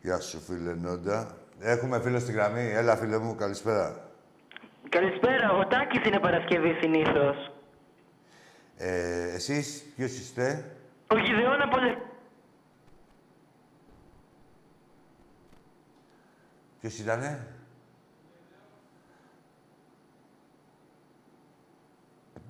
Γεια 0.00 0.20
σου, 0.20 0.40
φίλε 0.40 0.74
Νόντα. 0.74 1.36
Έχουμε 1.58 2.00
φίλο 2.00 2.18
στη 2.18 2.32
γραμμή. 2.32 2.70
Έλα, 2.70 2.96
φίλε 2.96 3.18
μου, 3.18 3.34
καλησπέρα. 3.34 4.10
Καλησπέρα, 4.88 5.52
ο 5.52 5.66
Τάκης 5.66 6.06
είναι 6.06 6.20
Παρασκευή 6.20 6.72
συνήθως. 6.80 7.52
Ε, 8.76 9.34
εσείς, 9.34 9.92
ποιος 9.96 10.12
είστε; 10.12 10.76
Ο 11.06 11.18
Γιδεών 11.18 11.62
από 11.62 11.76
Λε... 11.76 11.96
Ποιος 16.80 16.98
ήτανε; 16.98 17.46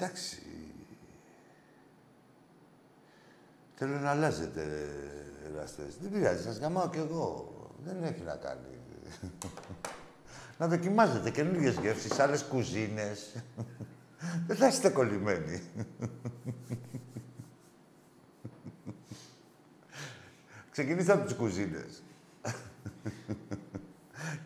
Εντάξει. 0.01 0.42
Θέλω 3.74 3.98
να 3.98 4.11
αλλάζετε, 4.11 4.64
ρε, 4.64 4.86
εραστές. 5.51 5.96
Δεν 6.01 6.11
πειράζει, 6.11 6.42
σας 6.42 6.59
γαμάω 6.59 6.88
κι 6.88 6.98
εγώ. 6.98 7.55
Δεν 7.84 8.03
έχει 8.03 8.22
να 8.22 8.34
κάνει. 8.34 8.78
να 10.59 10.68
δοκιμάζετε 10.68 11.30
καινούργιες 11.30 11.76
γεύσεις, 11.78 12.18
άλλες 12.18 12.42
κουζίνες. 12.42 13.34
Δεν 14.46 14.57
θα 14.57 14.66
είστε 14.66 14.88
κολλημένοι. 14.88 15.62
Ξεκινήστε 20.70 21.12
από 21.12 21.24
τις 21.24 21.34
κουζίνες. 21.34 22.03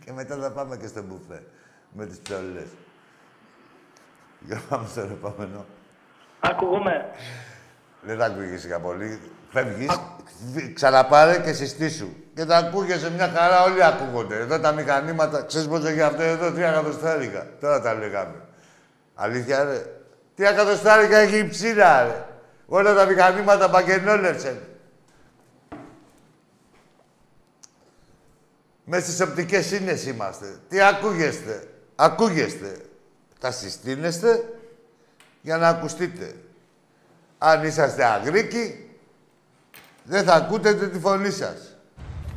και 0.04 0.12
μετά 0.12 0.36
θα 0.36 0.52
πάμε 0.52 0.76
και 0.76 0.86
στο 0.86 1.02
μπουφέ 1.02 1.46
με 1.92 2.06
τις 2.06 2.18
ψωλές. 2.18 2.68
Για 4.46 4.60
πάμε 4.68 4.86
στο 4.90 5.00
επόμενο. 5.00 5.64
Ακούγομαι. 6.40 7.10
Δεν 8.00 8.18
θα 8.18 8.24
ακούγεσαι 8.24 8.66
για 8.66 8.80
πολύ. 8.80 9.20
Φεύγεις, 9.50 10.00
ξαναπάρε 10.74 11.38
και 11.38 11.52
συστήσου. 11.52 12.08
Και 12.34 12.44
θα 12.44 12.56
ακούγεσαι 12.56 13.10
μια 13.10 13.28
χαρά, 13.28 13.62
όλοι 13.62 13.84
ακούγονται. 13.84 14.36
Εδώ 14.36 14.60
τα 14.60 14.72
μηχανήματα, 14.72 15.42
ξέρεις 15.42 15.68
πόσο 15.68 15.88
για 15.88 16.06
αυτό 16.06 16.22
εδώ, 16.22 16.52
τρία 16.52 16.68
εκατοστάρικα. 16.68 17.46
Τώρα 17.60 17.80
τα 17.80 17.94
λέγαμε. 17.94 18.34
Αλήθεια, 19.14 19.64
ρε. 19.64 19.82
Τι 20.34 20.44
εκατοστάρικα 20.44 21.16
έχει 21.16 21.38
η 21.38 21.48
ψήρα, 21.48 22.02
ρε. 22.02 22.24
Όλα 22.66 22.94
τα 22.94 23.04
μηχανήματα 23.04 23.70
παγκενόλευσαν. 23.70 24.58
Μέσα 28.84 29.02
στις 29.02 29.20
οπτικές 29.20 29.66
σύνες 29.66 30.06
είμαστε. 30.06 30.46
Τι 30.68 30.80
ακούγεστε. 30.80 31.68
Ακούγεστε. 31.96 32.76
Τα 33.44 33.50
συστήνεστε 33.50 34.54
για 35.42 35.56
να 35.56 35.68
ακουστείτε. 35.68 36.34
Αν 37.38 37.64
είσαστε 37.64 38.04
αγρίκοι, 38.04 38.90
δεν 40.04 40.24
θα 40.24 40.34
ακούτε 40.34 40.74
τη 40.74 40.98
φωνή 40.98 41.30
σας. 41.30 41.76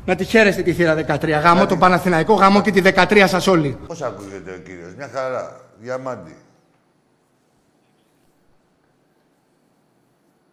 Να 0.06 0.16
τη 0.16 0.24
χαίρεστε 0.24 0.62
τη 0.62 0.74
θύρα 0.74 0.96
13. 0.96 1.30
Γάμο 1.42 1.66
τον 1.66 1.80
Παναθηναϊκό, 1.80 2.34
γάμο 2.34 2.62
και 2.62 2.72
τη 2.72 2.82
13 2.84 3.26
σας 3.28 3.48
όλοι. 3.48 3.78
Πώς 3.88 4.02
ακούγεται 4.02 4.54
ο 4.54 4.58
κύριος. 4.58 4.96
Μια 4.96 5.08
χαρά. 5.08 5.62
Διαμάντη. 5.80 6.36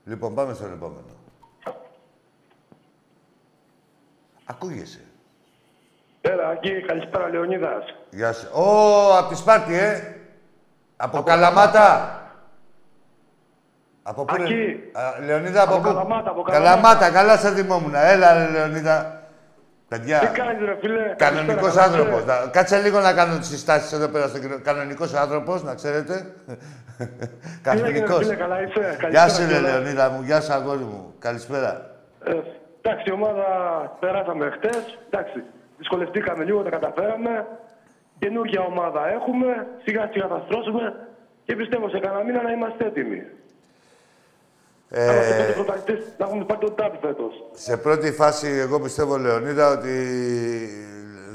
Λοιπόν, 0.04 0.34
πάμε 0.34 0.54
στον 0.54 0.72
επόμενο. 0.72 1.16
Ακούγεσαι. 4.44 5.00
Έλα, 6.20 6.52
εκεί, 6.52 6.86
καλησπέρα, 6.86 7.28
Λεωνίδας. 7.28 7.84
Γεια 8.10 8.32
σου. 8.32 8.48
Ω, 8.52 9.16
από 9.16 9.28
τη 9.28 9.36
Σπάρτη, 9.36 9.74
ε. 9.74 10.18
Από, 10.96 11.22
Καλαμάτα. 11.22 12.18
Από 14.02 14.24
πού 14.24 14.34
είναι; 14.36 14.44
Ακή. 14.44 14.90
Α, 14.92 15.24
Λεωνίδα, 15.26 15.62
από, 15.62 15.74
Από 15.74 15.82
πού; 15.82 15.88
Καλαμάτα, 15.88 16.30
από 16.30 16.42
Καλαμάτα, 16.42 16.78
Καλαμάτα. 16.78 17.10
καλά 17.10 17.36
σε 17.36 17.50
θυμόμουν. 17.50 17.94
Έλα, 17.94 18.34
ρε, 18.34 18.50
Λεωνίδα. 18.50 19.22
Παιδιά, 19.88 20.18
Τι 20.18 20.26
κάνεις, 20.26 20.64
ρε 20.64 20.76
φίλε; 20.80 21.14
κανονικός 21.16 21.56
καλησπέρα, 21.56 21.86
καλά 21.86 21.94
άνθρωπος. 21.94 22.18
είσαι. 22.22 22.40
Να- 22.44 22.50
Κάτσε 22.50 22.78
λίγο 22.80 23.00
να 23.00 23.12
κάνω 23.12 23.38
τις 23.38 23.48
συστάσεις 23.48 23.92
εδώ 23.92 24.08
πέρα 24.08 24.28
στο 24.28 24.38
κοινό. 24.38 24.58
Κανονικός 24.62 25.14
άνθρωπος, 25.14 25.62
να 25.62 25.74
ξέρετε. 25.74 26.14
Τι 26.96 27.04
έγινε, 27.04 27.18
ρε 27.18 27.60
Κανονικός. 27.62 28.18
φίλε, 28.18 28.34
καλά 28.34 28.62
είσαι. 28.62 28.80
Γεια 28.80 28.96
Καλησπέρα 28.96 29.28
σου, 29.28 29.40
ρε, 29.46 29.52
κιόλας. 29.52 29.72
Λεωνίδα 29.72 30.10
μου. 30.10 30.22
Γεια 30.22 30.40
σου, 30.40 30.52
αγόρι 30.52 30.84
μου. 30.84 31.14
Καλησπέρα. 31.18 31.90
Ε, 32.24 32.32
Εντάξει, 32.82 33.08
η 33.08 33.12
ομάδα 33.12 33.44
περάσαμε 34.00 34.50
χτες. 34.50 34.98
Εντάξει, 35.10 35.42
δυσκολευτήκαμε 35.78 36.44
λίγο, 36.44 36.62
τα 36.62 36.70
καταφέραμε. 36.70 37.46
Καινούργια 38.18 38.60
ομάδα 38.60 39.08
έχουμε. 39.12 39.46
Σιγά 39.84 40.08
σιγά 40.12 40.26
θα 40.26 40.42
στρώσουμε. 40.46 40.94
Και 41.44 41.56
πιστεύω 41.56 41.88
σε 41.88 41.98
κανένα 41.98 42.24
μήνα 42.24 42.42
να 42.42 42.50
είμαστε 42.52 42.84
έτοιμοι. 42.86 43.22
Να 44.88 45.02
είμαστε 45.02 45.34
πέντε 45.36 45.50
Ε, 45.50 45.54
πρωταθλητές, 45.54 46.04
να 46.18 46.26
έχουμε 46.26 46.44
πάρει 46.44 46.60
το 46.60 46.70
τάπι 46.70 46.98
φέτος. 47.06 47.32
σε 47.52 47.76
πρώτη 47.76 48.12
φάση, 48.12 48.48
εγώ 48.48 48.80
πιστεύω, 48.80 49.16
Λεωνίδα, 49.16 49.70
ότι 49.70 49.92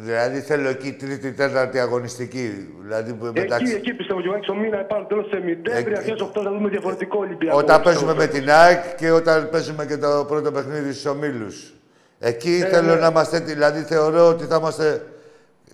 δηλαδή 0.01 0.39
θέλω 0.39 0.69
εκεί 0.69 0.93
τρίτη, 0.93 1.32
τέταρτη 1.32 1.80
αγωνιστική. 1.80 2.73
Δηλαδή, 2.82 3.13
που 3.13 3.25
μεταξύ... 3.36 3.63
Εκεί, 3.65 3.75
εκεί 3.75 3.93
πιστεύω 3.93 4.21
και 4.21 4.27
εγώ, 4.27 4.36
έξω 4.36 4.53
μήνα 4.53 4.80
επάνω 4.80 5.05
τέλος 5.05 5.27
Σεπτέμβρη, 5.30 5.80
Εκεί- 5.82 5.95
αρχές 5.97 6.21
Οκτώβρη 6.21 6.49
θα 6.49 6.55
δούμε 6.55 6.69
διαφορετικό 6.69 7.17
Ολυμπιακό. 7.19 7.57
Όταν 7.57 7.82
πιστεύω, 7.82 7.84
παίζουμε 7.89 8.13
με 8.13 8.19
φέτος. 8.32 8.39
την 8.39 8.51
ΑΕΚ 8.51 8.95
και 8.95 9.11
όταν 9.11 9.49
παίζουμε 9.49 9.86
και 9.86 9.97
το 9.97 10.25
πρώτο 10.27 10.51
παιχνίδι 10.51 10.91
στους 10.91 11.05
ομίλους. 11.05 11.73
Εκεί 12.19 12.61
Ε, 12.63 12.67
θέλω 12.67 12.93
ναι. 12.93 12.99
να 12.99 13.07
είμαστε 13.07 13.38
έτοιμοι. 13.38 13.53
Δηλαδή 13.53 13.82
θεωρώ 13.82 14.27
ότι 14.27 14.45
θα 14.45 14.55
είμαστε 14.55 15.05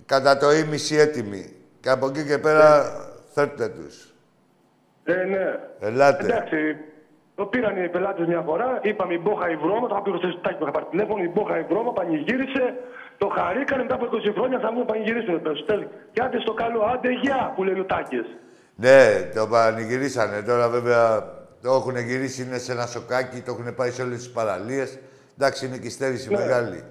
κατά 0.06 0.36
το 0.36 0.52
ίμιση 0.52 0.96
έτοιμοι. 0.96 1.52
Και 1.80 1.90
από 1.90 2.06
εκεί 2.06 2.24
και 2.24 2.38
πέρα 2.38 2.84
φέρτε 3.34 3.68
τους. 3.68 4.14
Ε, 5.04 5.14
ναι. 5.14 5.58
Ελάτε. 5.80 6.24
Εντάξει, 6.24 6.56
το 7.34 7.44
πήραν 7.46 7.84
οι 7.84 7.88
πελάτες 7.88 8.26
μια 8.26 8.40
φορά, 8.40 8.78
είπαμε 8.82 9.14
η 9.14 9.20
Μπόχα 9.22 9.50
η 9.50 9.56
Βρώμα, 9.56 9.88
το 9.88 9.94
είχα 9.94 10.02
πει 10.02 10.18
στο 10.18 10.38
Στάκι 10.38 10.56
που 10.56 10.62
είχα 10.62 10.70
πάρει 10.70 10.86
τηλέφωνο, 10.90 11.22
η 11.22 11.28
Μπόχα 11.34 11.58
η 11.58 11.62
Βρώμα 11.62 11.92
πανηγύρισε, 11.92 12.74
το 13.18 13.26
χαρήκανε 13.36 13.82
μετά 13.82 13.94
από 13.94 14.04
20 14.12 14.32
χρόνια 14.36 14.58
θα 14.60 14.72
μου 14.72 14.84
πανηγυρίσουν 14.84 15.42
το 15.42 15.64
τέλος. 15.64 15.86
Και 16.12 16.20
άντε 16.24 16.40
στο 16.40 16.54
καλό, 16.54 16.80
άντε 16.92 17.10
γεια 17.12 17.52
που 17.54 17.64
λένε 17.64 17.80
ο 17.80 17.84
Τάκες. 17.84 18.26
Ναι, 18.76 19.30
το 19.34 19.46
πανηγυρίσανε. 19.46 20.42
Τώρα 20.42 20.68
βέβαια 20.68 21.34
το 21.62 21.72
έχουν 21.72 21.96
γυρίσει, 21.96 22.42
είναι 22.42 22.58
σε 22.58 22.72
ένα 22.72 22.86
σοκάκι, 22.86 23.40
το 23.40 23.56
έχουν 23.58 23.74
πάει 23.74 23.90
σε 23.90 24.02
όλες 24.02 24.16
τις 24.18 24.30
παραλίες. 24.30 24.98
Εντάξει, 25.38 25.66
είναι 25.66 25.76
και 25.76 25.86
η 25.86 25.90
στέρηση 25.90 26.28
Ναι. 26.30 26.36
μεγάλη. 26.38 26.84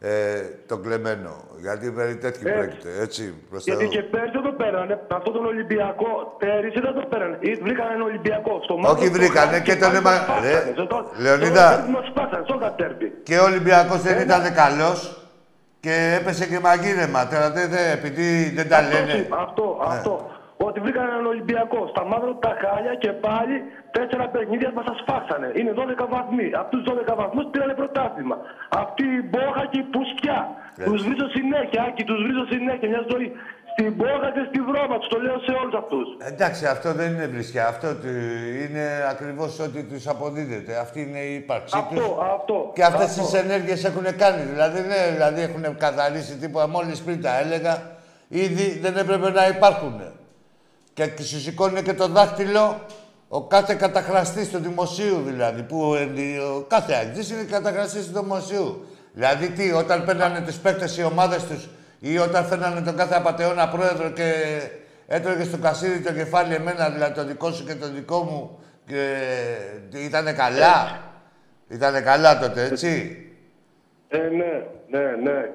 Ε, 0.00 0.40
το 0.66 0.76
κλεμμένο. 0.78 1.32
Γιατί 1.60 1.90
περί 1.90 2.16
τέτοιου 2.16 2.48
Έτσι. 2.48 2.58
πρόκειται, 2.58 3.02
έτσι, 3.02 3.34
προς 3.50 3.64
Γιατί 3.64 3.80
Θεού. 3.82 3.90
και 3.90 4.02
πέρσι 4.02 4.30
δεν 4.32 4.42
το 4.42 4.52
πέρανε, 4.52 5.00
αυτόν 5.16 5.32
τον 5.32 5.46
Ολυμπιακό, 5.46 6.36
πέρυσι 6.38 6.80
δεν 6.80 6.94
το 6.94 7.02
πέρανε. 7.08 7.36
Ή 7.40 7.52
βρήκαν 7.54 7.86
έναν 7.88 8.00
Ολυμπιακό 8.02 8.60
στο 8.64 8.76
μάτι. 8.76 8.94
Όχι 9.02 9.08
βρήκανε 9.10 9.60
και 9.60 9.76
τον 9.76 9.94
αίμα- 9.94 10.26
Ρε, 10.42 10.74
Λεωνίδα. 11.22 11.86
Μας 11.90 12.06
σπάσανε, 12.06 12.44
στο 12.48 12.58
κατέρπι. 12.58 13.12
Και 13.22 13.38
ο 13.38 13.44
Ολυμπιακός 13.44 14.00
δεν 14.02 14.20
ήταν 14.20 14.54
καλός 14.54 14.98
και 15.80 16.18
έπεσε 16.20 16.46
και 16.46 16.58
μαγείρεμα. 16.60 17.26
Τώρα 17.28 17.50
δεν, 17.50 17.70
δεν, 17.70 17.90
επειδή 17.92 18.52
δεν 18.54 18.68
τα 18.68 18.80
λένε. 18.82 19.26
Αυτό, 19.30 19.80
αυτό. 19.86 20.30
Ότι 20.76 20.84
βρήκαν 20.88 21.04
έναν 21.12 21.26
Ολυμπιακό 21.34 21.80
στα 21.92 22.02
μαύρα 22.10 22.32
τα 22.46 22.52
χάλια 22.62 22.94
και 23.02 23.10
πάλι 23.26 23.56
τέσσερα 23.96 24.24
παιχνίδια 24.34 24.70
μας 24.76 24.84
τα 24.88 24.94
σφάξανε. 25.00 25.48
Είναι 25.58 25.72
12 25.80 26.06
βαθμοί. 26.14 26.46
Από 26.60 26.68
τους 26.74 26.82
12 26.88 27.14
βαθμούς 27.20 27.44
πήρανε 27.52 27.74
πρωτάθλημα. 27.80 28.36
Αυτή 28.82 29.04
η 29.18 29.22
μπόχα 29.30 29.62
και 29.72 29.78
η 29.84 29.86
πουσκιά. 29.94 30.40
Έτσι. 30.78 30.84
Τους 30.88 31.00
βρίζω 31.06 31.26
συνέχεια, 31.38 31.80
Άκη, 31.88 32.02
τους 32.10 32.18
βρίζω 32.24 32.44
συνέχεια. 32.54 32.88
Μια 32.92 33.02
ζωή. 33.12 33.28
Στην 33.72 33.88
μπόχα 33.96 34.28
και 34.36 34.42
στη 34.50 34.58
βρώμα 34.68 34.94
τους. 35.00 35.08
Το 35.14 35.18
λέω 35.24 35.38
σε 35.46 35.52
όλους 35.62 35.74
αυτούς. 35.82 36.06
Εντάξει, 36.32 36.62
αυτό 36.74 36.88
δεν 37.00 37.08
είναι 37.12 37.26
βρισιά. 37.34 37.64
Αυτό 37.72 37.88
του- 38.00 38.16
είναι 38.64 38.84
ακριβώς 39.12 39.52
ό,τι 39.66 39.80
τους 39.90 40.04
αποδίδεται. 40.14 40.72
Αυτή 40.84 40.98
είναι 41.06 41.20
η 41.30 41.32
ύπαρξή 41.42 41.76
Αυτό, 41.82 41.94
τους. 42.00 42.08
αυτό. 42.36 42.56
Και 42.76 42.84
αυτές 42.90 43.08
αυτό. 43.12 43.22
τις 43.22 43.32
ενέργειες 43.44 43.80
έχουν 43.90 44.06
κάνει. 44.22 44.42
Δηλαδή, 44.52 44.78
ναι, 44.90 45.00
δηλαδή 45.16 45.40
έχουν 45.48 45.64
καθαρίσει 45.84 46.34
τίποτα. 46.42 46.66
Μόλις 46.76 46.98
πριν 47.06 47.18
τα 47.26 47.32
έλεγα, 47.42 47.72
ήδη 48.44 48.66
δεν 48.84 48.94
έπρεπε 49.02 49.28
να 49.40 49.44
υπάρχουν. 49.54 49.96
Και 50.96 51.22
σου 51.22 51.40
σηκώνει 51.40 51.82
και 51.82 51.94
το 51.94 52.08
δάχτυλο 52.08 52.80
ο 53.28 53.46
κάθε 53.46 53.74
καταχραστής 53.74 54.50
του 54.50 54.58
δημοσίου 54.58 55.22
δηλαδή. 55.26 55.62
Που 55.62 55.94
ε, 55.94 56.38
ο 56.38 56.64
κάθε 56.68 56.94
αγγλής 56.94 57.30
είναι 57.30 57.42
καταχραστής 57.42 58.06
του 58.06 58.20
δημοσίου. 58.20 58.86
Δηλαδή 59.12 59.50
τι, 59.50 59.72
όταν 59.72 60.04
παίρνανε 60.04 60.40
τους 60.40 60.56
παίκτες 60.56 60.96
οι 60.98 61.04
ομάδες 61.04 61.44
τους 61.44 61.68
ή 61.98 62.18
όταν 62.18 62.44
φέρνανε 62.44 62.80
τον 62.80 62.96
κάθε 62.96 63.14
απατεώνα 63.14 63.68
πρόεδρο 63.68 64.10
και 64.10 64.32
έτρωγε 65.06 65.44
στο 65.44 65.58
κασίδι 65.58 66.00
το 66.00 66.12
κεφάλι 66.12 66.54
εμένα, 66.54 66.90
δηλαδή 66.90 67.14
το 67.14 67.24
δικό 67.24 67.52
σου 67.52 67.64
και 67.64 67.74
το 67.74 67.88
δικό 67.88 68.22
μου 68.22 68.58
και 68.86 69.98
ήτανε 69.98 70.32
καλά; 70.32 71.00
Ήτανε 71.68 72.00
καλά 72.00 72.38
τότε, 72.38 72.64
έτσι; 72.64 73.16
Ε, 74.08 74.18
ναι, 74.18 74.66
ναι, 74.88 75.10
ναι. 75.22 75.50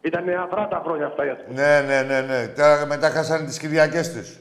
Ήταν 0.00 0.28
αφρά 0.28 0.68
τα 0.68 0.80
χρόνια 0.84 1.06
αυτά 1.06 1.24
για 1.24 1.38
Ναι, 1.48 1.80
ναι, 1.80 2.02
ναι, 2.02 2.20
ναι. 2.20 2.46
Τώρα 2.46 2.86
μετά 2.86 3.10
χάσανε 3.10 3.46
τις 3.46 3.58
Κυριακές 3.58 4.12
τους. 4.12 4.40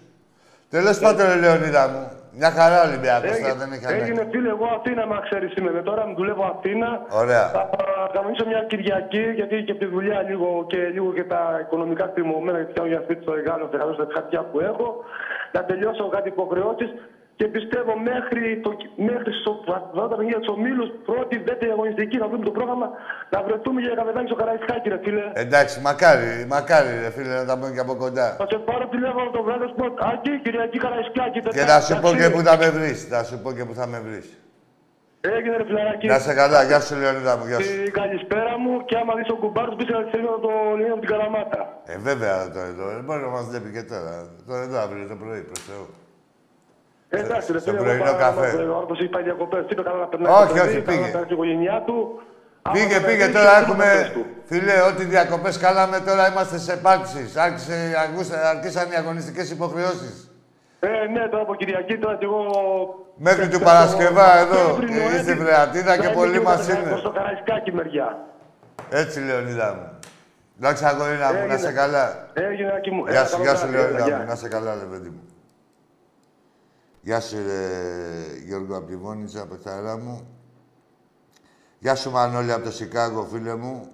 Τέλος 0.70 1.00
πάντων, 1.00 1.26
ρε 1.28 1.36
Λεωνίδα 1.36 1.84
μου. 1.92 2.04
Μια 2.40 2.52
χαρά 2.58 2.78
ο 2.84 2.88
Ολυμπιακός 2.90 3.36
τώρα 3.44 3.56
δεν 3.62 3.72
έχει 3.74 3.86
Έγινε 3.98 4.20
ανάγκη. 4.20 4.32
φίλε, 4.34 4.50
εγώ 4.56 4.68
Αθήνα, 4.78 5.04
μα 5.12 5.20
ξέρεις 5.28 5.52
σήμερα. 5.56 5.82
Τώρα 5.90 6.02
μου 6.08 6.16
δουλεύω 6.20 6.44
Αθήνα. 6.54 6.90
Ωραία. 7.22 7.46
Θα 7.56 7.70
κανονίσω 8.14 8.46
μια 8.52 8.62
Κυριακή, 8.72 9.24
γιατί 9.40 9.56
και 9.66 9.72
από 9.72 9.82
τη 9.84 9.90
δουλειά 9.96 10.20
λίγο 10.30 10.66
και, 10.72 10.80
λίγο 10.96 11.10
και 11.18 11.24
τα 11.34 11.42
οικονομικά 11.64 12.06
τριμωμένα, 12.14 12.58
γιατί 12.58 12.74
κάνω 12.78 12.88
για 12.94 13.02
σπίτι 13.06 13.22
στο 13.26 13.34
Εγάλο, 13.40 13.64
θα 13.72 13.78
τα 13.96 14.08
χαρτιά 14.16 14.42
που 14.50 14.58
έχω. 14.70 14.88
Να 15.56 15.62
τελειώσω 15.70 16.04
κάτι 16.16 16.28
υποχρεώσεις 16.36 16.90
και 17.40 17.46
πιστεύω 17.56 17.94
μέχρι, 18.12 18.60
το, 18.64 18.72
μέχρι 19.10 19.32
στο, 19.42 19.52
τα 20.00 20.08
παιχνίδια 20.10 20.40
του 20.40 20.54
ομίλους, 20.58 20.90
πρώτη, 21.10 21.36
δεύτερη 21.50 21.72
αγωνιστική, 21.72 22.18
να 22.24 22.28
δούμε 22.30 22.44
το 22.50 22.54
πρόγραμμα, 22.58 22.88
να 23.34 23.40
βρεθούμε 23.46 23.80
για 23.82 23.94
καφεδάκι 24.00 24.28
στο 24.32 24.38
Καραϊσκάκι, 24.42 24.88
ρε 24.94 25.00
φίλε. 25.04 25.26
Εντάξει, 25.46 25.76
μακάρι, 25.88 26.30
μακάρι, 26.54 26.92
ρε 27.04 27.12
φίλε, 27.16 27.34
να 27.42 27.46
τα 27.50 27.54
πούμε 27.58 27.72
και 27.76 27.84
από 27.86 27.96
κοντά. 28.04 28.28
Θα 28.42 28.48
σε 28.52 28.58
πάρω 28.68 28.86
τηλέφωνο 28.96 29.28
το 29.38 29.42
βράδυ, 29.46 29.66
σου 29.70 29.76
πω, 29.80 29.86
Άκη, 30.12 30.34
Κυριακή 30.44 30.78
Καραϊσκάκι. 30.86 31.40
Και 31.58 31.66
να 31.74 31.78
σου 31.86 31.94
πω 32.02 32.10
και 32.20 32.28
που 32.34 32.42
θα 32.48 32.54
με 32.62 32.70
βρεις. 32.78 33.00
Να 33.14 33.24
σου 33.28 33.36
πω 33.44 33.50
και 33.58 33.66
που 33.68 33.74
θα 33.80 33.86
με 33.92 34.00
βρεις. 34.06 34.28
Έγινε 35.36 35.56
ρε 35.58 35.66
φιλαράκι. 35.70 36.08
Να 36.08 36.20
σε 36.20 36.34
καλά, 36.34 36.64
γεια 36.64 36.80
σου 36.86 36.96
Λεωνίδα 37.02 37.34
μου, 37.38 37.46
γεια 37.50 37.60
σου. 37.60 37.84
Την 37.84 37.94
καλησπέρα 38.02 38.54
μου 38.64 38.86
και 38.88 38.96
άμα 39.02 39.14
δεις 39.18 39.28
τον 39.32 39.40
κουμπάρο 39.40 39.70
του 39.72 39.78
πεις 39.80 39.90
να 39.90 40.04
τη 40.04 40.12
το 40.46 40.52
Λίνο 40.80 40.94
από 40.96 41.04
την 41.04 41.10
Καλαμάτα. 41.14 41.62
Ε, 41.86 41.98
βέβαια 42.10 42.52
το 42.54 42.60
εδώ. 42.72 42.86
Δεν 42.98 43.04
μπορεί 43.06 43.22
να 43.22 43.32
μας 43.36 43.46
βλέπει 43.50 43.70
και 43.76 43.84
τώρα. 43.94 44.14
Τώρα 44.48 44.62
εδώ 44.68 44.78
αύριο 44.86 45.08
το 45.08 45.16
πρωί, 45.22 45.42
προς 45.50 45.62
Θεού. 45.68 45.86
Ε, 47.18 47.20
εντάξει, 47.26 47.52
ρε 47.52 47.60
στο 47.60 47.72
φίλε, 47.72 47.82
πρωινό 47.84 48.04
εγώ 48.06 48.18
καφέ. 48.26 48.48
παρά- 48.56 48.70
Ο 48.72 48.76
άνθρωπος 48.80 49.00
είπε 49.06 49.18
διακοπές, 49.28 49.64
είπε 49.72 49.82
καλά 49.88 50.00
να 50.06 50.10
περνάει 50.12 50.34
Όχι, 50.42 50.48
το 50.48 50.54
παιδί, 50.54 50.68
όχι, 50.68 50.82
καλά 50.82 50.86
πήγε. 50.90 51.06
να 51.06 51.12
περάσει 51.14 51.32
η 51.34 51.36
οικογένειά 51.38 51.78
του. 51.88 51.98
Άμα 52.68 52.74
Πήγε, 52.76 52.88
δεν 52.98 53.06
πήγε. 53.08 53.24
βρει, 53.24 53.34
Τώρα 53.38 53.54
και 53.56 53.62
έχουμε. 53.64 53.86
τις 54.02 54.12
του. 54.16 54.24
Φίλε, 54.50 54.76
ό,τι 54.90 55.04
διακοπές 55.14 55.56
κάναμε, 55.66 55.98
τώρα 56.08 56.24
είμαστε 56.32 56.58
σε 56.66 56.72
επάρξεις. 56.80 57.30
Άρχισε, 57.46 57.76
ακούσε- 58.06 58.44
Αρχίσαν 58.54 58.86
οι 58.92 58.96
αγωνιστικές 59.02 59.48
υποχρεώσεις. 59.56 60.16
Ε, 60.80 60.88
ναι, 61.14 61.24
τώρα 61.32 61.44
από 61.48 61.56
Κυριακή, 61.56 61.96
τώρα 62.04 62.16
και 62.20 62.26
εγώ... 62.32 62.42
Μέχρι 63.28 63.44
του 63.44 63.50
Πέφτω 63.50 63.66
Παρασκευά 63.66 64.30
εδώ. 64.44 64.62
Πέφτει 64.74 64.86
Και 64.86 64.98
Νοέμβρη, 65.00 65.18
είστε 65.20 65.34
βρεατίδα 65.44 65.92
να 65.96 65.98
και 66.02 66.06
είμαι 66.06 66.16
πολλοί 66.20 66.38
και 66.38 66.44
μας 66.48 66.70
εγώ 66.70 66.80
είναι. 66.80 66.90
Προς 66.90 67.02
το 67.02 67.12
Καραϊσκάκι 67.18 67.72
μεριά. 67.72 68.08
Έτσι, 68.90 69.20
Λεωνίδα 69.20 69.68
μου. 69.76 69.90
Εντάξει, 70.60 70.86
αγορίνα 70.86 71.28
μου, 71.34 71.34
να 71.48 71.54
Έγινε. 71.54 71.58
σε 71.58 71.72
καλά. 71.72 72.06
Έγινε, 72.34 72.72
Άκη 72.78 72.92
μου. 72.92 73.04
Γεια 73.08 73.20
Έλα, 73.20 73.26
σου, 73.26 73.32
καλό 73.32 73.44
γεια 73.44 73.56
σου, 73.56 73.68
βράδυ, 73.68 73.76
έλα, 73.78 73.84
Λεωνίδα 73.88 74.08
γεια. 74.08 74.18
μου. 74.18 74.26
Να 74.28 74.36
σε 74.36 74.48
καλά, 74.48 74.72
ρε 74.84 74.88
παιδί 74.92 75.10
μου. 75.10 75.22
Γεια 77.06 77.22
σου, 77.22 77.36
ρε, 77.36 78.38
Γιώργο, 78.46 78.78
από 78.78 78.88
τη 78.88 78.96
Βόνιτσα, 78.96 79.48
παιχταρά 79.48 79.98
μου. 79.98 80.28
Γεια 81.80 81.96
σου, 81.96 82.12
Μανώλη, 82.12 82.52
από 82.52 82.64
το 82.64 82.72
Σικάγο, 82.72 83.26
φίλε 83.26 83.56
μου. 83.56 83.92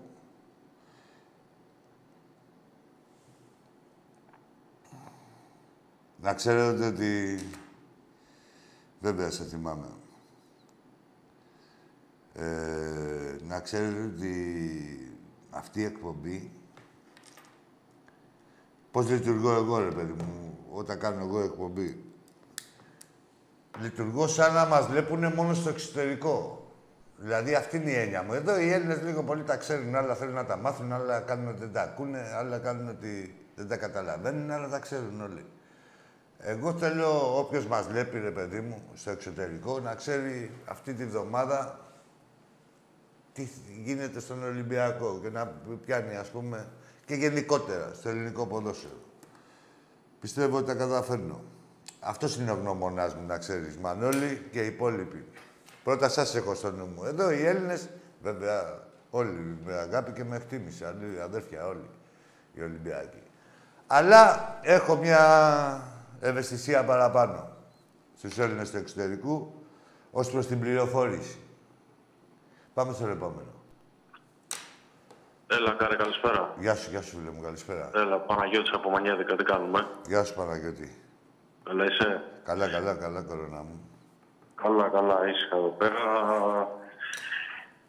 Να 6.22 6.34
ξέρετε 6.34 6.86
ότι... 6.86 7.40
Βέβαια, 9.00 9.32
σε 9.32 9.44
θυμάμαι. 9.44 9.88
Ε, 12.34 13.38
να 13.48 13.60
ξέρετε 13.60 14.04
ότι 14.04 15.18
αυτή 15.50 15.80
η 15.80 15.86
εκπομπή... 15.86 16.52
Πώς 18.92 19.10
λειτουργώ 19.10 19.52
εγώ, 19.54 19.78
ρε 19.78 19.92
παιδί 19.92 20.24
μου, 20.24 20.58
όταν 20.72 21.00
κάνω 21.00 21.22
εγώ 21.22 21.40
εκπομπή. 21.40 22.11
Λειτουργώ 23.80 24.28
σαν 24.28 24.54
να 24.54 24.66
μας 24.66 24.88
βλέπουν 24.88 25.34
μόνο 25.34 25.54
στο 25.54 25.70
εξωτερικό. 25.70 26.66
Δηλαδή 27.18 27.56
αυτή 27.56 27.78
είναι 27.78 27.92
η 27.92 27.96
έννοια 27.96 28.24
μου. 28.24 28.34
Εδώ 28.34 28.60
οι 28.60 28.72
Έλληνες 28.72 29.02
λίγο 29.02 29.24
πολύ 29.24 29.44
τα 29.44 29.58
ξέρουν, 29.58 29.96
άλλα 29.96 30.16
θέλουν 30.16 30.34
να 30.34 30.46
τα 30.46 30.58
μάθουν, 30.58 30.94
άλλα 30.94 31.20
κάνουν 31.20 31.48
ότι 31.48 31.60
δεν 31.60 31.72
τα 31.72 31.82
ακούνε, 31.82 32.34
άλλα 32.36 32.58
κάνουν 32.58 32.90
ότι 32.90 33.36
δεν 33.56 33.68
τα 33.68 33.78
καταλαβαίνουν, 33.78 34.52
άλλα 34.52 34.68
τα 34.68 34.80
ξέρουν 34.80 35.22
όλοι. 35.22 35.46
Εγώ 36.38 36.74
θέλω 36.74 37.40
όποιος 37.40 37.66
μας 37.66 37.88
βλέπει, 37.88 38.20
ρε 38.20 38.32
παιδί 38.32 38.60
μου, 38.60 38.82
στο 38.94 39.12
εξωτερικό, 39.12 39.80
να 39.80 39.96
ξέρει 39.96 40.52
αυτή 40.66 40.94
τη 40.94 41.06
βδομάδα 41.06 41.80
τι 43.34 43.48
γίνεται 43.84 44.20
στον 44.20 44.44
Ολυμπιακό 44.44 45.20
και 45.22 45.30
να 45.30 45.54
πιάνει, 45.86 46.16
ας 46.16 46.30
πούμε, 46.30 46.68
και 47.06 47.16
γενικότερα 47.16 47.92
στο 47.94 48.10
ελληνικό 48.10 48.46
ποδόσφαιρο. 48.46 49.02
Πιστεύω 50.20 50.58
ότι 50.58 50.66
τα 50.66 50.74
καταφέρνω. 50.74 51.42
Αυτός 52.04 52.36
είναι 52.36 52.52
ο 52.52 52.56
γνώμονάς 52.56 53.16
μου, 53.16 53.26
να 53.28 53.38
ξέρεις, 53.38 53.78
Μανώλη 53.78 54.48
και 54.52 54.62
οι 54.62 54.66
υπόλοιποι. 54.66 55.26
Πρώτα 55.84 56.10
σας 56.10 56.36
έχω 56.36 56.56
στο 56.56 56.72
νου 56.72 56.86
μου. 56.86 57.04
Εδώ 57.04 57.32
οι 57.32 57.46
Έλληνες, 57.46 57.90
βέβαια, 58.22 58.84
όλοι 59.10 59.58
με 59.66 59.74
αγάπη 59.74 60.12
και 60.12 60.24
με 60.24 60.36
εκτίμηση, 60.36 60.86
άλλοι 60.86 61.22
αδέρφια 61.22 61.68
όλοι 61.68 61.90
οι 62.54 62.62
Ολυμπιακοί. 62.62 63.22
Αλλά 63.88 64.56
έχω 64.62 64.96
μια 64.96 65.82
ευαισθησία 66.20 66.84
παραπάνω 66.86 67.50
στους 68.18 68.38
Έλληνες 68.38 68.72
του 68.72 68.78
εξωτερικού 68.78 69.54
ως 70.12 70.32
προς 70.32 70.48
την 70.48 70.60
πληροφόρηση. 70.60 71.40
Πάμε 72.74 72.94
στο 72.94 73.08
επόμενο. 73.08 73.54
Έλα, 75.48 75.72
κάρε, 75.72 75.96
καλησπέρα. 75.96 76.56
Γεια 76.60 76.76
σου, 76.76 76.90
γεια 76.90 77.02
σου, 77.02 77.18
φίλε 77.18 77.32
μου, 77.32 77.42
καλησπέρα. 77.42 77.90
Έλα, 77.94 78.20
Παναγιώτης 78.20 78.72
από 78.74 78.90
Μανιάδικα, 78.90 79.36
τι 79.36 79.44
κάνουμε; 79.44 79.88
Γεια 80.08 80.24
σου, 80.24 80.34
Παναγιώτη. 80.34 81.01
Καλά 81.64 81.86
είσαι; 81.86 82.24
Καλά, 82.44 82.70
καλά, 82.70 82.96
καλά, 82.96 83.22
κορώνα 83.22 83.62
μου. 83.64 83.90
Καλά, 84.56 84.90
καλά, 84.90 85.28
ήσυχα 85.28 85.56
εδώ 85.56 85.76
πέρα. 85.78 86.02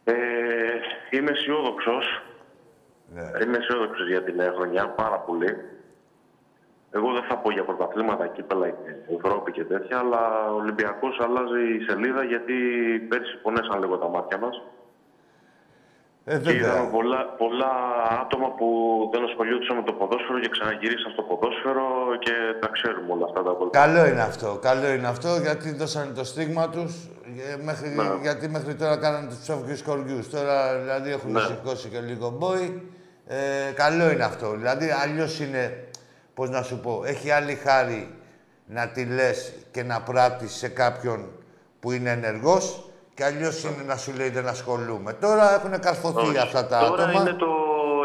Ε, 0.04 0.14
είμαι 1.10 1.30
αισιόδοξος. 1.30 2.22
Ναι. 3.14 3.22
Είμαι 3.44 3.56
αισιόδοξος 3.56 4.08
για 4.08 4.22
την 4.22 4.34
νέα 4.34 4.52
χρονιά, 4.52 4.88
πάρα 4.88 5.18
πολύ. 5.18 5.56
Εγώ 6.90 7.12
δεν 7.12 7.22
θα 7.22 7.36
πω 7.38 7.50
για 7.50 7.64
πρωταθλήματα, 7.64 8.26
κύπελα 8.26 8.68
και 8.68 9.14
Ευρώπη 9.16 9.52
και 9.52 9.64
τέτοια, 9.64 9.98
αλλά 9.98 10.52
ο 10.52 10.54
Ολυμπιακός 10.54 11.20
αλλάζει 11.20 11.74
η 11.74 11.84
σελίδα 11.88 12.24
γιατί 12.24 12.54
πέρσι 13.08 13.36
πονέσαν 13.42 13.80
λίγο 13.80 13.98
τα 13.98 14.08
μάτια 14.08 14.38
μας. 14.38 14.62
Ε, 16.24 16.38
Και 16.38 16.52
είδαμε 16.54 16.72
βέβαια. 16.74 16.90
πολλά, 16.90 17.20
πολλά 17.42 17.70
άτομα 18.22 18.48
που 18.58 18.66
δεν 19.12 19.22
ασχολιόντουσαν 19.24 19.76
με 19.76 19.82
το 19.82 19.92
ποδόσφαιρο 19.92 20.38
και 20.40 20.48
ξαναγυρίσαν 20.48 21.10
στο 21.12 21.22
ποδόσφαιρο 21.22 21.86
και 22.18 22.32
τα 22.60 22.68
ξέρουμε 22.68 23.12
όλα 23.12 23.24
αυτά 23.28 23.42
τα 23.42 23.52
πολλά. 23.56 23.70
Καλό 23.70 24.06
είναι 24.06 24.20
αυτό. 24.22 24.58
Καλό 24.62 24.88
είναι 24.92 25.06
αυτό 25.06 25.28
γιατί 25.46 25.74
δώσανε 25.74 26.12
το 26.12 26.24
στίγμα 26.24 26.68
τους. 26.68 26.92
Μέχρι, 27.62 27.88
Ναι. 27.88 28.02
Γιατί 28.22 28.48
μέχρι 28.48 28.74
τώρα 28.74 28.96
κάνανε 28.96 29.28
τους 29.28 29.38
ψόφιου 29.38 29.76
κοριούς. 29.84 30.30
Τώρα 30.30 30.78
δηλαδή 30.80 31.10
έχουν 31.10 31.32
Ναι. 31.32 31.40
σηκώσει 31.40 31.88
και 31.88 32.00
λίγο 32.00 32.30
μπόι. 32.30 32.82
Ε, 33.26 33.72
καλό 33.74 34.10
είναι 34.10 34.24
αυτό. 34.24 34.50
Δηλαδή 34.50 34.90
αλλιώς 35.02 35.40
είναι. 35.40 35.84
Πώς 36.34 36.50
να 36.50 36.62
σου 36.62 36.80
πω, 36.80 37.02
έχει 37.04 37.30
άλλη 37.30 37.54
χάρη 37.54 38.14
να 38.66 38.88
τη 38.88 39.04
λες 39.04 39.52
και 39.70 39.82
να 39.82 40.00
πράττεις 40.02 40.52
σε 40.52 40.68
κάποιον 40.68 41.28
που 41.80 41.90
είναι 41.92 42.10
ενεργός 42.10 42.90
και 43.14 43.24
αλλιώς 43.24 43.62
είναι 43.64 43.82
να 43.86 43.96
σου 43.96 44.12
λέει 44.16 44.28
δεν 44.30 44.46
ασχολούμαι. 44.48 45.12
Τώρα 45.12 45.54
έχουν 45.54 45.80
καρφωθεί 45.80 46.26
Όχι. 46.28 46.38
αυτά 46.38 46.66
τα 46.66 46.78
Τώρα 46.78 47.02
άτομα. 47.04 47.20
είναι 47.20 47.32
το 47.32 47.46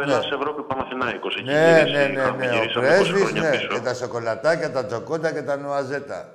Ελλάς 0.03 0.31
Ευρώπη 0.31 0.61
Παναθηνάικος. 0.61 1.35
Εκεί 1.35 1.51
Ναι, 1.51 1.77
γυρίσει, 1.77 1.97
ναι, 1.97 2.05
ναι, 2.05 2.11
είχαμε 2.21 2.45
ναι. 2.45 2.51
Ο 2.51 2.53
γυρίσει 2.55 2.73
20 2.77 2.81
πρέσβης, 2.81 3.21
χρόνια 3.23 3.41
ναι. 3.41 3.49
πίσω. 3.49 3.67
Και 3.67 3.79
τα 3.79 3.93
σοκολατάκια, 3.93 4.71
τα 4.71 4.85
τσοκότα 4.85 5.31
και 5.33 5.41
τα 5.41 5.57
νουαζέτα. 5.57 6.31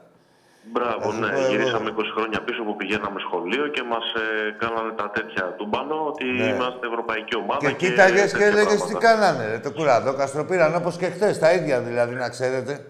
Μπράβο, 0.73 1.01
Θα 1.01 1.11
σου 1.13 1.21
ναι. 1.21 1.29
πω 1.33 1.39
εγώ. 1.39 1.49
Γυρίσαμε 1.51 1.91
20 1.97 2.01
χρόνια 2.17 2.41
πίσω 2.47 2.63
που 2.63 2.77
πηγαίναμε 2.77 3.19
σχολείο 3.27 3.67
και 3.69 3.83
μας 3.83 4.05
ε, 4.25 4.25
κάνανε 4.63 4.93
τα 5.01 5.11
τέτοια 5.11 5.45
του 5.57 5.67
μπάνο 5.71 5.97
ότι 6.11 6.25
Ναι. 6.25 6.45
είμαστε 6.45 6.87
ευρωπαϊκή 6.87 7.37
ομάδα. 7.37 7.61
Και 7.67 7.73
κοίταγες 7.73 8.33
και 8.33 8.39
τέτοια 8.39 8.47
έλεγες 8.47 8.73
τι 8.85 8.93
πράγματα. 8.95 9.07
κάνανε. 9.09 9.45
Ρε, 9.51 9.59
το 9.59 9.71
κουραδόκαστρο 9.73 10.45
πήραν 10.45 10.75
όπως 10.75 10.97
και 10.97 11.07
χθες. 11.07 11.39
Τα 11.39 11.53
ίδια 11.53 11.81
δηλαδή, 11.81 12.15
να 12.15 12.29
ξέρετε. 12.29 12.87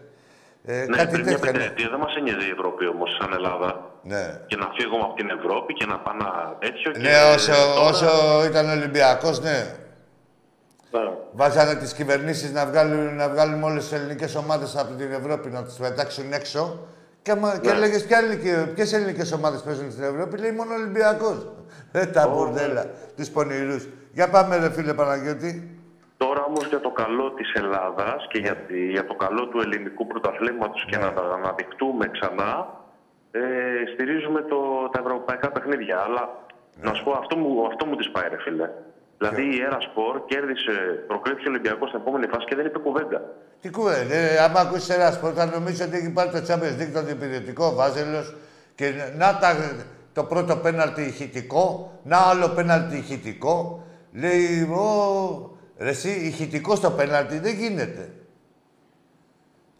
Ε, 0.64 0.84
Ναι, 0.88 0.96
κάτι 0.96 1.12
πριν 1.12 1.24
μια 1.24 1.34
τέτοια. 1.38 1.52
Ναι. 1.52 1.58
πενταετία 1.58 1.88
δεν 1.88 1.98
μας 1.98 2.14
ένοιαζε 2.18 2.46
η 2.46 2.50
Ευρώπη 2.56 2.86
όμως 2.86 3.10
σαν 3.20 3.32
Ελλάδα. 3.32 3.70
ναι. 4.02 4.24
Και 4.46 4.56
να 4.56 4.68
φύγουμε 4.76 5.02
από 5.08 5.14
την 5.14 5.28
Ευρώπη 5.38 5.72
και 5.74 5.86
να 5.86 5.98
πάμε 5.98 6.20
ένα 6.24 6.56
τέτοιο. 6.58 6.90
και 6.92 6.98
Ναι, 6.98 7.16
όσο, 7.34 7.52
τώρα- 7.52 7.88
όσο 7.88 8.08
ήταν 8.50 8.70
Ολυμπιακός, 8.78 9.40
ναι. 9.40 9.58
Ναι. 10.90 11.00
Βάζανε 11.32 11.74
τις 11.74 11.92
κυβερνήσεις 11.92 12.52
να 12.52 12.66
βγάλουν, 12.66 13.14
να 13.14 13.28
βγάλουν 13.28 13.62
όλες 13.62 13.82
τις 13.88 13.92
ελληνικές 13.98 14.34
ομάδες 14.34 14.76
από 14.76 14.94
την 14.94 15.12
Ευρώπη 15.12 15.48
να 15.50 15.62
τις 15.62 15.74
πετάξουν 15.74 16.32
έξω. 16.32 16.86
Και, 17.22 17.34
μα, 17.34 17.58
και 17.58 17.68
Ναι. 17.68 17.74
έλεγες 17.74 18.06
ποιες 18.74 18.92
ελληνικές 18.92 19.32
ομάδες 19.32 19.60
παίζουν 19.62 19.90
στην 19.90 20.04
Ευρώπη, 20.04 20.38
λέει 20.38 20.50
μόνο 20.52 20.74
Ολυμπιακός. 20.74 21.48
Ε, 21.92 22.06
τα 22.06 22.28
μπουρδέλα, 22.28 22.86
τους 23.16 23.28
πονηρούς. 23.28 23.88
Για 24.12 24.28
πάμε, 24.28 24.56
ρε 24.56 24.70
φίλε 24.70 24.94
Παναγιώτη. 24.94 25.71
Τώρα 26.22 26.42
όμως 26.50 26.64
για 26.72 26.80
το 26.80 26.90
καλό 26.90 27.26
της 27.38 27.52
Ελλάδας 27.52 28.26
και 28.30 28.38
για, 28.38 28.56
τη- 28.56 28.90
για 28.96 29.04
το 29.06 29.14
καλό 29.14 29.42
του 29.48 29.58
ελληνικού 29.64 30.06
πρωταθλήματος 30.06 30.84
και 30.88 30.96
Ναι. 30.96 31.04
να 31.04 31.12
τα 31.12 31.22
αναδειχτούμε 31.38 32.04
ξανά, 32.16 32.50
ε, 33.30 33.40
στηρίζουμε 33.92 34.40
το, 34.42 34.58
τα 34.92 34.98
ευρωπαϊκά 35.04 35.48
παιχνίδια. 35.54 35.96
Αλλά 36.06 36.22
Ναι. 36.76 36.88
να 36.88 36.94
σου 36.94 37.04
πω, 37.04 37.12
αυτό 37.22 37.36
μου, 37.36 37.66
αυτό 37.70 37.82
μου 37.86 37.96
τη 37.96 38.08
πάει, 38.14 38.28
ρε 38.28 38.38
φίλε. 38.44 38.68
Δηλαδή 39.18 39.42
η 39.56 39.60
Έρα 39.66 39.80
Σπορ 39.80 40.14
κέρδισε, 40.30 40.74
προκρίθηκε 41.06 41.48
ο 41.48 41.50
Ολυμπιακός 41.50 41.88
στην 41.88 42.00
επόμενη 42.00 42.26
φάση 42.32 42.44
και 42.48 42.54
δεν 42.54 42.66
είπε 42.66 42.78
κουβέντα. 42.78 43.20
Τι 43.60 43.70
κουβέντα, 43.70 44.14
ε, 44.14 44.38
άμα 44.44 44.60
ακούσεις 44.60 44.88
ένα 44.88 45.10
σπορ, 45.10 45.32
θα 45.36 45.46
νομίζεις 45.46 45.86
ότι 45.86 45.96
έχει 45.96 46.10
πάρει 46.12 46.30
το 46.30 46.40
Champions 46.48 46.76
League, 46.80 46.92
τον 46.94 47.08
υπηρετικό 47.08 47.74
βάζελος 47.74 48.34
και 48.74 48.86
να 49.16 49.38
τα, 49.38 49.48
το 50.12 50.24
πρώτο 50.24 50.56
πέναλτι 50.56 51.02
ηχητικό, 51.02 51.92
να 52.02 52.16
άλλο 52.30 52.48
πέναλτι 52.48 52.96
ηχητικό. 52.96 53.82
Λέει, 54.12 54.62
ο, 54.62 54.86
ρε 55.78 55.88
εσύ, 55.88 56.08
ηχητικός 56.08 56.78
στο 56.78 56.90
πέναλτι 56.90 57.38
δεν 57.38 57.54
γίνεται. 57.54 58.10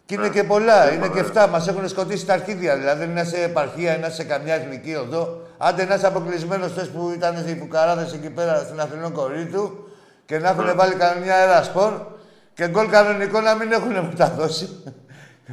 Και 0.05 0.15
είναι 0.15 0.29
και 0.29 0.45
πολλά, 0.45 0.93
είναι 0.93 1.09
και 1.09 1.21
αυτά. 1.21 1.47
Μας 1.47 1.69
έχουν 1.69 1.89
σκοτήσει 1.89 2.27
τα 2.27 2.33
αρχίδια. 2.33 2.77
Δηλαδή, 2.77 3.07
να 3.07 3.21
είσαι 3.21 3.43
επαρχία, 3.43 3.99
να 3.99 4.07
είσαι 4.07 4.17
σε 4.17 4.25
καμιά 4.25 4.55
εθνική 4.55 4.95
οδό. 4.95 5.41
Άντε 5.59 5.85
να 5.85 5.95
είσαι 5.95 6.07
αποκλεισμένος 6.07 6.71
χθε 6.71 6.85
που 6.85 7.13
ήταν 7.15 7.47
οι 7.47 7.57
φουκαράδε 7.61 8.03
εκεί 8.15 8.31
πέρα 8.31 8.57
στην 8.57 8.81
Αθηνό 8.81 9.11
Κορίτου 9.11 9.89
και 10.25 10.39
να 10.39 10.49
έχουν 10.49 10.77
βάλει 10.77 10.95
κανένα 10.95 11.35
αέρα 11.35 11.63
σπορ 11.63 11.93
και 12.55 12.69
γκολ 12.69 12.89
κανονικό 12.89 13.41
να 13.41 13.55
μην 13.55 13.73
έχουν 13.73 13.93
μεταδώσει. 13.93 14.69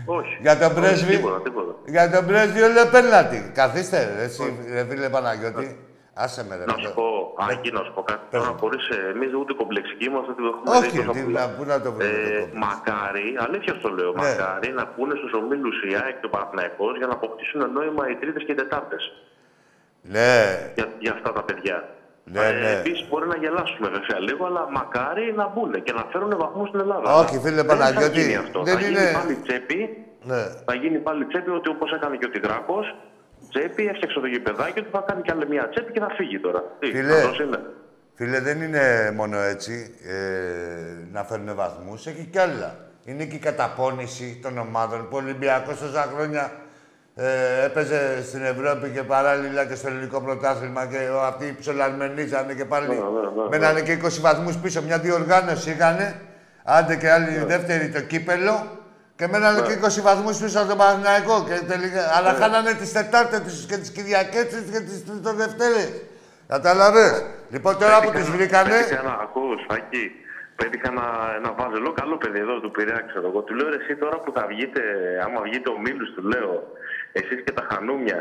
Όχι. 0.05 0.37
Για 0.41 0.57
τον 0.57 0.67
Όχι, 0.67 0.75
πρέσβη. 0.75 1.15
Τίποτα, 1.15 1.41
τίποτα. 1.41 1.75
Για 1.85 2.09
τον 2.09 2.25
πρέσβη 2.25 2.61
όλο 2.61 2.85
πέναλτι. 2.91 3.51
Καθίστε, 3.53 4.13
ρε, 4.17 4.23
εσύ, 4.23 4.57
ρε 4.73 4.85
φίλε 4.89 5.09
Παναγιώτη. 5.09 5.88
Άσε 6.24 6.41
με, 6.47 6.53
ρε. 6.59 6.65
Να 6.72 6.76
με 6.76 6.82
σου 6.82 6.88
το- 6.88 6.97
πω, 6.99 7.05
Άγγι, 7.49 7.72
να 7.78 7.82
σου 7.86 7.91
πω 7.95 8.01
κάτι. 8.11 8.24
Πες 8.30 8.39
Τώρα 8.39 8.51
μου. 8.53 8.59
χωρίς 8.63 8.84
εμείς 9.13 9.32
ούτε 9.39 9.53
κομπλεξικοί 9.59 10.05
είμαστε, 10.09 10.32
ότι 10.34 10.41
το 10.45 10.49
έχουμε 10.53 10.70
Όχι, 10.78 10.89
δει 10.89 10.97
τόσα 10.99 11.11
τι, 11.15 11.22
πολλά. 11.26 11.39
να, 11.41 11.47
πού 11.55 11.63
να 11.72 11.78
το 11.86 11.89
βρούμε. 11.95 12.11
το 12.13 12.20
Ε, 12.20 12.39
κόμπλεξ. 12.39 12.51
μακάρι, 12.65 13.28
αλήθεια 13.45 13.74
στο 13.80 13.89
λέω, 13.97 14.11
Ναι. 14.13 14.22
μακάρι 14.24 14.70
να 14.80 14.84
πούνε 14.93 15.13
στους 15.20 15.32
ομίλους 15.39 15.76
η 15.89 15.91
ΑΕΚ 16.01 16.15
και 16.20 16.28
ο 16.30 16.32
Παναθηναϊκός 16.36 16.93
για 16.99 17.07
να 17.11 17.15
αποκτήσουν 17.20 17.59
νόημα 17.78 18.03
οι 18.09 18.15
Τρίτες 18.22 18.41
και 18.45 18.51
οι 18.55 18.59
Τετάρτες 18.61 19.03
Ναι, 20.15 20.34
για, 20.78 20.86
για 21.03 21.11
αυτά 21.17 21.30
τα 21.38 21.43
παιδιά. 21.47 21.78
Ναι, 22.36 22.41
ναι. 22.61 22.70
Επίσης 22.80 23.07
μπορεί 23.09 23.28
να 23.34 23.38
γελάσουμε 23.43 23.88
βέβαια 23.97 24.20
λίγο, 24.28 24.45
αλλά 24.49 24.63
μακάρι 24.78 25.26
να 25.41 25.45
μπουν 25.53 25.72
και 25.86 25.93
να 25.99 26.03
φέρουν 26.11 26.32
βαθμούς 26.43 26.67
στην 26.67 26.80
Ελλάδα. 26.80 27.15
Όχι, 27.22 27.36
φίλε 27.43 27.55
Δεν 27.55 27.65
Παναγιώτη, 27.65 28.05
Θα 28.05 28.20
γίνει 28.20 28.36
αυτό. 28.36 28.59
δεν 28.63 28.74
θα 28.78 28.86
είναι- 28.88 28.99
γίνει 29.01 29.13
πάλι 29.20 29.34
τσέπη, 29.45 29.80
ναι. 30.30 30.41
θα 30.67 30.74
γίνει 30.82 30.97
πάλι 31.07 31.26
τσέπη 31.26 31.49
ότι 31.49 31.70
όπως 31.70 31.89
έκανε 31.97 32.15
και 32.17 32.26
ο 32.26 32.30
Τιγράκο, 32.30 32.78
τσέπη, 33.50 33.88
έφτιαξε 33.88 34.20
το 34.20 34.26
γηπεδάκι 34.28 34.80
ότι 34.80 34.89
θα 34.91 35.04
κάνει 35.08 35.22
κι 35.22 35.32
άλλη 35.32 35.47
μια 35.47 35.70
τσέπη 35.70 35.91
και 35.91 36.00
θα 36.00 36.10
φύγει 36.18 36.39
τώρα. 36.39 36.64
Τι, 36.80 36.88
Φίλε. 36.88 37.14
αυτός 37.16 37.39
είναι. 37.39 37.60
Φίλε, 38.16 38.39
δεν 38.39 38.62
είναι 38.62 39.12
μόνο 39.16 39.38
έτσι 39.39 39.95
ε, 40.08 40.16
να 41.12 41.24
φέρουν 41.24 41.56
βαθμούς, 41.56 42.08
έχει 42.08 42.28
κι 42.32 42.39
άλλα. 42.39 42.76
Είναι 43.06 43.24
και 43.26 43.36
η 43.36 43.39
καταπώνηση 43.39 44.39
των 44.43 44.58
ομάδων 44.58 45.00
που 45.10 45.16
ο 45.16 45.18
Ολυμπιακός 45.18 45.80
τόσα 45.80 46.12
χρόνια 46.16 46.52
ε, 47.16 47.66
έπαιζε 47.66 48.24
στην 48.24 48.43
Ευρώπη 48.43 48.89
και 48.89 49.04
παράλληλα 49.04 49.66
και 49.66 49.76
στο 49.76 49.88
ελληνικό 49.88 50.22
πρωτάθλημα 50.22 50.86
και 50.86 50.97
ο- 51.16 51.22
αυτοί 51.22 51.56
ψολαρμενίζανε 51.60 52.54
και 52.54 52.66
πάλι 52.66 52.88
Ναι, 52.88 52.93
ναι, 52.93 53.00
ναι, 53.00 53.41
ναι. 53.41 53.47
μένανε 53.50 53.82
και 53.82 53.97
20 54.04 54.20
βαθμούς 54.22 54.58
πίσω. 54.58 54.82
Μια 54.82 54.97
διοργάνωση 55.00 55.70
είχανε, 55.72 56.22
άντε 56.64 56.95
και 56.95 57.10
άλλη 57.12 57.38
δεύτερη 57.45 57.89
το 57.89 58.02
κύπελο 58.02 58.78
Και 59.20 59.28
μένανε 59.32 59.61
και 59.67 59.76
20 59.84 60.01
βαθμούς 60.09 60.36
πίσω 60.41 60.57
από 60.59 60.67
τον 60.72 60.78
Παναθηναϊκό. 60.82 61.36
Και 61.47 61.57
τελικά... 61.72 62.01
Αλλά 62.17 62.32
χάνανε 62.41 62.72
τις 62.80 62.91
Τετάρτες 62.95 63.39
τους 63.45 63.65
και 63.70 63.78
τις 63.82 63.89
Κυριακές 63.95 64.45
τους 64.51 64.65
και 64.74 64.82
τις 64.88 64.97
Τριτοδευτέρες. 65.07 65.89
Κατάλαβες. 66.53 67.13
Λοιπόν, 67.53 67.74
τώρα 67.82 67.97
που 68.03 68.11
τις 68.17 68.28
βρήκανε... 68.36 68.78
Πέτυχα 68.80 68.99
ένα, 69.05 69.13
ακούς, 69.26 69.59
Άκη, 69.76 70.05
πέτυχα 70.59 70.88
ένα, 70.93 71.05
ένα 71.39 71.49
βάζελο, 71.59 71.89
καλό 72.01 72.15
παιδί 72.22 72.39
εδώ 72.45 72.55
του 72.63 72.72
Πειραιά, 72.76 73.01
ξέρω 73.09 73.28
εγώ. 73.32 73.39
Του 73.45 73.53
λέω, 73.57 73.67
ρε, 73.74 73.80
εσύ 73.84 73.93
τώρα 74.03 74.17
που 74.24 74.32
θα 74.36 74.43
βγείτε, 74.51 74.82
άμα 75.26 75.39
βγείτε 75.47 75.67
ο 75.76 75.78
Μίλους, 75.84 76.09
του 76.15 76.24
λέω, 76.34 76.53
εσείς 77.20 77.39
και 77.45 77.53
τα 77.57 77.63
χανούμια, 77.70 78.20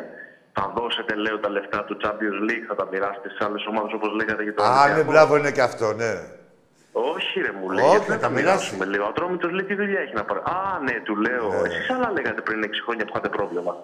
θα 0.56 0.64
δώσετε, 0.76 1.12
λέω, 1.24 1.36
τα 1.44 1.50
λεφτά 1.56 1.78
του 1.86 1.94
Champions 2.02 2.38
League, 2.48 2.64
θα 2.70 2.74
τα 2.80 2.84
μοιράσετε 2.90 3.28
στις 3.32 3.40
άλλες 3.46 3.62
ομάδες, 3.70 3.92
όπως 3.98 4.10
λέγατε 4.18 4.42
για 4.46 4.54
το 4.54 4.62
Α, 4.62 4.66
ναι, 4.68 4.82
Ολυμπιακό. 4.82 5.10
μπράβο, 5.10 5.32
είναι 5.36 5.52
και 5.56 5.64
αυτό, 5.70 5.86
ναι. 6.00 6.12
Όχι, 6.92 7.40
ρε, 7.40 7.52
μου 7.60 7.70
λέει. 7.70 7.84
Όχι, 7.84 7.90
γιατί 7.90 8.06
θα 8.06 8.14
να 8.14 8.20
τα 8.20 8.26
τα 8.26 8.32
μοιράσει. 8.34 8.54
μοιράσουμε 8.56 8.84
λίγο. 8.84 9.04
Ο 9.04 9.08
Ατρόμητος 9.08 9.50
λέει 9.50 9.64
τι 9.66 9.74
δουλειά 9.74 10.00
έχει 10.00 10.14
να 10.14 10.24
πάρει. 10.24 10.40
Α, 10.40 10.80
ναι, 10.86 10.94
του 11.04 11.16
λέω. 11.16 11.46
Εσείς 11.64 11.90
άλλα 11.90 12.10
λέγατε 12.12 12.40
πριν 12.40 12.62
6 12.62 12.80
χρόνια 12.84 13.04
που 13.04 13.10
είχατε 13.14 13.28
πρόβλημα. 13.28 13.74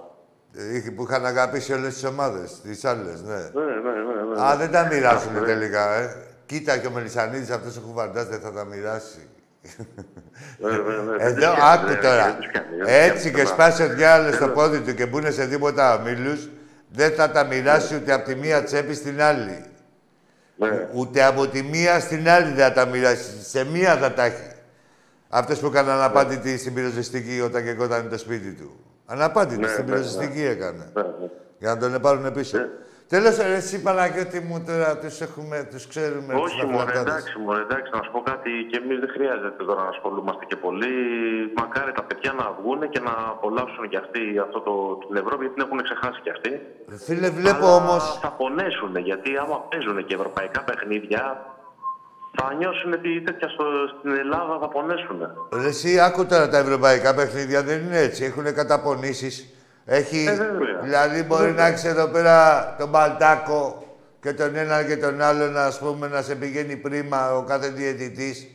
Είχε- 0.75 0.91
Που 0.91 1.03
είχαν 1.09 1.27
αγαπήσει 1.27 1.73
όλες 1.73 1.93
τις 1.95 2.05
ομάδες, 2.05 2.61
τις 2.61 2.85
άλλες, 2.85 3.23
ναι. 3.23 3.35
Ναι, 3.35 3.65
ναι, 3.65 3.93
ναι. 4.09 4.35
ναι. 4.35 4.43
Α, 4.47 4.57
δεν 4.57 4.71
τα 4.71 4.87
μοιράσουν 4.91 5.33
Ναι. 5.33 5.41
τελικά, 5.41 5.95
ε. 5.95 6.17
Κοίτα 6.47 6.77
και 6.79 6.87
ο 6.87 6.91
Μελισανίδης 6.91 7.51
αυτός 7.51 7.77
ο 7.77 7.81
κουβαντάς 7.81 8.27
δεν 8.27 8.41
θα 8.41 8.53
τα 8.53 8.65
μοιράσει. 8.65 9.29
Ναι, 10.59 10.71
ναι, 10.71 10.77
ναι. 10.77 11.17
Δεν 11.17 11.19
Εδώ, 11.19 11.35
τους 11.35 11.39
πιάνει, 11.45 11.59
άκου 11.63 11.87
δεν- 11.87 12.01
τώρα. 12.01 12.25
δεν 12.25 12.37
τους 12.37 12.47
πιάνει, 12.51 12.67
δεν 12.77 12.79
τους 12.81 12.89
Έτσι 12.95 13.31
πιάνει 13.31 13.37
και 13.37 13.43
τώρα. 13.43 13.55
σπάσει 13.55 13.83
ο 13.83 13.89
διάλογος 13.95 14.35
στο 14.35 14.45
Ε, 14.45 14.49
πόδι 14.49 14.81
του 14.81 14.95
και 14.95 15.07
μπουν 15.07 15.33
σε 15.33 15.47
τίποτα 15.47 15.95
ομίλους, 15.99 16.49
δεν 16.89 17.11
θα 17.13 17.31
τα 17.31 17.45
μοιράσει 17.45 17.95
ούτε 17.97 18.13
από 18.13 18.25
τη 18.25 18.35
μία 18.35 18.63
τσέπη 18.65 18.95
στην 18.95 19.23
άλλη. 19.23 19.65
Ναι. 20.57 20.89
Ούτε 20.93 21.25
από 21.25 21.47
τη 21.47 21.63
μία 21.63 22.01
στην 22.01 22.29
άλλη 22.29 22.53
δεν 22.53 22.65
θα 22.67 22.73
τα 22.73 22.87
μοιράσει. 22.87 23.45
Σε 23.45 23.65
μία 23.65 23.97
θα 23.97 24.13
τα 24.13 24.25
έχει. 24.25 24.53
Αυτός 25.29 25.59
που 25.59 25.67
έκανε 25.67 25.91
αναπάντητη 25.91 26.59
στην 26.59 26.75
πυροσβεστική 26.75 27.41
όταν 27.41 27.65
και 27.65 27.73
κόταν 27.73 28.09
το 28.11 28.19
σπίτι 28.19 28.53
του. 28.53 28.85
Αναπάντητη 29.07 29.61
Ναι, 29.61 29.69
στην 29.69 29.85
ναι, 29.85 29.91
πυροσβεστική 29.91 30.41
ναι. 30.41 30.49
έκανε. 30.49 30.91
Ναι, 30.95 31.03
ναι. 31.03 31.29
Για 31.59 31.75
να 31.75 31.79
τον 31.79 32.01
πάρουν 32.01 32.33
πίσω. 32.33 32.59
Τέλος, 33.09 33.37
ρε, 33.37 33.55
εσύ 33.55 33.83
Παναγιώτη 33.83 34.41
μου 34.41 34.65
τώρα 34.67 34.99
τους 34.99 35.21
έχουμε, 35.21 35.69
τους 35.71 35.87
ξέρουμε. 35.93 36.33
τους 36.35 36.43
Όχι, 36.45 36.61
μωρέ, 36.65 36.77
μαθηματάδες. 36.77 37.13
εντάξει, 37.13 37.39
μωρέ, 37.45 37.61
εντάξει, 37.69 37.91
να 37.97 38.01
σου 38.05 38.11
πω 38.15 38.21
κάτι. 38.31 38.51
Και 38.71 38.77
εμείς 38.83 38.99
δεν 39.03 39.11
χρειάζεται 39.17 39.63
τώρα 39.69 39.83
να 39.83 39.89
ασχολούμαστε 39.95 40.45
και 40.51 40.57
πολύ. 40.67 40.95
Μακάρι 41.61 41.93
τα 41.99 42.03
παιδιά 42.09 42.33
να 42.41 42.47
βγουν 42.59 42.81
και 42.93 43.01
να 43.09 43.15
απολαύσουν 43.35 43.85
κι 43.93 43.97
αυτοί 44.05 44.23
αυτό 44.47 44.59
το, 44.67 44.73
την 45.07 45.17
Ευρώπη, 45.23 45.41
γιατί 45.45 45.55
την 45.57 45.65
έχουν 45.67 45.79
ξεχάσει 45.89 46.19
κι 46.25 46.31
αυτοί. 46.37 46.53
Φίλε, 47.07 47.29
βλέπω 47.41 47.67
Αλλά 47.67 47.75
όμως... 47.81 48.03
Θα 48.23 48.31
πονέσουν, 48.41 48.93
γιατί 49.09 49.31
άμα 49.43 49.57
παίζουν 49.71 49.97
και 50.07 50.15
ευρωπαϊκά 50.19 50.61
παιχνίδια, 50.69 51.23
θα 52.37 52.45
νιώσουν 52.59 52.93
ότι 52.99 53.11
τέτοια 53.27 53.49
στο, 53.55 53.65
στην 53.99 54.11
Ελλάδα 54.25 54.55
θα 54.63 54.69
πονέσουν. 54.75 55.19
Ρε, 55.61 55.67
Εσύ 55.73 55.91
άκου 56.07 56.23
τώρα 56.27 56.47
τα 56.49 56.59
ευρωπαϊκά 56.65 57.11
παιχνίδια, 57.15 57.63
δεν 57.69 57.79
είναι 57.85 57.99
έτσι. 58.09 58.21
Έχουν 58.25 58.47
καταπονήσεις. 58.61 59.37
Έχει, 59.87 60.25
Ε, 60.29 60.35
βέβαια. 60.35 60.81
δηλαδή 60.83 61.23
μπορεί 61.23 61.51
να 61.53 61.67
έχεις 61.67 61.85
εδώ 61.85 62.07
πέρα 62.07 62.75
τον 62.79 62.89
Μπαλτάκο 62.89 63.85
και 64.21 64.33
τον 64.33 64.57
ένα 64.57 64.83
και 64.83 64.97
τον 64.97 65.21
άλλον, 65.23 65.57
ας 65.57 65.79
πούμε, 65.79 66.09
να 66.09 66.23
σε 66.23 66.35
πηγαίνει 66.35 66.77
πρίμα 66.77 67.35
ο 67.37 67.43
κάθε 67.43 67.69
διαιτητής 67.69 68.47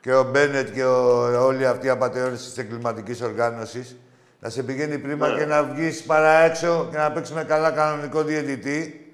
και 0.00 0.14
ο 0.14 0.22
Μπένετ 0.24 0.68
και 0.74 0.84
ο, 0.84 1.22
όλοι 1.44 1.66
αυτοί 1.66 1.86
οι 1.86 1.90
απαταιώνες 1.90 2.44
της 2.44 2.58
εγκληματικής 2.58 3.22
οργάνωσης 3.22 3.96
να 4.40 4.48
σε 4.48 4.62
πηγαίνει 4.62 4.98
πρίμα 4.98 5.28
Ναι. 5.28 5.38
και 5.38 5.44
να 5.46 5.62
βγεις 5.62 6.02
παρά 6.02 6.30
έξω 6.38 6.88
και 6.90 6.96
να 6.96 7.12
παίξεις 7.12 7.34
με 7.34 7.44
καλά 7.44 7.70
κανονικό 7.70 8.22
διαιτητή 8.22 9.06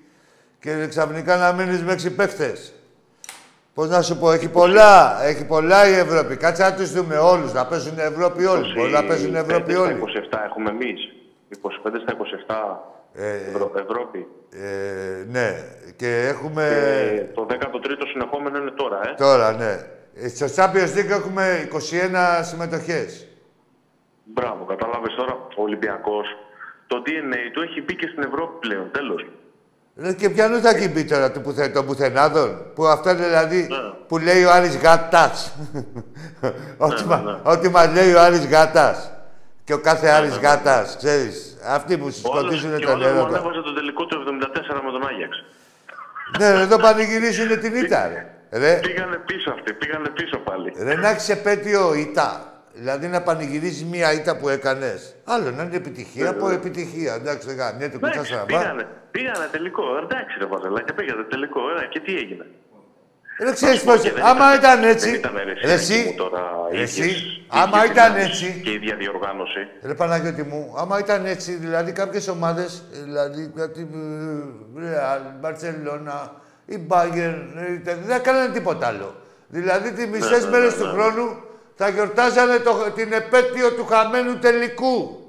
και 0.61 0.87
ξαφνικά 0.89 1.37
να 1.37 1.53
μείνεις 1.53 1.83
με 1.83 1.93
έξι 1.93 2.11
παίχτες. 2.11 2.73
Πώς 3.75 3.89
να 3.89 4.03
σου 4.03 4.19
πω, 4.19 4.33
έχει 4.33 4.49
πολλά, 4.49 5.25
έχει 5.25 5.45
πολλά 5.45 5.89
η 5.89 5.93
Ευρώπη. 5.93 6.37
Κάτσε 6.37 6.63
να 6.63 6.75
τους 6.75 6.93
δούμε 6.93 7.17
όλους, 7.17 7.53
να 7.53 7.67
παίζουν 7.67 7.99
Ευρώπη 7.99 8.45
όλοι. 8.45 8.73
Μπορεί 8.73 8.91
να 8.91 9.05
παίζουν 9.05 9.35
Ευρώπη 9.35 9.73
25 9.73 9.81
όλοι. 9.81 9.93
Στα 10.27 10.39
27 10.41 10.45
έχουμε 10.47 10.71
εμείς. 10.71 11.01
25 11.61 12.01
στα 12.03 12.13
27 12.13 12.79
Ευρω- 13.49 13.73
Ευρώπη. 13.89 14.27
Ε, 14.53 15.25
ναι, 15.31 15.55
και 15.97 16.27
έχουμε... 16.29 16.65
Και 17.15 17.35
το 17.35 17.47
13ο 17.51 18.07
συνεχόμενο 18.13 18.59
είναι 18.59 18.71
τώρα, 18.71 19.01
ε. 19.09 19.15
Τώρα, 19.17 19.53
ναι. 19.53 19.87
Ε, 20.15 20.29
Στο 20.29 20.47
Champions 20.57 20.99
League 20.99 21.11
έχουμε 21.11 21.69
21 21.73 21.77
συμμετοχές. 22.43 23.27
Μπράβο, 24.25 24.65
κατάλαβες 24.65 25.15
τώρα 25.15 25.33
ο 25.33 25.63
Ολυμπιακός. 25.63 26.27
Το 26.87 27.03
DNA 27.07 27.37
του 27.53 27.63
έχει 27.63 27.83
μπει 27.83 27.97
και 27.97 28.07
στην 28.13 28.23
Ευρώπη 28.23 28.69
πλέον, 28.69 28.91
τέλος. 28.93 29.27
Ρε, 29.97 30.13
και 30.13 30.31
ποιανού 30.31 30.61
θα 30.61 30.69
έχει 30.69 30.89
μπει 30.89 31.05
τώρα 31.05 31.31
του 31.33 31.41
πουθε, 31.41 31.69
των 31.69 31.87
πουθενάδων. 31.87 32.73
Που 32.75 32.87
αυτό 32.87 33.11
είναι 33.11 33.25
δηλαδή 33.25 33.57
Ναι. 33.71 33.77
που 34.09 34.19
λέει 34.19 34.45
ο 34.45 34.51
Άρης 34.51 34.77
Γάτας. 34.77 35.55
ό,τι, 36.77 37.05
μα, 37.05 37.41
ό,τι 37.45 37.69
μας 37.69 37.93
λέει 37.95 38.13
ο 38.15 38.21
Άρης 38.21 38.47
Γάτας. 38.47 39.13
Και 39.65 39.73
ο 39.75 39.81
κάθε 39.81 40.09
Άρης 40.09 40.37
Γάτας, 40.39 40.97
ξέρεις. 40.97 41.57
Αυτοί 41.67 41.99
που 41.99 42.11
σκοτίζουν 42.11 42.77
και 42.77 42.85
τον 42.85 42.95
όλος 42.95 43.07
μου 43.13 43.19
έρωτα. 43.19 43.27
ανέβαζε 43.39 43.61
το 43.63 43.73
τελικό 43.75 44.07
του 44.07 44.17
74 44.19 44.81
με 44.85 44.91
τον 44.91 45.07
Άγιαξ. 45.09 45.45
Ναι, 46.39 46.51
ρε, 46.53 46.61
εδώ 46.61 46.77
πανηγυρίζουν 46.79 47.61
την 47.61 47.75
ήττα, 47.75 48.09
ρε. 48.09 48.27
Ρε, 48.59 48.79
Πήγανε 48.83 49.17
πίσω 49.17 49.51
αυτοί, 49.51 49.73
πήγανε 49.73 50.09
πίσω 50.09 50.39
πάλι. 50.39 50.73
ρε 50.79 50.95
να 50.95 51.09
έχεις 51.09 51.29
επέτειο 51.29 51.95
ήττα. 51.95 52.47
Δηλαδή 52.75 53.07
να 53.07 53.23
πανηγυρίζεις 53.23 53.85
μία 53.85 54.13
ήττα 54.13 54.37
που 54.37 54.49
έκανες. 54.49 55.15
Άλλο 55.25 55.51
να 55.51 55.63
είναι 55.63 55.77
επιτυχία 55.77 56.31
από 56.31 56.49
επιτυχία. 56.51 57.15
Εντάξει, 57.15 57.47
δεν 57.49 57.57
κάνει. 57.57 57.79
Ναι, 57.79 57.89
το 57.89 57.99
κουτσά 57.99 58.13
Εντάξει, 58.15 58.33
στραβά. 58.33 58.47
πήγανε, 58.47 58.87
πήγανε 59.11 59.47
τελικό. 59.53 59.83
Εντάξει, 60.03 60.37
ρε 60.39 60.47
Βαζελάκια, 60.47 60.95
πήγατε 60.95 61.23
τελικό. 61.23 61.61
Ε, 61.83 61.87
και 61.91 62.01
τι 62.01 62.17
έγινε. 62.17 62.47
Ρε, 63.45 63.53
ξέρεις 63.53 63.75
Να 63.75 63.81
σου 63.81 63.85
πω, 63.85 63.93
πώς, 63.93 64.03
και 64.03 64.13
δεν 64.13 64.25
άμα 64.25 64.55
ήταν 64.55 64.81
δεν 64.81 64.89
έτσι, 64.91 65.15
ήταν, 65.15 65.33
ρε, 65.37 65.43
ρε, 65.43 65.73
εσύ, 65.73 65.93
εσύ, 65.95 66.05
μου 66.07 66.15
τώρα, 66.17 66.41
ρε, 66.71 66.75
ίδιες- 66.75 66.99
εσύ, 66.99 67.09
ίδιες 67.09 67.41
άμα 67.49 67.85
ήταν 67.85 68.13
δυνάμεις 68.13 68.43
έτσι, 68.43 68.61
Και 68.65 68.71
η 68.71 68.75
ίδια 68.75 68.97
διοργάνωση. 68.97 69.67
Ρε 69.83 69.95
Παναγιώτη 69.95 70.43
μου, 70.43 70.75
άμα 70.77 70.99
ήταν 70.99 71.27
έτσι, 71.27 71.53
δηλαδή 71.53 71.93
κάποιες 71.93 72.29
ομάδες, 72.29 72.83
ε, 72.95 73.03
δηλαδή 73.03 73.53
κάτι 73.57 73.89
Ρεάλ, 74.79 75.21
Μπαρσελόνα, 75.41 76.33
η 76.67 76.79
Μπάγκερ, 76.79 77.33
δεν 77.85 78.05
θα 78.09 78.19
κάνανε 78.19 78.53
τίποτα 78.53 78.87
άλλο. 78.87 79.15
Δηλαδή 79.49 79.93
τις 79.93 80.07
μισές 80.07 80.45
ναι, 80.45 80.51
μέρες 80.51 80.77
ναι, 80.77 80.81
του 80.81 80.87
ναι. 80.87 80.93
χρόνου 80.93 81.37
θα 81.75 81.89
γιορτάζανε 81.89 82.57
το, 82.59 82.91
την 82.95 83.13
επέτειο 83.13 83.73
του 83.73 83.87
χαμένου 83.87 84.39
τελικού. 84.39 85.21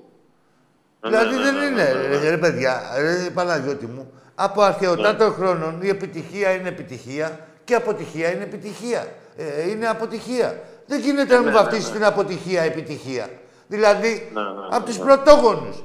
δηλαδή 1.01 1.35
ναι, 1.35 1.41
δεν 1.41 1.53
ναι, 1.53 1.65
είναι, 1.65 1.83
ναι, 1.83 2.07
ναι, 2.09 2.17
ρε, 2.17 2.29
ρε 2.29 2.37
παιδιά, 2.37 2.81
ρε 2.97 3.29
Παναγιώτη 3.33 3.85
μου, 3.85 4.11
από 4.35 4.61
αρχαιοτά 4.61 5.15
των 5.15 5.33
χρόνων 5.33 5.79
η 5.81 5.87
επιτυχία 5.87 6.51
είναι 6.51 6.69
επιτυχία 6.69 7.39
και 7.63 7.75
αποτυχία 7.75 8.31
είναι 8.31 8.43
επιτυχία. 8.43 9.07
Ε, 9.37 9.69
είναι 9.69 9.87
αποτυχία. 9.87 10.59
Δεν 10.85 10.99
γίνεται 10.99 11.33
να 11.33 11.39
μου 11.39 11.45
ναι, 11.45 11.51
βαφτίσεις 11.51 11.87
ναι. 11.87 11.93
την 11.95 12.05
αποτυχία 12.05 12.61
επιτυχία. 12.61 13.29
Δηλαδή, 13.67 14.29
Ναι, 14.33 14.41
ναι, 14.41 14.47
από 14.69 14.79
ναι, 14.79 14.85
τους 14.85 14.97
ναι. 14.97 15.03
πρωτόγονους. 15.03 15.83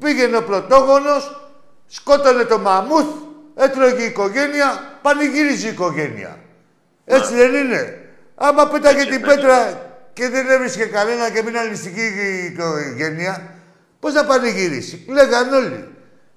Πήγαινε 0.00 0.36
ο 0.36 0.42
πρωτόγονος, 0.42 1.50
σκότωνε 1.86 2.44
το 2.44 2.58
μαμούθ, 2.58 3.06
έτρωγε 3.54 4.02
η 4.02 4.04
οικογένεια, 4.04 4.98
πανηγύριζε 5.02 5.66
η 5.66 5.70
οικογένεια. 5.70 6.38
Έτσι 7.04 7.34
δεν 7.34 7.54
είναι. 7.54 7.98
Άμα 8.34 8.68
πέταγε 8.68 9.04
την 9.04 9.20
πέτρα 9.20 9.88
και 10.12 10.28
δεν 10.28 10.50
έβρισκε 10.50 10.84
κανένα 10.84 11.30
και 11.30 11.42
μείναν 11.42 11.68
νηστική 11.70 12.00
η 12.00 12.44
οικογένεια, 12.44 13.54
πώς 14.00 14.12
θα 14.12 14.24
πανηγυρίσει; 14.24 15.04
Λέγαν 15.08 15.52
όλοι. 15.52 15.88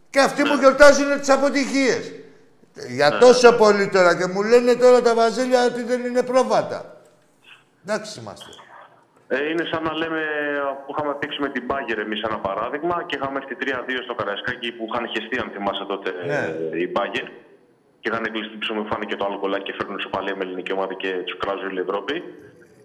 Και 0.10 0.20
αυτοί 0.20 0.44
μου 0.44 0.56
γιορτάζουν 0.60 1.20
τις 1.20 1.30
αποτυχίες. 1.30 2.12
Για 2.98 3.18
τόσο 3.18 3.54
πολύ 3.64 3.90
τώρα 3.90 4.18
και 4.18 4.28
μου 4.34 4.42
λένε 4.44 4.74
τώρα 4.76 5.02
τα 5.02 5.14
βαζέλια 5.16 5.66
ότι 5.66 5.82
δεν 5.84 6.06
είναι 6.06 6.24
πρόβατα. 6.24 6.80
Εντάξει 7.86 8.20
είμαστε. 8.20 8.50
Ε, 9.28 9.50
είναι 9.50 9.64
σαν 9.72 9.84
να 9.84 9.94
λέμε 10.02 10.22
που 10.86 10.94
είχαμε 10.96 11.14
παίξει 11.20 11.40
με 11.42 11.50
την 11.56 11.64
Μπάγκερ 11.66 11.98
εμείς 12.06 12.22
ένα 12.30 12.38
παράδειγμα 12.48 12.96
και 13.08 13.16
είχαμε 13.18 13.38
έρθει 13.42 13.56
3-2 13.62 14.04
στο 14.04 14.14
Καραϊσκάκι 14.20 14.72
που 14.76 14.84
είχαν 14.90 15.04
χεστεί, 15.14 15.36
αν 15.44 15.50
θυμάσαι 15.54 15.86
τότε, 15.92 16.10
Ναι. 16.32 16.42
ε, 16.74 16.80
η 16.86 16.88
Μπάγκερ. 16.94 17.26
Και 18.00 18.10
είχαν 18.12 18.24
κλειστεί 18.34 18.56
πίσω 18.62 18.74
μου, 18.74 18.86
φάνηκε 18.92 19.16
το 19.16 19.26
άλλο 19.28 19.38
κολλάκι 19.44 19.64
και 19.68 19.74
φέρνουν 19.80 20.00
σοπαλία 20.00 20.36
με 20.38 20.44
ελληνική 20.46 20.72
ομάδα 20.78 20.94
και 21.02 21.10
τους 21.26 21.38
κράζει 21.42 21.66
όλη 21.70 21.80
η 21.82 21.86
Ευρώπη. 21.88 22.16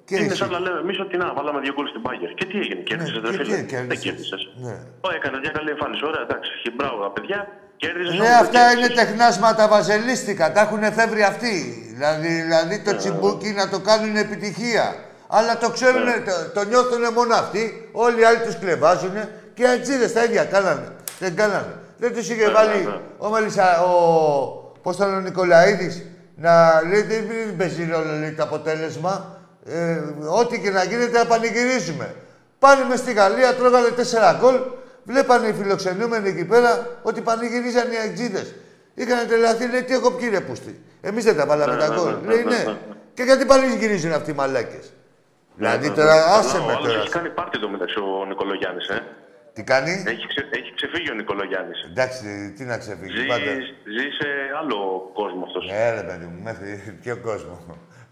Και 0.09 0.15
είναι 0.17 0.25
εσύ. 0.35 0.37
σαν 0.43 0.51
να 0.55 0.59
λέμε 0.65 0.79
εμείς 0.85 0.99
ότι 1.05 1.17
να, 1.23 1.27
βάλαμε 1.39 1.59
δύο 1.65 1.73
γκολ 1.77 1.87
στην 1.93 2.01
Μπάγκερ. 2.05 2.31
Και 2.39 2.45
τι 2.51 2.57
έγινε, 2.63 2.81
κέρδισες, 2.89 3.15
και 3.15 3.21
δεν 3.25 3.31
τι 3.31 3.37
φίλε. 3.37 3.63
κέρδισες. 3.73 3.87
Δεν 3.93 3.99
κέρδισες. 4.05 4.43
Ναι. 4.67 4.75
Ω, 5.07 5.09
έκανε 5.19 5.37
μια 5.45 5.53
καλή 5.57 5.71
εμφάνιση. 5.75 6.03
Ωραία, 6.11 6.23
εντάξει, 6.29 6.51
και 6.63 6.71
μπράβο 6.77 6.97
τα 7.07 7.11
παιδιά. 7.17 7.39
Κέρδισε. 7.79 8.17
Ναι, 8.23 8.29
αυτά 8.41 8.73
είναι 8.73 8.89
τεχνάσματα 8.89 9.69
βαζελίστικα. 9.69 10.53
Τα 10.53 10.61
έχουν 10.61 10.83
εφεύρει 10.83 11.23
αυτοί. 11.23 11.55
Δηλαδή, 11.95 12.29
δηλαδή 12.29 12.79
το 12.79 12.97
τσιμπούκι 12.97 13.51
να 13.51 13.69
το 13.69 13.79
κάνουν 13.79 14.17
επιτυχία. 14.17 14.95
Αλλά 15.27 15.59
το 15.59 15.71
ξέρουν, 15.71 16.07
το, 16.25 16.61
το 16.61 16.69
νιώθουν 16.69 17.13
μόνο 17.15 17.35
αυτοί. 17.35 17.89
Όλοι 17.93 18.21
οι 18.21 18.25
άλλοι 18.25 18.39
τους 18.39 18.59
κλεβάζουν 18.59 19.13
και 19.55 19.63
οι 19.63 19.67
αιτζίδες 19.67 20.13
τα 20.13 20.25
ίδια 20.25 20.45
κάνανε. 20.45 20.93
Δεν 21.19 21.37
κάνανε. 21.37 21.75
Δεν 21.99 22.15
τους 22.15 22.29
είχε 22.31 22.51
βάλει 22.51 22.85
ναι. 22.85 23.01
ο 23.19 23.29
Μελισσα, 23.29 23.83
ο. 23.83 23.93
Πώς 24.83 24.97
ήταν 24.97 25.15
ο 25.15 25.21
Νικολαίδης, 25.21 26.03
να 26.37 26.83
λέει 26.89 27.03
δεν 27.03 27.27
δεν 27.27 27.57
παίζει 27.57 27.89
ρόλο 27.91 28.19
λέει, 28.19 28.33
το 28.33 28.43
αποτέλεσμα. 28.43 29.39
Ε, 29.67 30.01
ό,τι 30.41 30.61
και 30.61 30.71
να 30.71 30.85
γίνεται 30.85 31.19
να 31.19 31.27
πανηγυρίζουμε. 31.27 32.15
Πάνε 32.59 32.85
μες 32.89 32.99
στη 32.99 33.13
Γαλλία, 33.13 33.55
τρώγανε 33.55 33.89
τέσσερα 33.89 34.39
γκολ. 34.41 34.55
Βλέπανε 35.09 35.47
οι 35.49 35.53
φιλοξενούμενοι 35.53 36.29
εκεί 36.29 36.45
πέρα 36.45 36.71
ότι 37.03 37.21
πανηγυρίζαν 37.21 37.93
οι 37.93 37.97
αεξίδες. 37.97 38.55
Είχαν 38.95 39.27
τρελαθεί, 39.29 39.69
λέει, 39.71 39.83
τι 39.83 39.93
έχω 39.95 40.11
πιει 40.11 40.29
ρε 40.29 40.41
πούστη. 40.41 40.81
Εμείς 41.01 41.25
δεν 41.25 41.37
τα 41.37 41.47
βάλαμε 41.47 41.75
Ναι, 41.75 41.81
τα 41.81 41.89
ναι, 41.89 41.95
γκολ. 41.97 42.15
ναι, 42.23 42.27
Λέει, 42.35 42.43
ναι, 42.45 42.51
ναι. 42.51 42.57
ναι, 42.57 42.63
ναι. 42.71 42.77
Και 43.15 43.23
γιατί 43.23 43.45
πανηγυρίζουν 43.45 44.13
αυτοί 44.13 44.31
οι 44.31 44.35
μαλάκες. 44.35 44.93
Δηλαδή 45.57 45.89
Ναι, 45.89 45.95
τώρα, 45.95 46.15
ναι. 46.15 46.21
άσε 46.21 46.57
Αλλά 46.57 46.67
με 46.67 46.73
Ο 46.73 46.77
άλλος 46.77 46.87
τώρα. 46.89 46.99
έχει 47.01 47.09
κάνει 47.11 47.31
πάρτι 47.31 47.59
το 47.61 47.69
μεταξύ 47.69 47.99
ο 47.99 48.25
Νικολογιάννης, 48.29 48.89
ε. 48.89 49.03
Τι 49.53 49.63
κάνει; 49.63 49.91
Έχει, 50.07 50.27
ξε, 50.27 50.43
έχει 50.51 50.75
ξεφύγει 50.75 51.11
ο 51.11 51.15
Νικολογιάννης. 51.15 51.79
Εντάξει, 51.91 52.53
τι 52.57 52.65
να 52.65 52.79
ξεφύγει. 52.79 53.17
Ζει, 53.19 53.27
Πάντα. 53.27 53.53
ζει 53.97 54.07
σε 54.19 54.29
άλλο 54.61 55.11
κόσμο 55.15 55.45
αυτός. 55.45 55.67
Ναι, 55.71 55.91
ρε 56.01 56.03
παιδί 56.09 56.25
μου, 56.25 56.41
μέχρι 56.43 56.71
ποιο 57.03 57.17
κόσμο. 57.17 57.59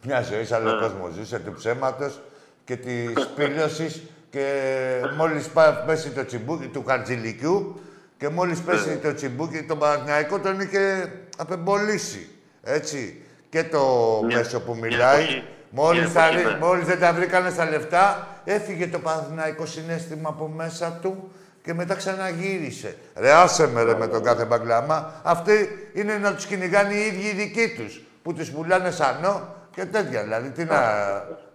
Μια 0.04 0.22
ζωή 0.22 0.44
σε 0.44 0.54
άλλο 0.54 0.72
Ναι. 0.72 0.80
κόσμο 0.80 1.08
ζούσε 1.08 1.38
του 1.38 1.52
ψέματος 1.52 2.20
και 2.64 2.76
της 2.76 3.12
σπήλωσης 3.26 4.02
και 4.36 5.14
μόλις 5.16 5.48
πέσει 5.86 6.08
το 6.10 6.24
τσιμπούκι 6.24 6.66
του 6.66 6.84
Χαρτζηλικιού 6.86 7.80
και 8.18 8.28
μόλις 8.28 8.58
Ναι. 8.58 8.64
πέσει 8.64 8.96
το 8.96 9.14
τσιμπούκι, 9.14 9.62
τον 9.62 9.78
Παναθηναϊκό 9.78 10.38
τον 10.38 10.60
είχε 10.60 11.12
απεμπολίσει. 11.36 12.28
Έτσι. 12.62 13.22
Και 13.48 13.64
το 13.64 13.80
Μια- 14.26 14.36
μέσο 14.36 14.60
που 14.60 14.72
μια 14.74 14.80
μιλάει. 14.86 15.22
εποχή. 15.22 15.44
Μόλις, 15.70 16.00
Μια 16.02 16.10
τα, 16.12 16.24
εποχή, 16.26 16.42
ρί- 16.42 16.52
ναι. 16.52 16.58
μόλις 16.66 16.86
δεν 16.86 16.98
τα 17.00 17.12
βρήκανε 17.12 17.50
στα 17.50 17.68
λεφτά, 17.70 18.26
έφυγε 18.44 18.86
το 18.86 18.98
Παναθηναϊκό 18.98 19.66
συναίσθημα 19.66 20.28
από 20.28 20.46
μέσα 20.56 20.98
του 21.02 21.30
και 21.62 21.74
μετά 21.74 21.94
ξαναγύρισε. 21.94 22.96
Ρε 23.16 23.32
άσε 23.32 23.66
με 23.66 23.82
ρε 23.82 23.94
με 23.94 24.06
τον 24.06 24.22
κάθε 24.22 24.44
μπαγκλαμά. 24.44 25.20
Αυτοί 25.22 25.68
είναι 25.94 26.16
να 26.18 26.34
τους 26.34 26.46
κυνηγάνε 26.46 26.94
οι 26.94 27.06
ίδιοι 27.06 27.26
οι 27.26 27.32
δικοί 27.34 27.74
τους, 27.76 28.00
που 28.22 28.32
τους 28.34 28.50
πουλάνε 28.50 28.90
σανό 28.90 29.54
και 29.76 29.84
τέτοια. 29.84 30.22
Δηλαδή, 30.22 30.50
τι 30.50 30.64
να... 30.64 30.80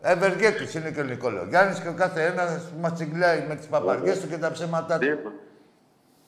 Ευεργέτης 0.01 0.74
είναι 0.74 0.89
και 0.91 0.99
ο 0.99 1.03
Νικολογιάννης 1.03 1.80
και 1.80 1.88
ο 1.88 1.93
κάθε 1.93 2.26
ένας 2.26 2.61
που 2.74 2.80
μας 2.80 2.93
τσιγκλάει 2.93 3.45
με 3.47 3.55
τις 3.55 3.65
παπαριές 3.65 4.19
του 4.19 4.28
και 4.28 4.38
τα 4.38 4.51
ψέματά 4.51 4.97
του. 4.97 5.05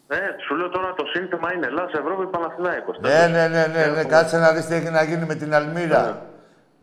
Ε, 0.07 0.17
σου 0.45 0.55
λέω 0.55 0.69
τώρα 0.69 0.93
το 0.93 1.05
σύνθημα 1.13 1.53
είναι 1.53 1.65
Ελλάδα, 1.65 1.91
Ευρώπη, 1.99 2.25
Παναθηνάικος. 2.27 2.97
Ναι, 2.99 3.27
ναι, 3.27 3.47
ναι, 3.47 3.65
ναι, 3.73 3.85
ναι. 3.85 4.03
Κάτσε 4.03 4.37
να 4.37 4.51
δεις 4.51 4.65
τι 4.65 4.73
έχει 4.73 4.89
να 4.89 5.03
γίνει 5.03 5.25
με 5.25 5.35
την 5.35 5.53
Αλμύρα. 5.53 6.21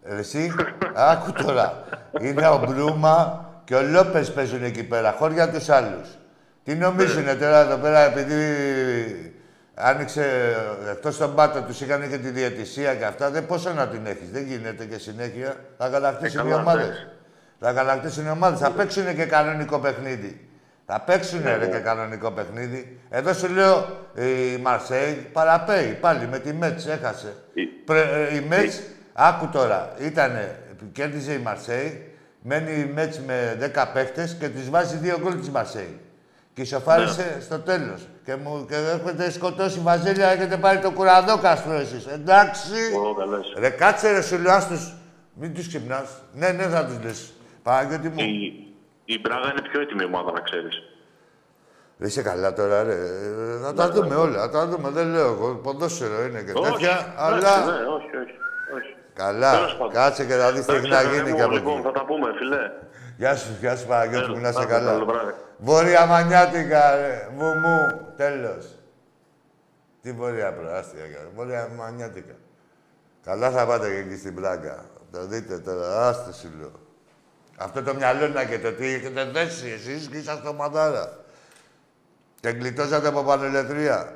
Ε, 0.02 0.16
Εσύ, 0.18 0.54
άκου 0.94 1.32
τώρα. 1.44 1.84
Είναι 2.20 2.48
ο 2.48 2.64
Μπρούμα 2.66 3.44
και 3.64 3.74
ο 3.74 3.82
Λόπες 3.82 4.32
παίζουν 4.32 4.64
εκεί 4.64 4.84
πέρα, 4.84 5.12
χώρια 5.12 5.50
τους 5.50 5.68
άλλους. 5.68 6.08
Τι 6.64 6.74
νομίζουνε 6.74 7.34
τώρα 7.34 7.60
εδώ 7.60 7.76
πέρα, 7.76 7.98
επειδή 7.98 8.34
άνοιξε 9.82 10.54
εκτός 10.90 11.16
τον 11.16 11.34
πάτο 11.34 11.60
τους 11.62 11.80
είχαν 11.80 12.08
και 12.10 12.18
τη 12.18 12.28
διαιτησία 12.30 12.94
και 12.94 13.04
αυτά, 13.04 13.30
δεν 13.30 13.46
πόσο 13.46 13.72
να 13.72 13.88
την 13.88 14.06
έχεις, 14.06 14.30
δεν 14.30 14.42
γίνεται 14.44 14.84
και 14.84 14.98
συνέχεια. 14.98 15.56
Θα 15.78 15.88
κατακτήσουν 15.88 16.40
Ε, 16.40 16.42
οι 16.42 16.50
καλά, 16.50 16.60
ομάδες. 16.62 16.84
εντάξει. 16.84 17.06
Θα 17.60 17.72
κατακτήσουν 17.72 18.26
οι 18.26 18.30
ομάδες, 18.30 18.58
θα 18.58 18.70
παίξουν 18.70 19.14
και 19.16 19.24
κανονικό 19.24 19.78
παιχνίδι. 19.78 20.44
Θα 20.86 21.00
παίξουν 21.00 21.42
Ναι, 21.42 21.56
ρε 21.56 21.66
ναι. 21.66 21.70
και 21.70 21.78
κανονικό 21.78 22.30
παιχνίδι. 22.30 23.00
Εδώ 23.10 23.32
σου 23.32 23.48
λέω 23.48 23.86
η 24.14 24.56
Μαρσέη 24.62 25.12
παραπέει 25.32 25.98
πάλι 26.00 26.26
με 26.26 26.38
τη 26.38 26.52
Μέτς, 26.52 26.86
έχασε. 26.86 27.34
Πρε- 27.84 28.12
ε, 28.30 28.34
η 28.36 28.40
Μέτς, 28.48 28.80
άκου 29.12 29.48
τώρα, 29.48 29.92
ήτανε, 29.98 30.58
κέρδιζε 30.92 31.32
η 31.32 31.38
Μαρσέη, 31.38 32.14
μένει 32.42 32.70
η 32.72 32.90
Μέτς 32.94 33.18
με 33.26 33.56
10 33.74 33.86
παίχτες 33.92 34.36
και 34.40 34.48
της 34.48 34.70
βάζει 34.70 34.96
δύο 34.96 35.18
γκολ 35.22 35.38
της 35.38 35.50
Μαρσέη. 35.50 36.00
Και 36.54 36.62
ισοφάρισε 36.62 37.36
στο 37.40 37.58
τέλος. 37.58 38.08
Και 38.30 38.36
μου 38.36 38.66
και 38.68 38.74
έχετε 38.74 39.30
σκοτώσει 39.30 39.80
Βαζέλια, 39.80 40.28
έχετε 40.28 40.56
πάρει 40.56 40.78
το 40.78 40.90
κουραδόκαστρο 40.90 41.72
εσείς. 41.72 42.06
Εντάξει. 42.06 42.72
Ω, 43.10 43.14
καλές. 43.14 43.52
Ρε 43.58 43.70
κάτσε 43.70 44.10
ρε 44.10 44.22
σου 44.22 44.38
λέω, 44.38 44.52
ας 44.52 44.66
τους... 44.68 44.94
Μην 45.34 45.54
τους 45.54 45.68
ξυπνάς. 45.68 46.08
Ναι, 46.32 46.48
ναι, 46.48 46.62
θα 46.62 46.84
τους 46.84 47.04
λες. 47.04 47.32
Παναγιώτη 47.62 48.08
μου. 48.08 48.14
Η, 48.18 48.52
η 49.04 49.20
Μπράγα 49.20 49.50
είναι 49.50 49.62
πιο 49.70 49.80
έτοιμη 49.80 50.04
ομάδα, 50.04 50.32
να 50.32 50.40
ξέρεις. 50.40 50.82
Δεν 51.96 52.08
είσαι 52.08 52.22
καλά 52.22 52.52
τώρα, 52.52 52.82
ρε. 52.82 52.92
Ε, 52.92 53.58
Να 53.62 53.74
τα 53.74 53.90
δούμε 53.90 54.14
όλα. 54.14 54.38
Να 54.38 54.50
τα 54.50 54.66
δούμε. 54.66 54.88
Δεν 54.90 55.06
λέω 55.10 55.26
εγώ. 55.26 55.54
Ποδόσφαιρο 55.54 56.24
είναι 56.24 56.40
και 56.42 56.52
Όχι, 56.54 56.70
τέτοια. 56.70 56.90
εντάξει, 56.90 57.12
Αλλά. 57.16 57.64
Ναι, 57.64 57.72
όχι, 57.72 58.16
όχι. 58.22 58.36
όχι. 58.76 58.94
Καλά. 59.14 59.52
Τέλος 59.52 59.76
πάντων. 59.76 59.92
Κάτσε 59.92 60.24
και 60.24 60.34
να 60.34 60.50
δεις 60.50 60.64
τι 60.64 60.72
έχει 60.74 60.88
να 60.88 60.98
Εντάξει, 61.00 61.08
γίνει 61.08 61.22
παιδί 61.22 61.32
και 61.36 61.38
μου, 61.38 61.44
από 61.44 61.54
Λοιπόν, 61.54 61.72
εκεί. 61.72 61.82
θα 61.82 61.92
τα 61.92 62.04
πούμε, 62.04 62.28
φιλέ. 62.38 62.62
Γεια 63.16 63.36
σου, 63.36 63.50
γεια 63.60 63.76
σου 63.76 63.86
Παναγιώτη 63.86 64.30
μου, 64.30 64.40
να 64.40 64.48
είσαι 64.48 64.58
Άντε, 64.62 64.72
καλά. 64.72 64.92
Καλό 65.64 65.76
βράδυ. 65.76 65.84
Βόρεια 65.84 66.06
Μανιάτικα, 66.06 66.96
ρε. 66.96 67.28
Βουμού. 67.36 68.12
Τέλος. 68.16 68.74
Τι 70.02 70.12
βόρεια 70.12 70.52
προάστια, 70.52 71.04
cara. 71.04 71.30
Βόρεια 71.34 71.68
Μανιάτικα. 71.76 72.34
Καλά 73.24 73.50
θα 73.50 73.66
πάτε 73.66 73.88
και 73.88 73.96
εκεί 73.96 74.16
στην 74.16 74.34
Πράγκα. 74.34 74.84
Το 75.12 75.26
δείτε 75.26 75.58
τώρα, 75.58 76.08
άστε 76.08 76.32
σου 76.32 76.50
λέω. 76.60 76.72
Αυτό 77.58 77.82
το 77.82 77.94
μυαλό 77.94 78.28
να 78.28 78.44
και 78.44 78.58
το 78.58 78.72
τι 78.72 78.86
έχετε 78.86 79.24
δέσει 79.24 79.68
εσείς 79.68 80.08
και 80.08 80.16
είσαστε 80.16 80.52
μαδάρα. 80.52 81.18
Και 82.40 82.48
γλιτώσατε 82.48 83.08
από 83.08 83.22
πανελετρία. 83.22 84.14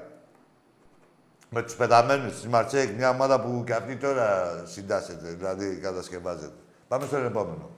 Με 1.51 1.63
τους 1.63 1.75
πεταμένους 1.75 2.33
της 2.35 2.47
Μαρτσέικ, 2.47 2.97
μια 2.97 3.11
ομάδα 3.11 3.41
που 3.41 3.63
και 3.67 3.75
αυτή 3.75 3.97
τώρα 3.97 4.61
συντάσσεται, 4.65 5.29
δηλαδή 5.29 5.77
κατασκευάζεται. 5.77 6.55
Πάμε 6.89 7.07
στον 7.07 7.25
επόμενο. 7.25 7.71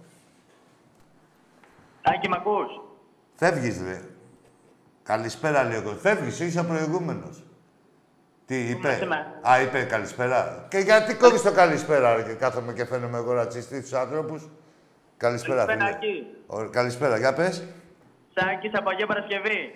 Άκη, 2.03 2.29
μ' 2.29 2.35
ακούς; 2.35 2.86
Φεύγεις, 3.39 3.83
ρε. 3.87 4.01
Καλησπέρα, 5.03 5.65
λέει 5.65 5.79
ο 5.79 5.83
κόσμος. 5.83 6.01
Φεύγεις, 6.01 6.41
είσαι 6.41 6.61
ο 6.61 6.65
προηγούμενος. 6.65 7.45
Τι 8.47 8.57
είπε; 8.57 8.99
είμαι. 9.03 9.27
Α, 9.51 9.61
είπε 9.61 9.83
καλησπέρα. 9.83 10.67
Και 10.69 10.79
γιατί 10.79 11.15
κόβεις 11.15 11.43
το 11.43 11.53
καλησπέρα, 11.53 12.15
ρε, 12.17 12.23
και 12.23 12.33
κάθομαι 12.33 12.73
και 12.73 12.85
φαίνομαι 12.85 13.19
εγώ 13.19 13.33
ρατσιστή 13.33 13.79
στους 13.79 13.93
άνθρωπους; 13.93 14.49
Καλησπέρα, 15.17 15.65
Καλησπέρα, 15.65 15.99
φίλε. 15.99 16.11
Άκη. 16.11 16.27
Ω, 16.47 16.71
καλησπέρα, 16.71 17.19
για 17.19 17.33
πες. 17.35 17.65
Σάκης 18.35 18.71
από 18.75 18.91
Αγία 18.91 19.07
Παρασκευή. 19.07 19.75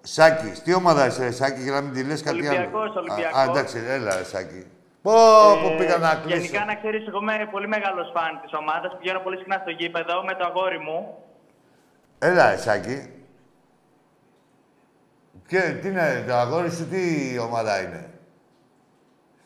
Σάκης, 0.00 0.62
τι 0.62 0.74
ομάδα 0.74 1.06
είσαι, 1.06 1.24
ρε, 1.24 1.30
Σάκη, 1.30 1.60
για 1.62 1.72
να 1.72 1.80
μην 1.80 1.92
τη 1.92 2.02
λες 2.04 2.22
κάτι 2.22 2.46
άλλο. 2.48 2.58
Ολυμπιακός, 2.58 2.96
Α, 2.96 2.98
Ολυμπιακός. 3.00 3.38
Α, 3.38 3.42
εντάξει, 3.50 3.78
έλα, 3.88 4.16
ρε, 4.16 4.24
Σάκη. 4.24 4.66
Πω, 5.02 5.12
πω 5.62 5.74
πήγα 5.78 5.96
να 5.96 6.14
κλείσω. 6.14 6.36
Ε, 6.36 6.40
Γενικά, 6.40 6.64
να 6.64 6.74
ξέρεις, 6.74 7.06
εγώ 7.06 7.18
είμαι 7.22 7.48
πολύ 7.50 7.68
μεγάλος 7.68 8.06
φαν 8.14 8.40
της 8.42 8.52
ομάδας. 8.60 8.96
Πηγαίνω 8.98 9.20
πολύ 9.26 9.36
συχνά 9.36 9.56
στο 9.62 9.70
γήπεδο 9.70 10.14
με 10.28 10.34
το 10.38 10.44
αγόρι 10.50 10.78
μου. 10.78 10.98
Έλα, 12.18 12.50
ρε, 12.50 12.56
Σάκη. 12.56 13.12
Και 15.46 15.78
τι 15.80 15.88
είναι, 15.88 16.24
το 16.26 16.34
αγόρι 16.34 16.70
σου 16.70 16.88
τι 16.88 17.38
ομάδα 17.38 17.80
είναι; 17.80 18.10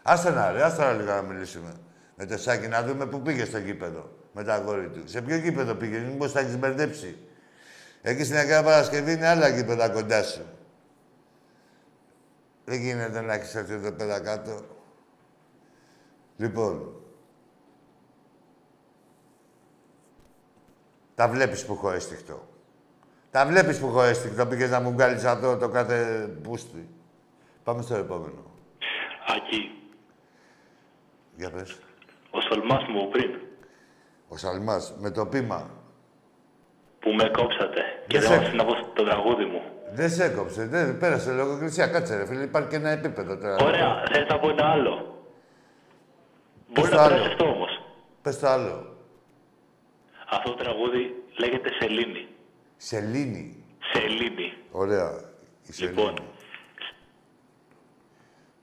Άστα 0.02 0.30
να 0.30 0.52
ρε, 0.52 0.62
άστα 0.64 0.84
να 0.84 0.92
λίγο 0.92 1.12
να 1.12 1.22
μιλήσουμε. 1.22 1.74
Με 2.16 2.26
το 2.26 2.38
Σάκη 2.38 2.68
να 2.68 2.82
δούμε 2.82 3.06
πού 3.06 3.22
πήγε 3.22 3.44
στο 3.44 3.58
γήπεδο 3.58 4.10
με 4.32 4.44
το 4.44 4.52
αγόρι 4.52 4.88
του. 4.88 5.02
Σε 5.04 5.22
ποιο 5.22 5.36
γήπεδο 5.36 5.74
πήγε, 5.74 5.98
μήπως 5.98 6.32
θα 6.32 6.40
έχεις 6.40 6.58
μπερδέψει. 6.58 7.18
Εκεί 8.02 8.24
στην 8.24 8.36
Αγία 8.36 8.62
Παρασκευή 8.62 9.12
είναι 9.12 9.28
άλλα 9.28 9.48
γήπεδα 9.48 9.88
κοντά 9.88 10.22
σου. 10.22 10.46
Δεν 12.64 12.80
γίνεται 12.80 13.20
να 13.20 13.34
έχεις 13.34 13.54
έρθει 13.54 13.72
εδώ 13.72 13.92
πέρα 13.92 14.20
κάτω. 14.20 14.66
Λοιπόν. 16.36 16.96
Τα 21.14 21.28
βλέπεις 21.28 21.64
που 21.64 21.72
έχω 21.72 21.90
έστιχτο. 21.92 22.51
Τα 23.32 23.46
βλέπεις 23.46 23.78
που 23.80 23.86
έχω 23.86 24.02
έστιχτο. 24.02 24.46
Πήγες 24.46 24.70
να 24.70 24.80
μου 24.80 24.92
βγάλεις 24.92 25.24
αυτό 25.24 25.56
το 25.56 25.68
κάθε 25.68 26.28
πούστη. 26.42 26.88
Πάμε 27.64 27.82
στο 27.82 27.94
επόμενο. 27.94 28.42
Άκη, 29.36 29.70
Για 31.36 31.50
πες. 31.50 31.78
ο 32.30 32.40
Σολμάς 32.40 32.84
μου 32.88 33.08
πριν 33.08 33.30
Ο 34.28 34.36
Σαλμάς, 34.36 34.94
με 35.00 35.10
το 35.10 35.26
πείμα. 35.26 35.70
που 37.00 37.10
με 37.10 37.28
κόψατε 37.32 37.80
και 38.06 38.18
Δεν 38.18 38.28
δεν 38.28 38.38
σε- 38.38 38.44
μας 38.44 38.52
να 38.54 38.64
πω 38.64 38.74
το 38.94 39.04
τραγούδι 39.04 39.44
μου. 39.44 39.62
Δεν 39.92 40.10
σε 40.10 40.24
έκοψε, 40.24 40.66
δεν 40.66 40.98
πέρασε 40.98 41.32
λογοκρισία. 41.32 41.86
Κάτσε 41.86 42.16
ρε 42.16 42.26
φίλε, 42.26 42.42
υπάρχει 42.42 42.68
και 42.68 42.76
ένα 42.76 42.90
επίπεδο 42.90 43.36
τώρα. 43.36 43.56
Ωραία, 43.64 44.02
θες 44.12 44.26
να 44.28 44.38
πω 44.38 44.48
ένα 44.50 44.64
άλλο. 44.70 45.24
Μπορεί 46.72 46.88
το 46.88 46.94
να 46.96 47.02
άλλο. 47.02 47.10
περάσει 47.14 47.30
αυτό 47.32 47.44
όμως. 47.48 47.70
Πες 48.22 48.38
το 48.38 48.46
άλλο. 48.48 48.96
Αυτό 50.30 50.50
το 50.50 50.56
τραγούδι 50.56 51.14
λέγεται 51.38 51.68
Σελήνη. 51.80 52.26
Σελήνη. 52.84 53.64
Σελήνη. 53.92 54.52
Ωραία. 54.70 55.20
Η 55.66 55.72
Σελήνη. 55.72 55.96
Λοιπόν, 55.96 56.24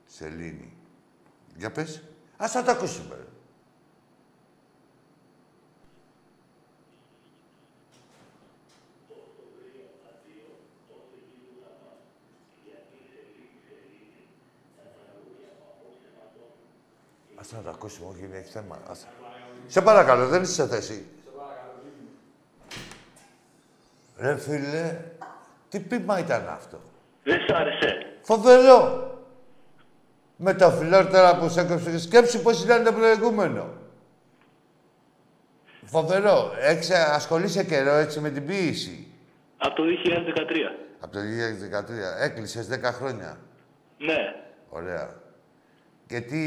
Σελήνη. 0.05 0.78
Για 1.55 1.72
πες. 1.72 2.03
Ας 2.38 2.51
θα 2.51 2.63
το 2.63 2.72
ακούσουμε. 2.72 3.15
ρε. 3.15 3.24
Ας 17.36 17.51
να 17.51 17.61
το 17.61 17.70
ακούσουμε, 17.70 18.09
όχι, 18.09 18.26
δεν 18.26 18.39
έχει 18.39 18.51
θέμα. 18.51 18.82
Ας... 18.89 19.07
Σε 19.67 19.82
παρακαλώ, 19.82 20.28
δεν 20.28 20.41
είσαι 20.41 20.53
σε 20.53 20.67
θέση. 20.67 21.05
Ρε 24.22 24.38
φίλε, 24.38 24.97
τι 25.70 25.80
πείμα 25.80 26.20
ήταν 26.20 26.47
αυτό; 26.49 26.80
δεν 27.24 27.39
σ' 27.47 27.51
άρεσε. 27.51 27.97
Φοβερό. 28.22 29.07
Με 30.36 30.53
το 30.53 30.70
φιλόρ 30.70 31.05
τώρα 31.05 31.38
που 31.38 31.49
σε 31.49 31.61
έκοψε. 31.61 31.99
Σκέψου 31.99 32.41
πώς 32.41 32.63
ήταν 32.63 32.84
το 32.84 32.93
προηγούμενο; 32.93 33.67
Φοβερό. 35.86 36.51
Έχεις 36.59 36.91
ασχολείσαι 36.91 37.63
καιρό 37.63 37.93
έτσι 37.93 38.20
με 38.20 38.30
την 38.30 38.45
ποίηση. 38.45 39.07
Από 39.57 39.76
το 39.76 39.84
2013. 39.84 40.76
Από 40.99 41.11
το 41.11 41.20
2013. 41.20 42.22
Έκλεισες 42.22 42.67
10 42.67 42.84
χρόνια; 42.84 43.38
Ναι. 43.97 44.36
Ωραία. 44.70 45.09
Και 46.07 46.20
τι... 46.22 46.39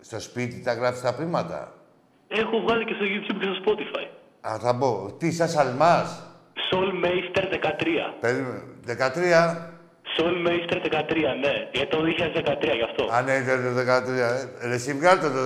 Στο 0.00 0.20
σπίτι 0.20 0.62
τα 0.62 0.74
γράφεις 0.74 1.00
τα 1.00 1.14
πείματα; 1.14 1.72
Έχω 2.28 2.60
βγάλει 2.60 2.84
και 2.84 2.94
στο 2.94 3.04
YouTube 3.04 3.38
και 3.40 3.46
στο 3.52 3.62
Spotify. 3.64 4.08
Α, 4.48 4.58
θα 4.58 4.76
πω. 4.76 5.14
Τι, 5.18 5.32
σαν 5.32 5.48
Σαλμάς; 5.48 6.22
Soulmaster 6.70 7.44
13. 7.44 8.14
Περίμενε. 8.20 8.62
13. 8.86 9.56
Soulmaster 10.16 10.76
13, 10.76 11.34
ναι. 11.40 11.68
Για 11.72 11.88
το 11.88 11.98
2013 11.98 12.74
γι' 12.74 12.82
αυτό. 12.82 13.08
Αν 13.10 13.26
είναι 13.28 13.72
το 13.74 13.80
13. 13.80 14.08
Ε. 14.08 14.66
Ρε, 14.68 14.74
εσύ 14.74 14.92
βγάλτε 14.92 15.28
το 15.28 15.40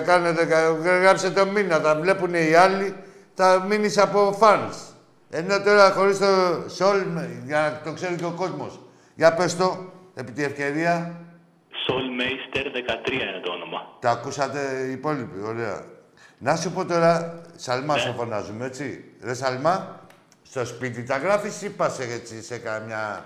13, 0.00 0.04
κάνε 0.04 0.32
δεκα... 0.32 0.72
γράψε 1.02 1.30
το 1.30 1.46
μήνα. 1.46 1.78
Θα 1.78 1.94
βλέπουν 1.94 2.34
οι 2.34 2.54
άλλοι, 2.54 2.94
θα 3.34 3.64
μείνεις 3.68 3.98
από 3.98 4.32
φανς. 4.32 4.76
Ενώ 5.30 5.62
τώρα 5.62 5.90
χωρίς 5.90 6.18
το 6.18 6.26
Soul, 6.78 7.04
για 7.44 7.60
να 7.60 7.80
το 7.84 7.92
ξέρει 7.92 8.14
και 8.14 8.24
ο 8.24 8.34
κόσμος. 8.36 8.80
Για 9.14 9.34
πες 9.34 9.56
το, 9.56 9.92
επί 10.14 10.32
τη 10.32 10.44
ευκαιρία. 10.44 11.20
Soulmaster 11.86 12.66
13 13.08 13.12
είναι 13.12 13.40
το 13.44 13.52
όνομα. 13.52 13.86
Τα 14.00 14.10
ακούσατε 14.10 14.58
οι 14.88 14.92
υπόλοιποι, 14.92 15.40
ωραία. 15.46 15.97
Να 16.38 16.56
σου 16.56 16.72
πω 16.72 16.84
τώρα, 16.84 17.42
Σαλμά 17.56 17.94
Ναι. 17.94 18.00
σε 18.00 18.12
φωνάζουμε, 18.16 18.64
έτσι. 18.66 19.04
Ρε 19.24 19.34
Σαλμά, 19.34 20.00
στο 20.42 20.64
σπίτι 20.64 21.02
τα 21.04 21.16
γράφεις 21.16 21.62
ή 21.62 21.70
πας 21.70 21.98
έτσι 22.00 22.42
σε 22.42 22.58
καμιά... 22.58 23.24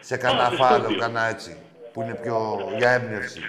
σε 0.00 0.16
κανένα 0.16 0.44
στο 0.46 0.56
φάρο, 0.56 0.82
στούντιο. 0.82 0.98
κανένα 0.98 1.26
έτσι, 1.26 1.56
που 1.92 2.02
είναι 2.02 2.14
πιο 2.22 2.58
για 2.78 2.90
έμπνευση. 2.90 3.40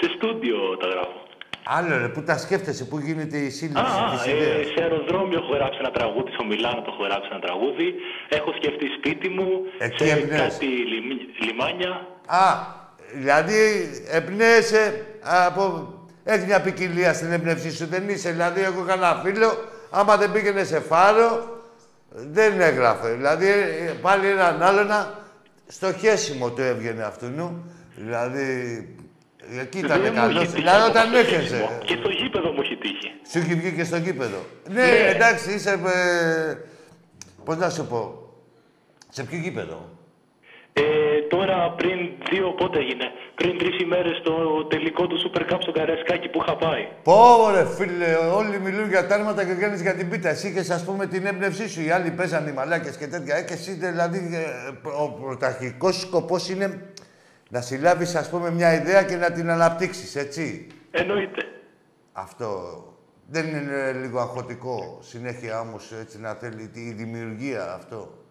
Σε 0.00 0.08
στούντιο 0.16 0.76
τα 0.76 0.86
γράφω. 0.86 1.20
Άλλο 1.64 1.96
ρε, 1.98 2.08
πού 2.08 2.22
τα 2.22 2.38
σκέφτεσαι, 2.38 2.84
πού 2.84 2.98
γίνεται 2.98 3.38
η 3.38 3.46
Α, 3.46 3.50
σύλληψη 3.50 3.82
α, 3.82 4.10
της 4.12 4.26
ε, 4.26 4.36
ιδέας. 4.36 4.66
σε 4.66 4.82
αεροδρόμιο 4.82 5.38
έχω 5.38 5.54
γράψει 5.54 5.78
ένα 5.80 5.90
τραγούδι, 5.90 6.30
στο 6.32 6.44
Μιλάνο 6.44 6.82
το 6.82 6.90
έχω 6.94 7.02
γράψει 7.04 7.28
ένα 7.32 7.40
τραγούδι. 7.40 7.94
Έχω 8.28 8.50
σκεφτεί 8.58 8.86
σπίτι 8.98 9.28
μου, 9.28 9.48
Εκεί 9.78 10.04
σε 10.06 10.12
εμπνέεσαι. 10.12 10.42
κάτι 10.42 10.66
λιμ- 10.66 11.42
λιμάνια. 11.44 12.06
Α, 12.26 12.44
δηλαδή 13.14 13.60
εμπνέεσαι 14.10 15.04
από... 15.22 15.64
Έχει 16.24 16.46
μια 16.46 16.60
ποικιλία 16.60 17.12
στην 17.14 17.32
έμπνευσή 17.32 17.70
σου, 17.72 17.86
δεν 17.86 18.08
είσαι. 18.08 18.30
Δηλαδή, 18.30 18.60
έχω 18.62 18.82
κανένα 18.86 19.20
φίλο, 19.24 19.64
άμα 19.90 20.16
δεν 20.16 20.32
πήγαινε 20.32 20.64
σε 20.64 20.80
φάρο, 20.80 21.60
δεν 22.10 22.60
έγραφε. 22.60 23.12
Δηλαδή, 23.12 23.46
ε, 23.48 23.92
πάλι 24.00 24.26
έναν 24.28 24.62
άλλον 24.62 24.88
στο 25.66 25.92
χέσιμο 25.92 26.50
του 26.50 26.60
έβγαινε 26.62 27.02
αυτού 27.02 27.26
νου. 27.26 27.64
Δηλαδή, 27.96 28.88
εκεί 29.60 29.78
ήταν 29.78 30.00
Δεν 30.02 30.12
μου 30.12 30.18
καλός. 30.20 30.36
έχει 30.42 30.46
τύχει 30.46 30.56
Δηλαδή, 30.62 30.76
ακόμα 30.82 31.00
όταν 31.00 31.06
στο 31.08 31.18
έχεσαι. 31.18 31.40
χέσιμο. 31.40 31.78
Και 31.84 31.96
στο 31.96 32.08
γήπεδο 32.08 32.50
μου 32.52 32.60
έχει 32.60 32.76
τύχει. 32.76 33.10
Σου 33.30 33.38
έχει 33.38 33.54
βγει 33.54 33.72
και 33.72 33.84
στο 33.84 33.96
γήπεδο. 33.96 34.38
Ναι, 34.70 34.82
Ναι. 34.82 35.08
εντάξει, 35.14 35.52
είσαι. 35.52 35.70
Ε, 35.70 36.54
Πώς 37.44 37.56
να 37.56 37.70
σου 37.70 37.86
πω. 37.86 38.28
Σε 39.08 39.22
ποιο 39.24 39.38
γήπεδο; 39.38 39.88
Ε, 40.72 40.82
τώρα 41.28 41.70
πριν 41.76 41.98
δύο 42.30 42.52
πότε 42.52 42.78
έγινε; 42.78 43.12
Πριν 43.34 43.58
τρεις 43.58 43.80
ημέρες 43.80 44.20
το 44.22 44.64
τελικό 44.64 45.06
του 45.06 45.18
Super 45.22 45.52
Cup 45.52 45.58
στο 45.60 45.72
Καρεσκάκι 45.72 46.28
που 46.28 46.38
είχα 46.42 46.56
πάει. 46.56 46.88
Πω 47.02 47.50
ρε 47.54 47.66
φίλε, 47.66 48.14
όλοι 48.14 48.60
μιλούν 48.60 48.88
για 48.88 49.06
τάρματα 49.06 49.44
και 49.44 49.52
βγαίνεις 49.52 49.82
για 49.82 49.94
την 49.94 50.10
πίτα. 50.10 50.28
Εσύ 50.28 50.48
είχες 50.48 50.70
ας 50.70 50.84
πούμε 50.84 51.06
την 51.06 51.26
έμπνευσή 51.26 51.68
σου. 51.68 51.82
Οι 51.82 51.90
άλλοι 51.90 52.10
παίζαν 52.10 52.46
οι 52.46 52.52
μαλάκες 52.52 52.96
και 52.96 53.06
τέτοια. 53.06 53.36
Ε, 53.36 53.42
και 53.42 53.52
εσύ 53.52 53.72
δηλαδή 53.72 54.18
ε, 54.34 54.88
ο 55.02 55.10
πρωταρχικός 55.10 56.00
σκοπός 56.00 56.48
είναι 56.48 56.92
να 57.48 57.60
συλλάβεις 57.60 58.14
ας 58.14 58.30
πούμε 58.30 58.50
μια 58.50 58.74
ιδέα 58.74 59.02
και 59.02 59.16
να 59.16 59.32
την 59.32 59.50
αναπτύξεις, 59.50 60.16
έτσι; 60.16 60.66
Εννοείται. 60.90 61.42
Αυτό 62.12 62.82
δεν 63.26 63.46
είναι 63.46 63.92
λίγο 64.02 64.20
αγχωτικό 64.20 64.98
συνέχεια 65.02 65.60
όμως 65.60 65.92
έτσι 66.00 66.20
να 66.20 66.34
θέλει 66.34 66.68
τη 66.68 66.80
δημιουργία 66.80 67.72
αυτό; 67.72 68.21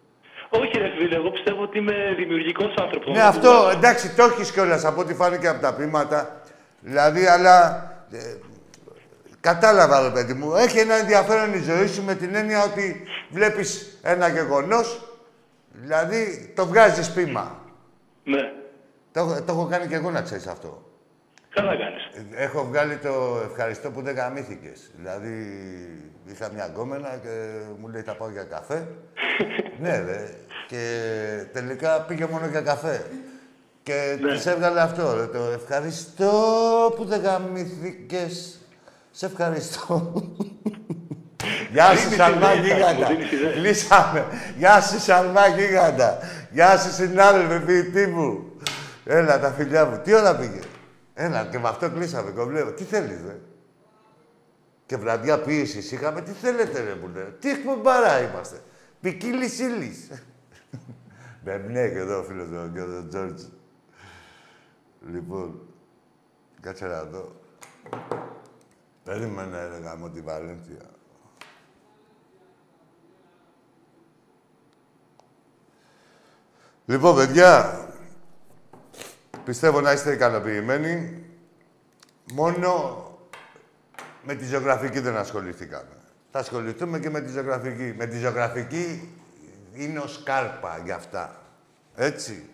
Όχι, 0.53 0.77
ρε 0.77 0.89
φίλε, 0.97 1.15
εγώ 1.15 1.31
πιστεύω 1.31 1.61
ότι 1.61 1.77
είμαι 1.77 1.93
δημιουργικός 2.17 2.73
άνθρωπος. 2.81 3.15
Ναι, 3.15 3.21
αυτό 3.23 3.69
εντάξει, 3.73 4.15
το 4.15 4.23
έχεις 4.23 4.51
κιόλας 4.51 4.85
από 4.85 5.01
ό,τι 5.01 5.13
φάνηκε 5.13 5.47
από 5.47 5.61
τα 5.61 5.73
πείματα. 5.73 6.41
Δηλαδή, 6.79 7.25
αλλά. 7.25 7.85
ε, 8.11 8.17
κατάλαβα, 9.39 10.01
ρε 10.01 10.09
παιδί 10.09 10.33
μου. 10.33 10.55
Έχει 10.55 10.79
ένα 10.79 10.93
ενδιαφέρον 10.95 11.53
η 11.53 11.57
ζωή 11.61 11.87
σου 11.87 12.03
με 12.03 12.15
την 12.15 12.35
έννοια 12.35 12.63
ότι 12.63 13.03
βλέπεις 13.29 13.99
ένα 14.01 14.27
γεγονός, 14.27 15.01
δηλαδή 15.71 16.51
το 16.55 16.65
βγάζεις 16.65 17.11
πείμα. 17.11 17.59
Ναι, 18.23 18.41
Το, 19.11 19.19
έχω- 19.19 19.41
το 19.41 19.51
έχω 19.53 19.67
κάνει 19.71 19.87
και 19.87 19.95
εγώ 19.95 20.11
να 20.11 20.21
ξέρεις 20.21 20.47
αυτό. 20.47 20.90
Καλά 21.53 21.71
κάνεις. 21.77 22.09
Έχω 22.35 22.65
βγάλει 22.65 22.95
το 22.97 23.41
ευχαριστώ 23.49 23.89
που 23.91 24.01
δεν 24.01 24.15
γαμήθηκες. 24.15 24.91
Δηλαδή, 24.95 25.33
είχα 26.25 26.49
μια 26.53 26.65
γκόμενα 26.65 27.09
και 27.21 27.29
μου 27.79 27.87
λέει 27.87 28.01
θα 28.01 28.15
πάω 28.15 28.29
για 28.29 28.43
καφέ. 28.43 28.87
ναι, 29.81 29.99
ρε. 29.99 30.29
Και 30.67 30.83
τελικά 31.53 32.01
πήγε 32.01 32.25
μόνο 32.25 32.45
για 32.45 32.61
καφέ. 32.61 33.05
Και 33.83 34.17
Ναι. 34.21 34.31
της 34.33 34.45
έβγαλε 34.45 34.81
αυτό, 34.81 35.13
ρε, 35.15 35.25
το 35.25 35.43
ευχαριστώ 35.53 36.31
που 36.95 37.05
δεν 37.05 37.21
γαμήθηκες. 37.21 38.59
Σε 39.11 39.25
ευχαριστώ. 39.25 40.11
Γεια 41.71 41.85
σου, 41.95 42.03
Δίνεις 42.03 42.15
Σαλμά 42.15 42.53
ιδέες, 42.53 42.73
Γίγαντα. 42.73 42.93
μου 42.99 43.07
δίνεις 43.07 43.31
ιδέες. 43.31 43.53
Κλείσαμε. 43.53 44.25
Γεια 44.57 44.81
σου, 44.81 44.99
Σαλμά 44.99 45.47
Γίγαντα. 45.47 46.17
Γεια 46.51 46.77
σου, 46.77 46.91
συνάδελφε, 46.93 47.59
ποιητή 47.59 48.07
μου. 48.07 48.51
Έλα, 49.05 49.39
τα 49.39 49.51
φιλιά 49.51 49.85
μου. 49.85 49.99
Τι 50.03 50.13
ώρα 50.13 50.35
πήγε; 50.35 50.59
Έλα, 51.23 51.45
και 51.45 51.59
με 51.59 51.67
αυτό 51.67 51.89
κλείσαμε, 51.89 52.31
κομπλέ. 52.31 52.71
Τι 52.71 52.83
θέλεις, 52.83 53.21
ρε. 53.25 53.39
Και 54.85 54.97
βραδιά 54.97 55.41
ποιήσης 55.41 55.91
είχαμε. 55.91 56.21
Τι 56.21 56.31
θέλετε, 56.31 56.81
ρε, 56.81 56.95
που 56.95 57.07
λέει. 57.07 57.35
Τι 57.39 57.49
εκπομπάρα 57.49 58.21
είμαστε. 58.21 58.61
Ποικίλη 59.01 59.45
ύλη. 59.45 59.93
Με 61.43 61.57
ναι, 61.57 61.89
και 61.89 61.97
εδώ 61.97 62.19
ο 62.19 62.23
φίλος 62.23 62.47
μου, 62.47 62.71
και 62.73 62.81
ο 62.81 63.07
Τζόρτζ. 63.07 63.43
Λοιπόν, 65.11 65.61
κάτσε 66.61 66.85
να 66.85 67.03
δω. 67.03 67.35
Περίμενε, 69.03 69.67
ρε, 69.67 69.77
γάμο 69.77 70.09
τη 70.09 70.21
Βαλένθια. 70.21 70.89
Λοιπόν, 76.85 77.15
παιδιά, 77.15 77.79
πιστεύω 79.43 79.81
να 79.81 79.91
είστε 79.91 80.13
ικανοποιημένοι. 80.13 81.23
Μόνο 82.33 83.01
με 84.23 84.35
τη 84.35 84.45
ζωγραφική 84.45 84.99
δεν 84.99 85.17
ασχοληθήκαμε. 85.17 85.95
Θα 86.31 86.39
ασχοληθούμε 86.39 86.99
και 86.99 87.09
με 87.09 87.21
τη 87.21 87.31
ζωγραφική. 87.31 87.93
Με 87.97 88.05
τη 88.05 88.17
ζωγραφική 88.17 89.15
είναι 89.73 89.99
ο 89.99 90.07
Σκάρπα 90.07 90.81
για 90.83 90.95
αυτά. 90.95 91.41
Έτσι. 91.95 92.49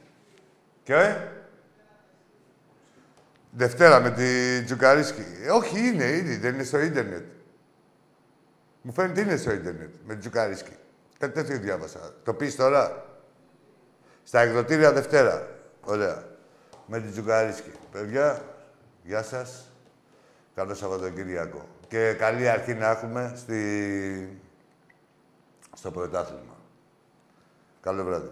Και 0.83 0.93
ε; 0.93 1.31
Δευτέρα 3.51 3.99
με 3.99 4.11
τη 4.11 4.61
Τζουκαρίσκη. 4.63 5.25
Ε, 5.43 5.51
όχι, 5.51 5.87
είναι 5.87 6.05
ήδη, 6.05 6.37
δεν 6.37 6.53
είναι 6.53 6.63
στο 6.63 6.79
ίντερνετ. 6.79 7.25
Μου 8.81 8.93
φαίνεται 8.93 9.21
είναι 9.21 9.35
στο 9.35 9.51
ίντερνετ 9.51 9.93
με 10.05 10.13
τη 10.13 10.19
Τζουκαρίσκη. 10.19 10.75
Κάτι 11.19 11.33
τέτοιο 11.33 11.57
διάβασα. 11.57 12.13
Το 12.23 12.33
πεις 12.33 12.55
τώρα; 12.55 13.05
Στα 14.23 14.39
εκδοτήρια 14.39 14.93
Δευτέρα. 14.93 15.47
Ωραία. 15.81 16.26
Με 16.87 16.99
την 16.99 17.11
Τζουκαρίσκη. 17.11 17.71
Παιδιά, 17.91 18.41
γεια 19.03 19.23
σας. 19.23 19.71
Καλό 20.55 20.73
Σαββατοκύριακο. 20.73 21.67
Και 21.87 22.13
καλή 22.13 22.49
αρχή 22.49 22.73
να 22.73 22.89
έχουμε 22.89 23.33
στη... 23.35 24.41
στο 25.75 25.91
πρωτάθλημα. 25.91 26.55
Καλό 27.81 28.03
βράδυ. 28.03 28.29